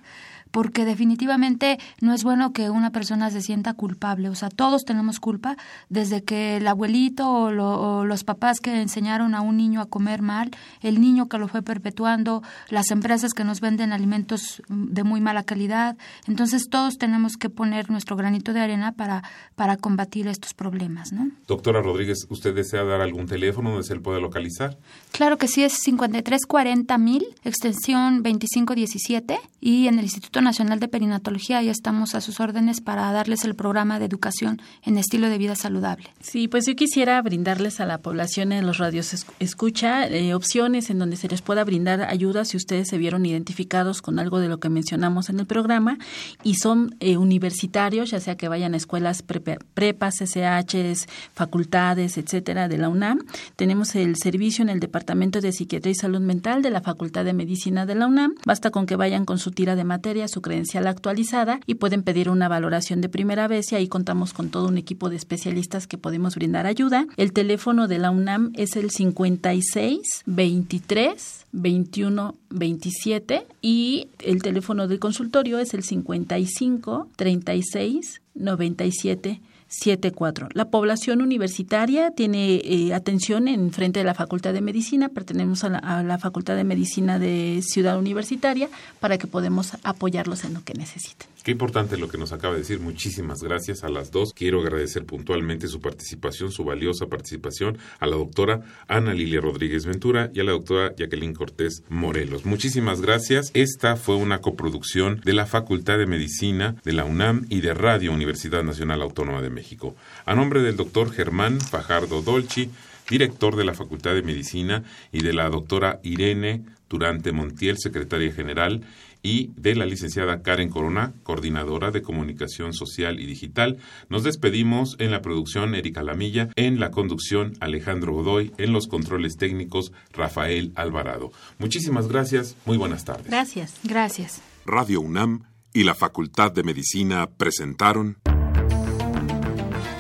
porque 0.56 0.86
definitivamente 0.86 1.80
no 2.00 2.14
es 2.14 2.24
bueno 2.24 2.54
que 2.54 2.70
una 2.70 2.92
persona 2.92 3.30
se 3.30 3.42
sienta 3.42 3.74
culpable. 3.74 4.30
O 4.30 4.36
sea, 4.36 4.48
todos 4.48 4.86
tenemos 4.86 5.20
culpa, 5.20 5.58
desde 5.90 6.24
que 6.24 6.56
el 6.56 6.68
abuelito 6.70 7.30
o, 7.30 8.06
los 8.06 8.24
papás 8.24 8.62
que 8.62 8.82
enseñaron 8.82 9.36
a 9.36 9.42
un 9.42 9.58
niño 9.58 9.82
a 9.82 9.86
comer 9.86 10.22
mal, 10.22 10.52
el 10.80 11.02
niño 11.02 11.28
que 11.28 11.40
lo 11.40 11.50
fue 11.50 11.62
perpetuando, 11.62 12.42
las 12.70 12.90
empresas 12.92 13.34
que 13.34 13.44
nos 13.44 13.60
venden 13.60 13.92
alimentos 13.92 14.64
de 14.70 15.04
muy 15.04 15.20
mala 15.20 15.44
calidad. 15.44 15.98
Entonces, 16.26 16.70
todos 16.70 16.98
tenemos 16.98 17.36
que 17.36 17.50
poner 17.50 17.92
nuestro 17.92 18.16
granito 18.16 18.54
de 18.54 18.62
arena 18.62 18.94
para, 18.94 19.24
para 19.56 19.76
combatir 19.76 20.26
estos 20.30 20.54
problemas. 20.54 21.12
¿no? 21.12 21.32
Doctora 21.48 21.82
Rodríguez, 21.82 22.28
¿usted 22.30 22.56
desea 22.56 22.86
dar 22.86 23.02
algún 23.02 23.26
teléfono 23.26 23.72
donde 23.72 23.86
se 23.86 23.94
le 23.94 24.00
puede 24.00 24.22
localizar? 24.22 24.78
Claro 25.12 25.38
que 25.38 25.50
sí, 25.50 25.66
es 25.66 25.74
5340 25.84 26.98
mil, 26.98 27.26
extensión 27.44 28.24
2517, 28.24 29.38
y 29.60 29.88
en 29.88 30.00
el 30.00 30.06
Instituto 30.06 30.45
Nacional 30.46 30.80
de 30.80 30.88
Perinatología 30.88 31.62
ya 31.62 31.72
estamos 31.72 32.16
a 32.16 32.22
sus 32.22 32.40
órdenes 32.40 32.80
para 32.80 33.12
darles 33.12 33.44
el 33.44 33.56
programa 33.56 34.00
de 34.00 34.06
educación 34.06 34.62
en 34.84 34.98
estilo 34.98 35.28
de 35.28 35.38
vida 35.38 35.56
saludable. 35.56 36.10
Sí, 36.22 36.48
pues 36.48 36.66
yo 36.66 36.76
quisiera 36.76 37.22
brindarles 37.22 37.82
a 37.82 37.86
la 37.86 37.98
población 37.98 38.54
en 38.54 38.66
los 38.66 38.78
radios 38.78 39.26
escucha 39.40 40.08
eh, 40.08 40.34
opciones 40.34 40.90
en 40.90 41.00
donde 41.00 41.18
se 41.18 41.28
les 41.28 41.42
pueda 41.42 41.64
brindar 41.64 42.04
ayuda 42.04 42.46
si 42.46 42.58
ustedes 42.58 42.88
se 42.88 42.98
vieron 42.98 43.26
identificados 43.26 44.02
con 44.02 44.20
algo 44.20 44.40
de 44.40 44.48
lo 44.48 44.60
que 44.60 44.70
mencionamos 44.70 45.30
en 45.30 45.40
el 45.40 45.46
programa 45.46 45.98
y 46.44 46.56
son 46.56 46.96
eh, 47.00 47.18
universitarios, 47.18 48.12
ya 48.12 48.20
sea 48.20 48.38
que 48.38 48.48
vayan 48.48 48.74
a 48.74 48.78
escuelas 48.78 49.24
prepas, 49.24 50.16
SHs, 50.22 51.08
facultades, 51.34 52.18
etcétera, 52.18 52.68
de 52.68 52.78
la 52.78 52.90
UNAM. 52.90 53.20
Tenemos 53.56 53.96
el 53.96 54.16
servicio 54.16 54.62
en 54.62 54.70
el 54.70 54.80
Departamento 54.80 55.42
de 55.42 55.52
Psiquiatría 55.52 55.92
y 55.92 55.96
Salud 55.96 56.22
Mental 56.22 56.62
de 56.62 56.70
la 56.70 56.82
Facultad 56.82 57.26
de 57.26 57.34
Medicina 57.34 57.86
de 57.86 57.96
la 57.96 58.08
UNAM. 58.08 58.36
Basta 58.46 58.70
con 58.70 58.86
que 58.86 58.96
vayan 58.96 59.26
con 59.26 59.40
su 59.40 59.52
tira 59.52 59.76
de 59.76 59.84
materias 59.84 60.35
su 60.36 60.42
credencial 60.42 60.86
actualizada 60.86 61.62
y 61.66 61.76
pueden 61.76 62.04
pedir 62.04 62.30
una 62.30 62.50
valoración 62.50 63.00
de 63.00 63.08
primera 63.08 63.48
vez 63.48 63.72
y 63.72 63.76
ahí 63.76 63.88
contamos 63.88 64.34
con 64.34 64.50
todo 64.50 64.68
un 64.68 64.78
equipo 64.78 65.10
de 65.10 65.16
especialistas 65.16 65.88
que 65.88 65.98
podemos 65.98 66.36
brindar 66.36 66.66
ayuda. 66.68 67.08
El 67.16 67.32
teléfono 67.32 67.88
de 67.88 68.00
la 68.00 68.12
UNAM 68.12 68.52
es 68.56 68.76
el 68.76 68.92
56 68.92 70.02
23 70.26 71.46
21 71.54 72.36
27 72.50 73.48
y 73.62 74.10
el 74.20 74.42
teléfono 74.42 74.90
del 74.90 75.00
consultorio 75.00 75.58
es 75.58 75.74
el 75.74 75.84
55 75.84 77.08
36 77.16 78.22
97 78.34 79.40
74. 79.68 80.50
La 80.54 80.66
población 80.66 81.22
universitaria 81.22 82.12
tiene 82.12 82.56
eh, 82.64 82.94
atención 82.94 83.48
en 83.48 83.72
frente 83.72 84.00
de 84.00 84.06
la 84.06 84.14
Facultad 84.14 84.54
de 84.54 84.62
Medicina, 84.62 85.10
pertenecemos 85.10 85.64
a 85.64 85.70
la, 85.70 85.80
a 85.80 86.04
la, 86.04 86.18
Facultad 86.18 86.56
de 86.56 86.64
Medicina 86.64 87.20
de 87.20 87.62
Ciudad 87.64 87.98
Universitaria 87.98 88.70
para 89.00 89.18
que 89.18 89.28
podamos 89.28 89.72
apoyarlos 89.84 90.44
en 90.46 90.54
lo 90.54 90.64
que 90.64 90.74
necesiten. 90.74 91.35
Qué 91.46 91.52
importante 91.52 91.98
lo 91.98 92.10
que 92.10 92.18
nos 92.18 92.34
acaba 92.34 92.56
de 92.56 92.62
decir. 92.62 92.80
Muchísimas 92.80 93.44
gracias 93.44 93.84
a 93.84 93.90
las 93.90 94.10
dos. 94.10 94.34
Quiero 94.34 94.62
agradecer 94.62 95.06
puntualmente 95.06 95.68
su 95.68 95.80
participación, 95.80 96.52
su 96.52 96.64
valiosa 96.64 97.06
participación 97.06 97.78
a 98.00 98.08
la 98.08 98.16
doctora 98.16 98.62
Ana 98.88 99.14
Lilia 99.14 99.42
Rodríguez 99.42 99.86
Ventura 99.86 100.32
y 100.34 100.40
a 100.40 100.44
la 100.44 100.54
doctora 100.54 100.96
Jacqueline 100.98 101.36
Cortés 101.36 101.84
Morelos. 101.88 102.46
Muchísimas 102.46 103.00
gracias. 103.00 103.52
Esta 103.54 103.96
fue 103.96 104.16
una 104.16 104.42
coproducción 104.42 105.22
de 105.24 105.34
la 105.34 105.46
Facultad 105.46 106.00
de 106.00 106.08
Medicina 106.08 106.78
de 106.84 106.94
la 106.94 107.06
UNAM 107.06 107.46
y 107.48 107.62
de 107.62 107.76
Radio 107.76 108.12
Universidad 108.12 108.64
Nacional 108.64 109.04
Autónoma 109.04 109.44
de 109.44 109.52
México. 109.52 109.96
A 110.26 110.34
nombre 110.34 110.64
del 110.64 110.78
doctor 110.78 111.12
Germán 111.12 111.62
Fajardo 111.62 112.24
Dolci, 112.24 112.72
director 113.08 113.56
de 113.56 113.66
la 113.66 113.76
Facultad 113.76 114.16
de 114.16 114.24
Medicina, 114.24 114.84
y 115.12 115.22
de 115.22 115.34
la 115.34 115.48
doctora 115.50 116.00
Irene 116.02 116.66
Durante 116.90 117.32
Montiel, 117.32 117.78
secretaria 117.78 118.32
general, 118.32 118.82
y 119.26 119.52
de 119.58 119.74
la 119.74 119.88
licenciada 119.88 120.44
Karen 120.44 120.70
Corona, 120.70 121.14
coordinadora 121.24 121.90
de 121.90 122.04
comunicación 122.04 122.74
social 122.74 123.20
y 123.20 123.26
digital. 123.26 123.80
Nos 124.08 124.24
despedimos 124.24 124.96
en 125.00 125.10
la 125.10 125.24
producción 125.24 125.74
Erika 125.74 126.04
Lamilla, 126.04 126.50
en 126.56 126.80
la 126.80 126.92
conducción 126.92 127.54
Alejandro 127.60 128.14
Godoy, 128.14 128.52
en 128.60 128.72
los 128.72 128.86
controles 128.88 129.38
técnicos 129.38 129.92
Rafael 130.14 130.72
Alvarado. 130.76 131.32
Muchísimas 131.58 132.08
gracias, 132.08 132.56
muy 132.66 132.78
buenas 132.78 133.04
tardes. 133.04 133.26
Gracias. 133.26 133.74
Gracias. 133.84 134.44
Radio 134.64 135.02
UNAM 135.02 135.46
y 135.74 135.86
la 135.86 135.96
Facultad 135.96 136.52
de 136.52 136.62
Medicina 136.62 137.28
presentaron 137.28 138.18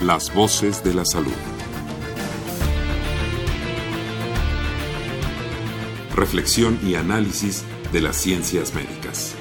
Las 0.01 0.32
Voces 0.36 0.84
de 0.84 0.93
la 0.93 1.03
Salud. 1.03 1.34
Reflexión 6.15 6.80
y 6.86 6.93
análisis 6.93 7.65
de 7.95 8.01
las 8.01 8.17
ciencias 8.17 8.73
médicas. 8.73 9.34